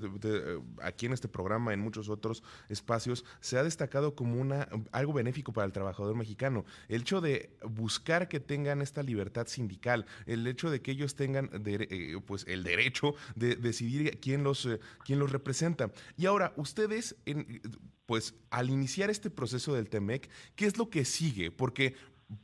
aquí 0.81 1.05
en 1.05 1.13
este 1.13 1.27
programa, 1.27 1.73
en 1.73 1.79
muchos 1.79 2.09
otros 2.09 2.43
espacios, 2.69 3.25
se 3.39 3.57
ha 3.57 3.63
destacado 3.63 4.15
como 4.15 4.39
una, 4.39 4.67
algo 4.91 5.13
benéfico 5.13 5.53
para 5.53 5.65
el 5.65 5.73
trabajador 5.73 6.15
mexicano. 6.15 6.65
El 6.87 7.01
hecho 7.01 7.21
de 7.21 7.55
buscar 7.63 8.27
que 8.27 8.39
tengan 8.39 8.81
esta 8.81 9.03
libertad 9.03 9.47
sindical, 9.47 10.05
el 10.25 10.45
hecho 10.47 10.69
de 10.69 10.81
que 10.81 10.91
ellos 10.91 11.15
tengan 11.15 11.49
eh, 11.65 12.17
pues, 12.25 12.45
el 12.47 12.63
derecho 12.63 13.15
de 13.35 13.55
decidir 13.55 14.19
quién 14.19 14.43
los, 14.43 14.65
eh, 14.65 14.79
quién 15.05 15.19
los 15.19 15.31
representa. 15.31 15.91
Y 16.17 16.25
ahora, 16.25 16.53
ustedes, 16.57 17.15
en, 17.25 17.61
pues 18.09 18.33
al 18.49 18.71
iniciar 18.71 19.11
este 19.11 19.29
proceso 19.29 19.75
del 19.75 19.87
TEMEC, 19.87 20.31
¿qué 20.55 20.65
es 20.65 20.79
lo 20.79 20.89
que 20.89 21.05
sigue? 21.05 21.51
Porque 21.51 21.93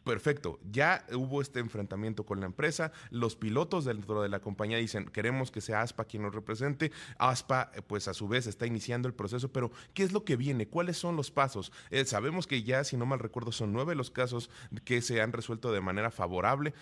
Perfecto, 0.03 0.59
ya 0.71 1.05
hubo 1.13 1.43
este 1.43 1.59
enfrentamiento 1.59 2.25
con 2.25 2.39
la 2.39 2.47
empresa, 2.47 2.91
los 3.11 3.35
pilotos 3.35 3.85
dentro 3.85 4.23
de 4.23 4.29
la 4.29 4.39
compañía 4.39 4.79
dicen, 4.79 5.05
queremos 5.05 5.51
que 5.51 5.61
sea 5.61 5.81
ASPA 5.81 6.05
quien 6.05 6.23
nos 6.23 6.33
represente, 6.33 6.91
ASPA 7.19 7.71
eh, 7.75 7.83
pues 7.85 8.07
a 8.07 8.15
su 8.15 8.27
vez 8.27 8.47
está 8.47 8.65
iniciando 8.65 9.07
el 9.07 9.13
proceso, 9.13 9.51
pero 9.51 9.69
¿qué 9.93 10.01
es 10.01 10.11
lo 10.11 10.25
que 10.25 10.37
viene? 10.37 10.67
¿Cuáles 10.67 10.97
son 10.97 11.15
los 11.15 11.29
pasos? 11.29 11.71
Eh, 11.91 12.03
sabemos 12.05 12.47
que 12.47 12.63
ya, 12.63 12.83
si 12.83 12.97
no 12.97 13.05
mal 13.05 13.19
recuerdo, 13.19 13.51
son 13.51 13.73
nueve 13.73 13.93
los 13.93 14.09
casos 14.09 14.49
que 14.85 15.03
se 15.03 15.21
han 15.21 15.33
resuelto 15.33 15.71
de 15.71 15.81
manera 15.81 16.09
favorable, 16.09 16.73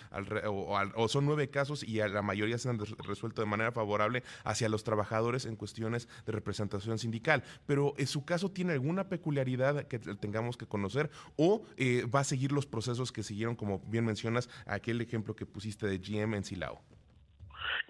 o, 0.45 1.07
son 1.09 1.25
nueve 1.25 1.49
casos 1.49 1.83
y 1.83 1.95
la 1.97 2.21
mayoría 2.21 2.57
se 2.57 2.69
han 2.69 2.79
resuelto 2.79 3.41
de 3.41 3.47
manera 3.47 3.73
favorable 3.73 4.23
hacia 4.45 4.69
los 4.69 4.85
trabajadores 4.85 5.45
en 5.45 5.57
cuestiones 5.57 6.07
de 6.25 6.31
representación 6.31 6.97
sindical, 6.99 7.43
pero 7.65 7.95
en 7.97 8.07
su 8.07 8.23
caso 8.23 8.49
tiene 8.49 8.71
alguna 8.71 9.09
peculiaridad 9.09 9.87
que 9.87 9.99
tengamos 9.99 10.55
que 10.55 10.67
conocer 10.67 11.11
o 11.35 11.65
eh, 11.75 12.05
va 12.05 12.21
a 12.21 12.23
seguir 12.23 12.53
los 12.53 12.65
procesos 12.65 12.92
que 13.11 13.23
siguieron, 13.23 13.55
como 13.55 13.79
bien 13.79 14.05
mencionas, 14.05 14.49
aquel 14.65 15.01
ejemplo 15.01 15.35
que 15.35 15.45
pusiste 15.45 15.87
de 15.87 15.97
GM 15.97 16.35
en 16.35 16.43
Silao? 16.43 16.81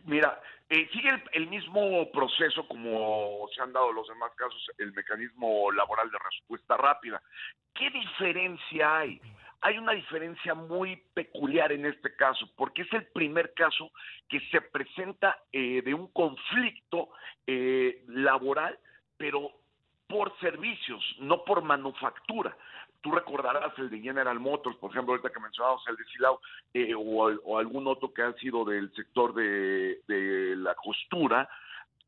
Mira, 0.06 0.39
eh, 0.70 0.89
sigue 0.91 1.10
el, 1.34 1.47
mismo 1.47 2.10
proceso 2.12 2.68
como 2.68 3.47
se 3.56 3.62
han 3.62 3.74
dado 3.74 3.91
los 3.91 4.08
demás 4.08 4.32
casos, 4.36 4.66
el 4.78 4.91
mecanismo 4.93 5.72
laboral 5.72 6.10
de 6.10 6.18
respuesta 6.20 6.78
rápida. 6.78 7.22
¿Qué 7.74 7.89
diferencia 7.89 8.99
hay? 8.99 9.22
Hay 9.62 9.78
una 9.78 9.93
diferencia 9.93 10.54
muy 10.54 10.97
peculiar 11.14 11.72
en 11.72 11.86
este 11.86 12.16
caso, 12.16 12.49
porque 12.58 12.82
es 12.82 12.93
el 12.93 13.06
primer 13.08 13.54
caso 13.54 13.91
que 14.28 14.39
se 14.51 14.62
presenta 14.62 15.38
eh, 15.51 15.82
de 15.84 15.93
un 15.93 16.08
conflicto 16.08 17.10
eh, 17.47 18.04
laboral, 18.08 18.78
pero 19.16 19.51
por 20.08 20.38
servicios, 20.39 21.01
no 21.20 21.45
por 21.45 21.62
manufactura 21.64 22.58
tú 23.04 23.12
recordarás 23.12 23.78
el 23.78 23.89
de 23.89 23.99
General 23.99 24.39
Motors, 24.39 24.78
por 24.78 24.89
ejemplo, 24.89 25.14
ahorita 25.14 25.30
que 25.30 25.41
mencionamos 25.41 25.84
el 25.88 25.97
de 25.97 26.06
Silao, 26.06 26.39
eh, 26.74 26.93
o, 26.95 27.60
algún 27.60 27.86
otro 27.86 28.14
que 28.14 28.24
ha 28.24 28.34
sido 28.34 28.64
del 28.64 28.91
sector 28.93 29.34
de, 29.36 30.56
la 30.58 30.74
costura, 30.76 31.47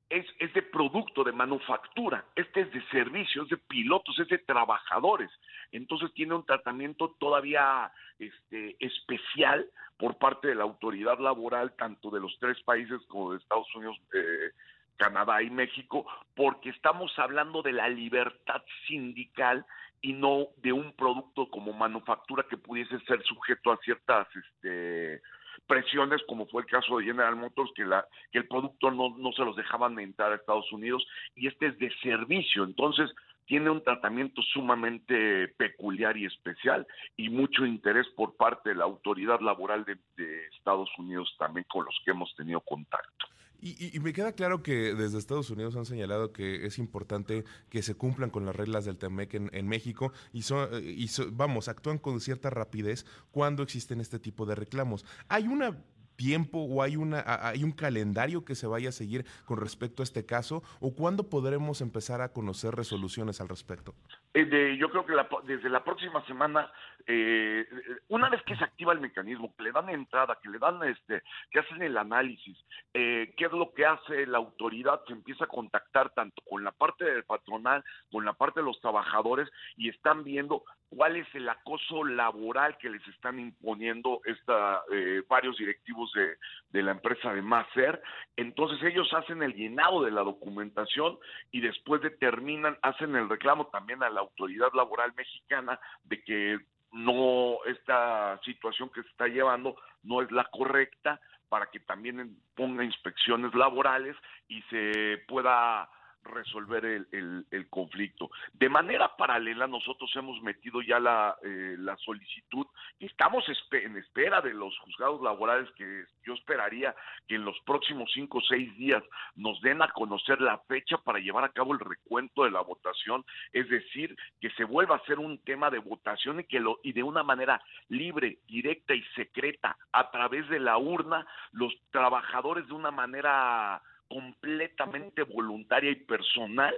es, 0.10 0.26
es, 0.40 0.54
de 0.54 0.62
producto, 0.62 1.24
de 1.24 1.34
manufactura, 1.34 2.24
este 2.36 2.62
es 2.62 2.72
de 2.72 2.82
servicios, 2.88 3.50
de 3.50 3.58
pilotos, 3.58 4.18
es 4.20 4.30
de 4.30 4.38
trabajadores. 4.38 5.30
Entonces 5.72 6.14
tiene 6.14 6.36
un 6.36 6.46
tratamiento 6.46 7.16
todavía 7.20 7.92
este, 8.18 8.78
especial 8.80 9.68
por 9.98 10.18
parte 10.18 10.48
de 10.48 10.56
la 10.56 10.64
autoridad 10.64 11.20
laboral, 11.20 11.74
tanto 11.76 12.10
de 12.10 12.22
los 12.22 12.38
tres 12.40 12.62
países 12.64 13.02
como 13.08 13.34
de 13.34 13.40
Estados 13.40 13.68
Unidos, 13.76 13.98
eh, 14.14 14.52
Canadá 14.96 15.42
y 15.42 15.50
México, 15.50 16.06
porque 16.36 16.70
estamos 16.70 17.12
hablando 17.18 17.62
de 17.62 17.74
la 17.74 17.90
libertad 17.90 18.64
sindical 18.88 19.66
y 20.02 20.14
no 20.14 20.48
de 20.58 20.72
un 20.72 20.94
producto 20.94 21.50
como 21.50 21.74
manufactura 21.74 22.46
que 22.50 22.58
pudiese 22.58 23.00
ser 23.02 23.24
sujeto 23.24 23.72
a 23.72 23.78
ciertas 23.78 24.28
este, 24.36 25.22
presiones, 25.68 26.22
como 26.28 26.48
fue 26.48 26.62
el 26.62 26.68
caso 26.68 26.98
de 26.98 27.06
General 27.06 27.36
Motors, 27.36 27.72
que, 27.76 27.86
la, 27.86 28.06
que 28.32 28.40
el 28.40 28.48
producto 28.48 28.92
no, 28.92 29.16
no 29.18 29.32
se 29.32 29.44
los 29.44 29.56
dejaban 29.56 30.00
entrar 30.00 30.32
a 30.32 30.36
Estados 30.36 30.72
Unidos, 30.72 31.06
y 31.36 31.48
este 31.48 31.68
es 31.68 31.80
de 31.80 31.92
servicio, 32.02 32.64
entonces 32.64 33.12
tiene 33.46 33.70
un 33.70 33.84
tratamiento 33.84 34.42
sumamente 34.42 35.50
peculiar 35.50 36.18
y 36.18 36.26
especial 36.26 36.86
y 37.16 37.30
mucho 37.30 37.66
interés 37.66 38.08
por 38.16 38.36
parte 38.36 38.70
de 38.70 38.76
la 38.76 38.86
autoridad 38.86 39.40
laboral 39.40 39.86
de, 39.86 39.98
de 40.18 40.48
Estados 40.48 40.90
Unidos 40.98 41.34
también 41.38 41.66
con 41.70 41.86
los 41.86 41.96
que 42.04 42.12
hemos 42.12 42.36
tenido 42.36 42.60
contacto. 42.62 43.28
Y, 43.62 44.00
me 44.00 44.14
queda 44.14 44.34
claro 44.34 44.62
que 44.62 44.94
desde 44.94 45.18
Estados 45.18 45.50
Unidos 45.50 45.76
han 45.76 45.86
señalado 45.86 46.32
que 46.32 46.66
es 46.66 46.78
importante 46.78 47.44
que 47.70 47.82
se 47.82 47.96
cumplan 47.96 48.30
con 48.30 48.46
las 48.46 48.56
reglas 48.56 48.86
del 48.86 48.98
TEMEC 48.98 49.34
en, 49.52 49.68
México 49.68 50.12
y, 50.34 50.42
y 50.84 51.10
vamos, 51.32 51.68
actúan 51.68 51.98
con 51.98 52.20
cierta 52.20 52.50
rapidez 52.50 53.06
cuando 53.32 53.64
existen 53.64 54.02
este 54.02 54.20
tipo 54.20 54.46
de 54.46 54.56
reclamos. 54.56 55.06
Hay 55.28 55.48
una 55.48 55.78
tiempo 56.16 56.60
o 56.60 56.82
hay, 56.82 56.96
una, 56.96 57.24
hay 57.26 57.64
un 57.64 57.72
calendario 57.72 58.46
que 58.46 58.56
se 58.56 58.68
vaya 58.68 58.90
a 58.90 58.92
seguir 58.92 59.26
con 59.46 59.58
respecto 59.60 60.02
a 60.02 60.06
este 60.06 60.26
caso 60.26 60.64
o 60.80 60.94
cuándo 60.94 61.30
podremos 61.30 61.82
empezar 61.82 62.22
a 62.22 62.32
conocer 62.32 62.76
resoluciones 62.76 63.42
al 63.42 63.50
respecto? 63.50 63.94
Eh, 64.38 64.76
yo 64.78 64.90
creo 64.90 65.06
que 65.06 65.14
desde 65.46 65.70
la 65.70 65.82
próxima 65.82 66.22
semana, 66.26 66.70
eh, 67.08 67.66
una 68.10 68.30
vez 68.30 68.44
que 68.44 68.58
se 68.58 68.66
activa 68.66 68.92
el 68.92 69.00
mecanismo, 69.00 69.56
que 69.56 69.64
le 69.64 69.72
dan 69.72 69.90
entrada, 69.90 70.38
que 70.44 70.50
le 70.50 70.60
dan 70.60 70.84
este, 70.84 71.24
que 71.52 71.60
hacen 71.60 71.82
el 71.82 71.98
análisis, 71.98 72.58
eh, 72.94 73.34
qué 73.38 73.46
es 73.46 73.52
lo 73.54 73.74
que 73.74 73.86
hace 73.86 74.26
la 74.28 74.38
autoridad, 74.40 75.00
se 75.08 75.14
empieza 75.14 75.46
a 75.46 75.48
contactar 75.48 76.10
tanto 76.10 76.42
con 76.50 76.66
la 76.66 76.74
parte 76.74 77.06
del 77.06 77.24
patronal, 77.24 77.82
con 78.12 78.26
la 78.26 78.34
parte 78.34 78.60
de 78.60 78.66
los 78.66 78.78
trabajadores 78.82 79.50
y 79.78 79.88
están 79.88 80.26
viendo 80.26 80.64
cuál 80.90 81.16
es 81.16 81.28
el 81.34 81.48
acoso 81.50 82.04
laboral 82.04 82.78
que 82.78 82.90
les 82.90 83.06
están 83.08 83.40
imponiendo 83.40 84.22
esta, 84.26 84.84
eh, 84.92 85.24
varios 85.28 85.58
directivos 85.58 86.12
de, 86.14 86.36
de, 86.70 86.84
la 86.84 86.92
empresa 86.92 87.34
de 87.34 87.42
Macer. 87.42 88.02
Entonces 88.36 88.82
ellos 88.84 89.12
hacen 89.14 89.44
el 89.44 89.54
llenado 89.54 90.04
de 90.04 90.12
la 90.12 90.22
documentación 90.22 91.18
y 91.52 91.62
después 91.62 92.02
determinan, 92.02 92.78
hacen 92.82 93.16
el 93.16 93.30
reclamo 93.30 93.68
también 93.68 94.04
a 94.04 94.10
la 94.10 94.25
autoridad 94.26 94.74
laboral 94.74 95.14
mexicana 95.16 95.80
de 96.04 96.24
que 96.24 96.60
no, 96.92 97.58
esta 97.66 98.40
situación 98.44 98.90
que 98.90 99.04
se 99.04 99.10
está 99.10 99.28
llevando 99.28 99.76
no 100.04 100.22
es 100.22 100.32
la 100.32 100.46
correcta 100.46 101.20
para 101.50 101.68
que 101.68 101.80
también 101.80 102.38
ponga 102.56 102.84
inspecciones 102.84 103.54
laborales 103.54 104.16
y 104.48 104.62
se 104.64 105.24
pueda 105.28 105.90
resolver 106.26 106.86
el, 106.86 107.68
conflicto. 107.70 108.30
De 108.54 108.70
manera 108.70 109.16
paralela, 109.18 109.68
nosotros 109.68 110.10
hemos 110.16 110.42
metido 110.42 110.82
ya 110.82 111.00
la, 111.00 111.36
eh, 111.44 111.76
la 111.78 111.98
solicitud 111.98 112.66
Estamos 113.00 113.44
en 113.72 113.98
espera 113.98 114.42
de 114.42 114.54
los 114.54 114.78
juzgados 114.80 115.22
laborales 115.22 115.70
que 115.72 116.06
yo 116.26 116.34
esperaría 116.34 116.96
que 117.28 117.36
en 117.36 117.44
los 117.44 117.60
próximos 117.66 118.10
cinco 118.14 118.38
o 118.38 118.42
seis 118.42 118.76
días 118.78 119.04
nos 119.36 119.60
den 119.62 119.82
a 119.82 119.90
conocer 119.90 120.40
la 120.40 120.60
fecha 120.60 120.98
para 120.98 121.20
llevar 121.20 121.44
a 121.44 121.52
cabo 121.52 121.74
el 121.74 121.80
recuento 121.80 122.46
de 122.46 122.52
la 122.52 122.62
votación, 122.62 123.26
es 123.52 123.70
decir, 123.70 124.16
que 124.40 124.50
se 124.52 124.64
vuelva 124.64 124.96
a 124.96 125.06
ser 125.06 125.20
un 125.20 125.40
tema 125.40 125.70
de 125.70 125.80
votación 125.80 126.40
y 126.40 126.46
que 126.46 126.60
lo 126.60 126.80
y 126.84 126.94
de 126.94 127.04
una 127.04 127.24
manera 127.24 127.62
libre, 127.90 128.40
directa 128.48 128.94
y 128.94 129.04
secreta 129.16 129.78
a 129.92 130.10
través 130.10 130.48
de 130.50 130.60
la 130.60 130.78
urna 130.78 131.28
los 131.52 131.74
trabajadores 131.92 132.68
de 132.68 132.74
una 132.74 132.92
manera 132.92 133.82
completamente 134.08 135.24
voluntaria 135.24 135.92
y 135.92 135.96
personal 135.96 136.76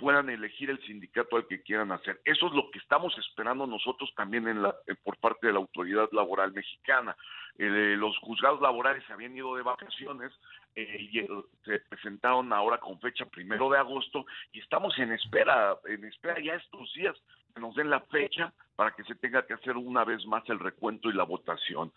puedan 0.00 0.30
elegir 0.30 0.70
el 0.70 0.80
sindicato 0.86 1.36
al 1.36 1.46
que 1.46 1.62
quieran 1.62 1.92
hacer. 1.92 2.20
Eso 2.24 2.46
es 2.46 2.52
lo 2.54 2.70
que 2.70 2.78
estamos 2.78 3.16
esperando 3.18 3.66
nosotros 3.66 4.10
también 4.16 4.48
en 4.48 4.62
la, 4.62 4.74
eh, 4.86 4.94
por 5.04 5.18
parte 5.18 5.46
de 5.46 5.52
la 5.52 5.58
autoridad 5.58 6.08
laboral 6.12 6.52
mexicana. 6.52 7.14
Eh, 7.58 7.96
los 7.98 8.16
juzgados 8.18 8.62
laborales 8.62 9.04
se 9.06 9.12
habían 9.12 9.36
ido 9.36 9.54
de 9.56 9.62
vacaciones 9.62 10.32
eh, 10.74 10.96
y 10.98 11.20
se 11.64 11.80
presentaron 11.90 12.50
ahora 12.54 12.78
con 12.78 12.98
fecha 12.98 13.26
primero 13.26 13.68
de 13.68 13.78
agosto 13.78 14.24
y 14.52 14.60
estamos 14.60 14.98
en 14.98 15.12
espera, 15.12 15.76
en 15.84 16.04
espera 16.06 16.40
ya 16.40 16.54
estos 16.54 16.90
días 16.94 17.16
que 17.54 17.60
nos 17.60 17.74
den 17.74 17.90
la 17.90 18.00
fecha 18.00 18.52
para 18.76 18.92
que 18.92 19.04
se 19.04 19.14
tenga 19.16 19.44
que 19.44 19.52
hacer 19.52 19.76
una 19.76 20.04
vez 20.04 20.24
más 20.24 20.48
el 20.48 20.60
recuento 20.60 21.10
y 21.10 21.12
la 21.12 21.24
votación. 21.24 21.92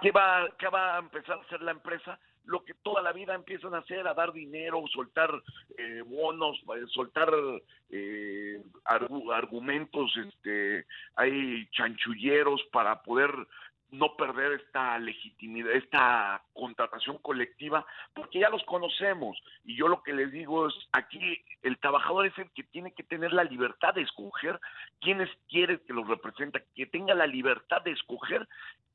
¿Qué 0.00 0.10
va, 0.12 0.48
qué 0.58 0.68
va 0.68 0.96
a 0.96 1.00
empezar 1.00 1.36
a 1.36 1.42
hacer 1.42 1.60
la 1.60 1.72
empresa? 1.72 2.18
Lo 2.44 2.64
que 2.64 2.74
toda 2.74 3.02
la 3.02 3.12
vida 3.12 3.34
empiezan 3.34 3.74
a 3.74 3.78
hacer, 3.78 4.06
a 4.06 4.14
dar 4.14 4.32
dinero, 4.32 4.82
soltar 4.92 5.30
eh, 5.78 6.02
bonos, 6.06 6.58
eh, 6.76 6.84
soltar 6.88 7.30
eh, 7.90 8.62
argumentos, 8.84 10.16
este, 10.16 10.86
hay 11.16 11.66
chanchulleros 11.72 12.62
para 12.72 13.02
poder 13.02 13.30
no 13.94 14.16
perder 14.16 14.60
esta 14.60 14.98
legitimidad, 14.98 15.72
esta 15.72 16.42
contratación 16.52 17.18
colectiva, 17.18 17.86
porque 18.12 18.40
ya 18.40 18.50
los 18.50 18.62
conocemos. 18.64 19.40
Y 19.64 19.76
yo 19.76 19.88
lo 19.88 20.02
que 20.02 20.12
les 20.12 20.32
digo 20.32 20.68
es, 20.68 20.74
aquí 20.92 21.42
el 21.62 21.78
trabajador 21.78 22.26
es 22.26 22.36
el 22.38 22.50
que 22.50 22.64
tiene 22.64 22.92
que 22.92 23.04
tener 23.04 23.32
la 23.32 23.44
libertad 23.44 23.94
de 23.94 24.02
escoger 24.02 24.60
quiénes 25.00 25.30
quiere 25.48 25.80
que 25.82 25.92
los 25.92 26.08
representa, 26.08 26.60
que 26.74 26.86
tenga 26.86 27.14
la 27.14 27.26
libertad 27.26 27.82
de 27.82 27.92
escoger 27.92 28.48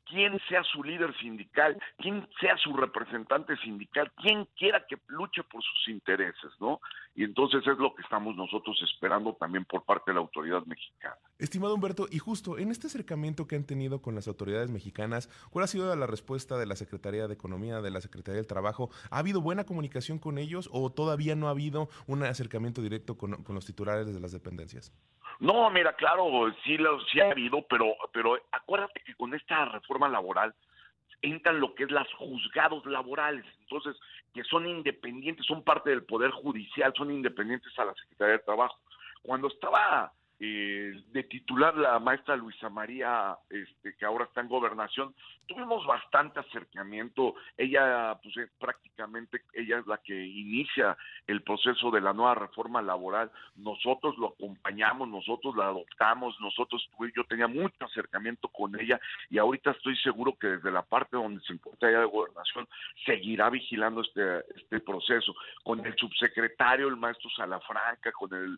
quién 0.09 0.39
sea 0.49 0.63
su 0.63 0.83
líder 0.83 1.15
sindical, 1.17 1.77
quién 1.97 2.27
sea 2.39 2.57
su 2.57 2.73
representante 2.73 3.55
sindical, 3.57 4.11
quién 4.17 4.45
quiera 4.57 4.85
que 4.87 4.97
luche 5.07 5.43
por 5.43 5.63
sus 5.63 5.87
intereses, 5.87 6.51
¿no? 6.59 6.81
Y 7.15 7.23
entonces 7.23 7.65
es 7.67 7.77
lo 7.77 7.93
que 7.95 8.01
estamos 8.01 8.35
nosotros 8.35 8.79
esperando 8.81 9.33
también 9.33 9.65
por 9.65 9.83
parte 9.83 10.11
de 10.11 10.15
la 10.15 10.21
autoridad 10.21 10.65
mexicana. 10.65 11.15
Estimado 11.37 11.75
Humberto, 11.75 12.07
y 12.09 12.19
justo 12.19 12.57
en 12.57 12.71
este 12.71 12.87
acercamiento 12.87 13.47
que 13.47 13.55
han 13.55 13.65
tenido 13.65 14.01
con 14.01 14.15
las 14.15 14.27
autoridades 14.27 14.69
mexicanas, 14.69 15.27
¿cuál 15.49 15.65
ha 15.65 15.67
sido 15.67 15.93
la 15.95 16.07
respuesta 16.07 16.57
de 16.57 16.65
la 16.65 16.75
Secretaría 16.75 17.27
de 17.27 17.33
Economía, 17.33 17.81
de 17.81 17.91
la 17.91 18.01
Secretaría 18.01 18.37
del 18.37 18.47
Trabajo? 18.47 18.89
¿Ha 19.11 19.19
habido 19.19 19.41
buena 19.41 19.65
comunicación 19.65 20.19
con 20.19 20.37
ellos 20.37 20.69
o 20.71 20.91
todavía 20.91 21.35
no 21.35 21.47
ha 21.47 21.51
habido 21.51 21.89
un 22.07 22.23
acercamiento 22.23 22.81
directo 22.81 23.17
con, 23.17 23.43
con 23.43 23.55
los 23.55 23.65
titulares 23.65 24.13
de 24.13 24.19
las 24.19 24.31
dependencias? 24.31 24.93
No, 25.39 25.69
mira, 25.69 25.93
claro, 25.93 26.25
sí, 26.63 26.77
lo, 26.77 26.99
sí 27.05 27.19
ha 27.21 27.31
habido, 27.31 27.61
pero, 27.69 27.95
pero 28.11 28.37
acuérdate 28.51 29.01
que 29.05 29.15
con 29.15 29.33
esta 29.33 29.65
reforma 29.65 30.09
laboral 30.09 30.53
entran 31.21 31.59
lo 31.59 31.75
que 31.75 31.83
es 31.83 31.91
las 31.91 32.11
juzgados 32.13 32.85
laborales, 32.85 33.45
entonces, 33.61 33.95
que 34.33 34.43
son 34.43 34.67
independientes, 34.67 35.45
son 35.45 35.63
parte 35.63 35.89
del 35.89 36.03
Poder 36.03 36.31
Judicial, 36.31 36.93
son 36.95 37.11
independientes 37.11 37.77
a 37.77 37.85
la 37.85 37.93
Secretaría 37.95 38.37
de 38.37 38.43
Trabajo. 38.43 38.79
Cuando 39.21 39.47
estaba 39.47 40.13
eh, 40.41 40.93
de 41.11 41.23
titular 41.23 41.75
la 41.75 41.99
maestra 41.99 42.37
Luisa 42.37 42.69
María, 42.69 43.37
este, 43.49 43.95
que 43.97 44.05
ahora 44.05 44.23
está 44.23 44.39
en 44.39 44.47
gobernación, 44.47 45.13
tuvimos 45.47 45.85
bastante 45.85 46.39
acercamiento. 46.39 47.35
Ella, 47.57 48.17
pues 48.23 48.49
prácticamente, 48.57 49.41
ella 49.53 49.79
es 49.79 49.87
la 49.87 49.97
que 49.97 50.15
inicia 50.15 50.95
el 51.27 51.41
proceso 51.41 51.91
de 51.91 51.99
la 51.99 52.13
nueva 52.13 52.35
reforma 52.35 52.81
laboral. 52.81 53.29
Nosotros 53.57 54.17
lo 54.17 54.29
acompañamos, 54.29 55.09
nosotros 55.09 55.57
la 55.57 55.65
adoptamos, 55.65 56.39
nosotros, 56.39 56.89
yo 57.13 57.23
tenía 57.25 57.47
mucho 57.47 57.83
acercamiento 57.83 58.47
con 58.47 58.79
ella 58.79 58.97
y 59.29 59.39
ahorita 59.39 59.71
estoy 59.71 59.97
seguro 59.97 60.37
que 60.39 60.47
desde 60.47 60.71
la 60.71 60.83
parte 60.83 61.17
donde 61.17 61.41
se 61.41 61.53
encuentra 61.53 61.89
ella 61.89 61.99
de 61.99 62.05
gobernación 62.05 62.65
seguirá 63.05 63.49
vigilando 63.49 64.01
este, 64.01 64.39
este 64.55 64.79
proceso. 64.79 65.35
Con 65.63 65.85
el 65.85 65.95
subsecretario, 65.97 66.87
el 66.87 66.95
maestro 66.95 67.29
Salafranca, 67.31 68.11
con 68.13 68.33
el 68.33 68.57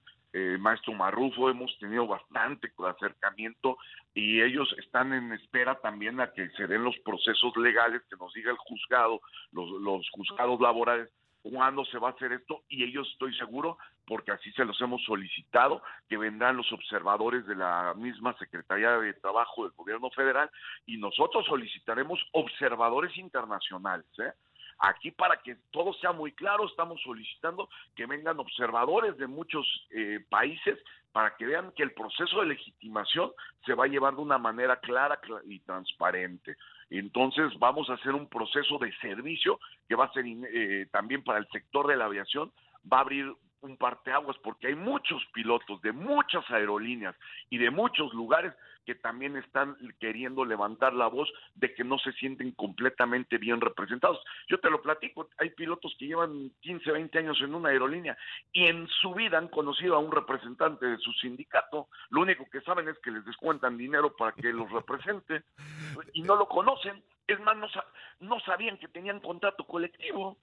maestro 0.60 0.94
Marrufo, 0.94 1.50
hemos 1.50 1.78
tenido 1.80 2.08
bastante 2.08 2.72
acercamiento 2.88 3.78
y 4.14 4.42
ellos 4.42 4.74
están 4.78 5.14
en 5.14 5.34
espera 5.34 5.76
también 5.82 6.20
a 6.22 6.32
que 6.32 6.50
se 6.52 6.68
den 6.68 6.84
los 6.84 6.98
procesos 7.00 7.56
legales, 7.58 8.02
que 8.10 8.16
nos 8.18 8.34
diga 8.34 8.52
el 8.52 8.58
juzgado, 8.58 9.22
los, 9.52 9.70
los 9.82 10.10
juzgados 10.12 10.60
laborales, 10.62 11.10
cuándo 11.42 11.84
se 11.86 11.98
va 11.98 12.10
a 12.10 12.12
hacer 12.12 12.32
esto 12.32 12.64
y 12.70 12.84
ellos 12.84 13.08
estoy 13.12 13.36
seguro, 13.36 13.78
porque 14.06 14.32
así 14.32 14.52
se 14.52 14.66
los 14.66 14.80
hemos 14.82 15.04
solicitado, 15.04 15.82
que 16.08 16.18
vendrán 16.18 16.58
los 16.58 16.72
observadores 16.72 17.46
de 17.46 17.56
la 17.56 17.94
misma 17.96 18.38
Secretaría 18.38 18.92
de 19.00 19.14
Trabajo 19.16 19.64
del 19.64 19.74
Gobierno 19.74 20.10
Federal 20.12 20.50
y 20.86 20.98
nosotros 20.98 21.46
solicitaremos 21.46 22.20
observadores 22.34 23.16
internacionales, 23.18 24.08
¿eh? 24.20 24.32
Aquí 24.84 25.12
para 25.12 25.38
que 25.38 25.58
todo 25.70 25.94
sea 25.94 26.12
muy 26.12 26.32
claro, 26.32 26.66
estamos 26.66 27.00
solicitando 27.04 27.70
que 27.96 28.08
vengan 28.08 28.40
observadores 28.40 29.16
de 29.18 29.28
muchos 29.28 29.66
eh, 29.92 30.26
países 30.28 30.80
para 31.12 31.36
que 31.36 31.46
vean 31.46 31.72
que 31.76 31.84
el 31.84 31.94
proceso 31.94 32.40
de 32.40 32.48
legitimación 32.48 33.32
se 33.64 33.76
va 33.76 33.86
a 33.86 33.88
llevar 33.88 34.16
de 34.16 34.22
una 34.22 34.40
manera 34.40 34.80
clara 34.80 35.20
y 35.46 35.60
transparente. 35.60 36.58
Entonces 36.90 37.58
vamos 37.60 37.92
a 37.92 37.94
hacer 37.94 38.14
un 38.14 38.28
proceso 38.28 38.80
de 38.80 38.92
servicio 38.98 39.60
que 39.88 39.96
va 39.96 40.06
a 40.06 40.14
ser 40.14 40.26
eh, 40.26 40.88
también 40.92 41.24
para 41.24 41.38
el 41.38 41.48
sector 41.50 41.86
de 41.86 41.98
la 41.98 42.06
aviación, 42.06 42.52
va 42.92 42.98
a 42.98 43.02
abrir 43.02 43.32
un 43.62 43.78
parteaguas 43.78 44.38
porque 44.44 44.68
hay 44.68 44.76
muchos 44.76 45.24
pilotos 45.34 45.82
de 45.82 45.92
muchas 45.92 46.50
aerolíneas 46.50 47.16
y 47.50 47.58
de 47.58 47.70
muchos 47.70 48.14
lugares 48.14 48.54
que 48.86 48.96
también 48.96 49.38
están 49.38 49.78
queriendo 50.00 50.44
levantar 50.44 50.94
la 50.94 51.08
voz 51.08 51.32
de 51.56 51.74
que 51.74 51.84
no 51.84 52.00
se 52.00 52.12
sienten 52.14 52.52
completamente 52.52 53.38
bien 53.38 53.62
representados. 53.62 54.20
Yo 54.48 54.60
te 54.60 54.70
lo 54.70 54.82
platico, 54.82 55.30
hay 55.38 55.52
pilotos 55.52 55.96
que 56.00 56.08
llevan 56.08 56.52
15, 56.62 56.92
20 56.92 57.20
años 57.20 57.38
en 57.42 57.54
una 57.54 57.70
aerolínea 57.70 58.18
y 58.52 58.66
en 58.66 58.88
su 58.88 59.14
vida 59.14 59.38
han 59.38 59.50
conocido 59.50 59.96
a 59.96 60.00
un 60.00 60.12
representante 60.12 60.86
de 60.86 60.98
su 60.98 61.12
sindicato, 61.14 61.90
lo 62.10 62.22
único 62.22 62.50
que 62.50 62.62
saben 62.62 62.90
es 62.90 62.98
que 63.00 63.12
les 63.12 63.26
descuentan 63.26 63.78
dinero 63.78 64.16
para 64.16 64.32
que 64.32 64.52
los 64.52 64.72
represente 64.72 65.44
y 66.14 66.24
no 66.24 66.36
lo 66.36 66.48
conocen, 66.48 67.04
es 67.28 67.40
más, 67.40 67.56
no, 67.56 67.68
no 68.20 68.40
sabían 68.42 68.78
que 68.78 68.88
tenían 68.88 69.20
contrato 69.20 69.66
colectivo. 69.66 70.38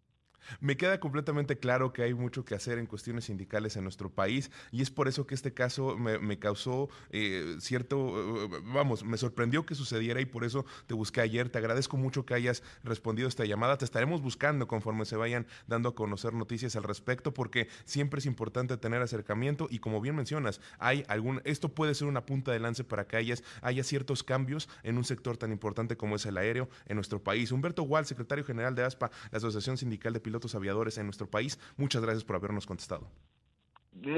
Me 0.61 0.77
queda 0.77 1.01
completamente 1.01 1.59
claro 1.59 1.93
que 1.93 2.03
hay 2.03 2.15
mucho 2.15 2.45
que 2.45 2.55
hacer 2.55 2.79
en 2.79 2.87
cuestiones 2.87 3.25
sindicales 3.25 3.77
en 3.77 3.85
nuestro 3.85 4.11
país 4.11 4.51
y 4.71 4.83
es 4.83 4.91
por 4.91 5.09
eso 5.09 5.27
que 5.27 5.35
este 5.35 5.53
caso 5.53 5.97
me, 5.97 6.39
causó 6.39 6.89
eh, 7.11 7.57
cierto, 7.61 8.45
eh, 8.45 8.61
vamos, 8.65 9.05
me 9.05 9.17
sorprendió 9.17 9.67
que 9.67 9.75
sucediera 9.75 10.21
y 10.21 10.27
por 10.27 10.45
eso 10.45 10.65
te 10.87 10.95
busqué 10.95 11.21
ayer. 11.21 11.49
Te 11.49 11.59
agradezco 11.59 11.97
mucho 11.97 12.25
que 12.25 12.35
hayas 12.35 12.63
respondido 12.83 13.29
esta 13.29 13.45
llamada. 13.45 13.79
Te 13.79 13.85
estaremos 13.85 14.23
buscando 14.23 14.67
conforme 14.67 15.05
se 15.05 15.17
vayan 15.17 15.47
dando 15.67 15.91
a 15.91 15.95
conocer 15.95 16.33
noticias 16.33 16.77
al 16.77 16.83
respecto 16.83 17.35
porque 17.35 17.69
siempre 17.85 18.19
es 18.21 18.27
importante 18.27 18.77
tener 18.77 19.03
acercamiento 19.03 19.69
y 19.71 19.79
como 19.79 20.01
bien 20.01 20.17
mencionas, 20.17 20.61
hay 20.79 21.05
algún, 21.09 21.41
esto 21.45 21.69
puede 21.69 21.95
ser 21.95 22.09
una 22.09 22.27
punta 22.27 22.53
de 22.53 22.61
lance 22.61 22.85
para 22.85 23.07
que 23.07 23.17
hayas, 23.17 23.43
haya 23.63 23.85
ciertos 23.85 24.23
cambios 24.23 24.69
en 24.83 24.99
un 24.99 25.05
sector 25.05 25.37
tan 25.37 25.53
importante 25.53 25.97
como 25.97 26.17
es 26.17 26.27
el 26.27 26.37
aéreo 26.37 26.69
en 26.87 26.97
nuestro 26.97 27.23
país. 27.23 27.53
Humberto 27.53 27.83
Wall, 27.83 28.07
secretario 28.07 28.45
general 28.45 28.75
de 28.75 28.85
ASPA, 28.85 29.11
la 29.31 29.39
Asociación 29.39 29.77
Sindical 29.77 30.13
de 30.13 30.21
pilotos 30.29 30.55
aviadores 30.55 30.99
en 30.99 31.07
nuestro 31.07 31.27
país. 31.27 31.59
Muchas 31.79 32.03
gracias 32.03 32.23
por 32.25 32.37
habernos 32.37 32.67
contestado. 32.67 33.11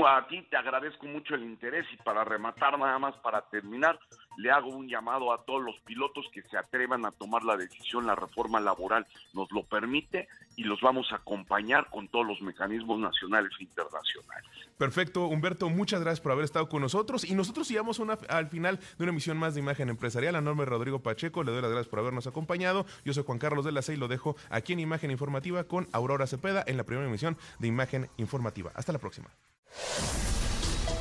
A 0.07 0.27
ti 0.27 0.43
te 0.51 0.57
agradezco 0.57 1.07
mucho 1.07 1.35
el 1.37 1.45
interés 1.45 1.87
y 1.93 1.97
para 2.03 2.25
rematar 2.25 2.77
nada 2.79 2.99
más, 2.99 3.15
para 3.19 3.49
terminar, 3.49 3.99
le 4.37 4.51
hago 4.51 4.69
un 4.69 4.89
llamado 4.89 5.33
a 5.33 5.45
todos 5.45 5.63
los 5.63 5.79
pilotos 5.81 6.27
que 6.33 6.43
se 6.43 6.57
atrevan 6.57 7.05
a 7.05 7.11
tomar 7.11 7.45
la 7.45 7.57
decisión, 7.57 8.07
la 8.07 8.15
reforma 8.15 8.61
laboral 8.61 9.07
nos 9.35 9.51
lo 9.53 9.65
permite 9.65 10.29
y 10.57 10.65
los 10.65 10.81
vamos 10.81 11.11
a 11.13 11.17
acompañar 11.17 11.89
con 11.91 12.09
todos 12.09 12.27
los 12.27 12.41
mecanismos 12.43 12.99
nacionales 12.99 13.53
e 13.59 13.65
internacionales. 13.65 14.51
Perfecto, 14.77 15.27
Humberto, 15.27 15.69
muchas 15.69 16.01
gracias 16.01 16.21
por 16.21 16.33
haber 16.33 16.45
estado 16.45 16.69
con 16.69 16.83
nosotros 16.83 17.25
y 17.25 17.35
nosotros 17.35 17.69
llegamos 17.69 18.01
al 18.29 18.49
final 18.49 18.79
de 18.79 19.05
una 19.05 19.13
emisión 19.13 19.37
más 19.37 19.55
de 19.55 19.61
Imagen 19.61 19.89
Empresarial. 19.89 20.37
A 20.37 20.41
nombre 20.41 20.65
de 20.65 20.71
Rodrigo 20.71 21.01
Pacheco, 21.01 21.43
le 21.45 21.53
doy 21.53 21.63
las 21.63 21.71
gracias 21.71 21.89
por 21.89 21.99
habernos 21.99 22.27
acompañado. 22.27 22.87
Yo 23.05 23.13
soy 23.13 23.25
Juan 23.25 23.39
Carlos 23.39 23.65
de 23.65 23.73
la 23.73 23.83
C 23.83 23.95
y 23.95 23.97
lo 23.97 24.09
dejo 24.09 24.37
aquí 24.49 24.73
en 24.73 24.81
Imagen 24.81 25.11
Informativa 25.11 25.65
con 25.65 25.89
Aurora 25.93 26.27
Cepeda 26.27 26.65
en 26.67 26.77
la 26.77 26.85
primera 26.85 27.07
emisión 27.07 27.37
de 27.59 27.69
Imagen 27.69 28.09
Informativa. 28.17 28.71
Hasta 28.75 28.93
la 28.93 28.99
próxima. 28.99 29.29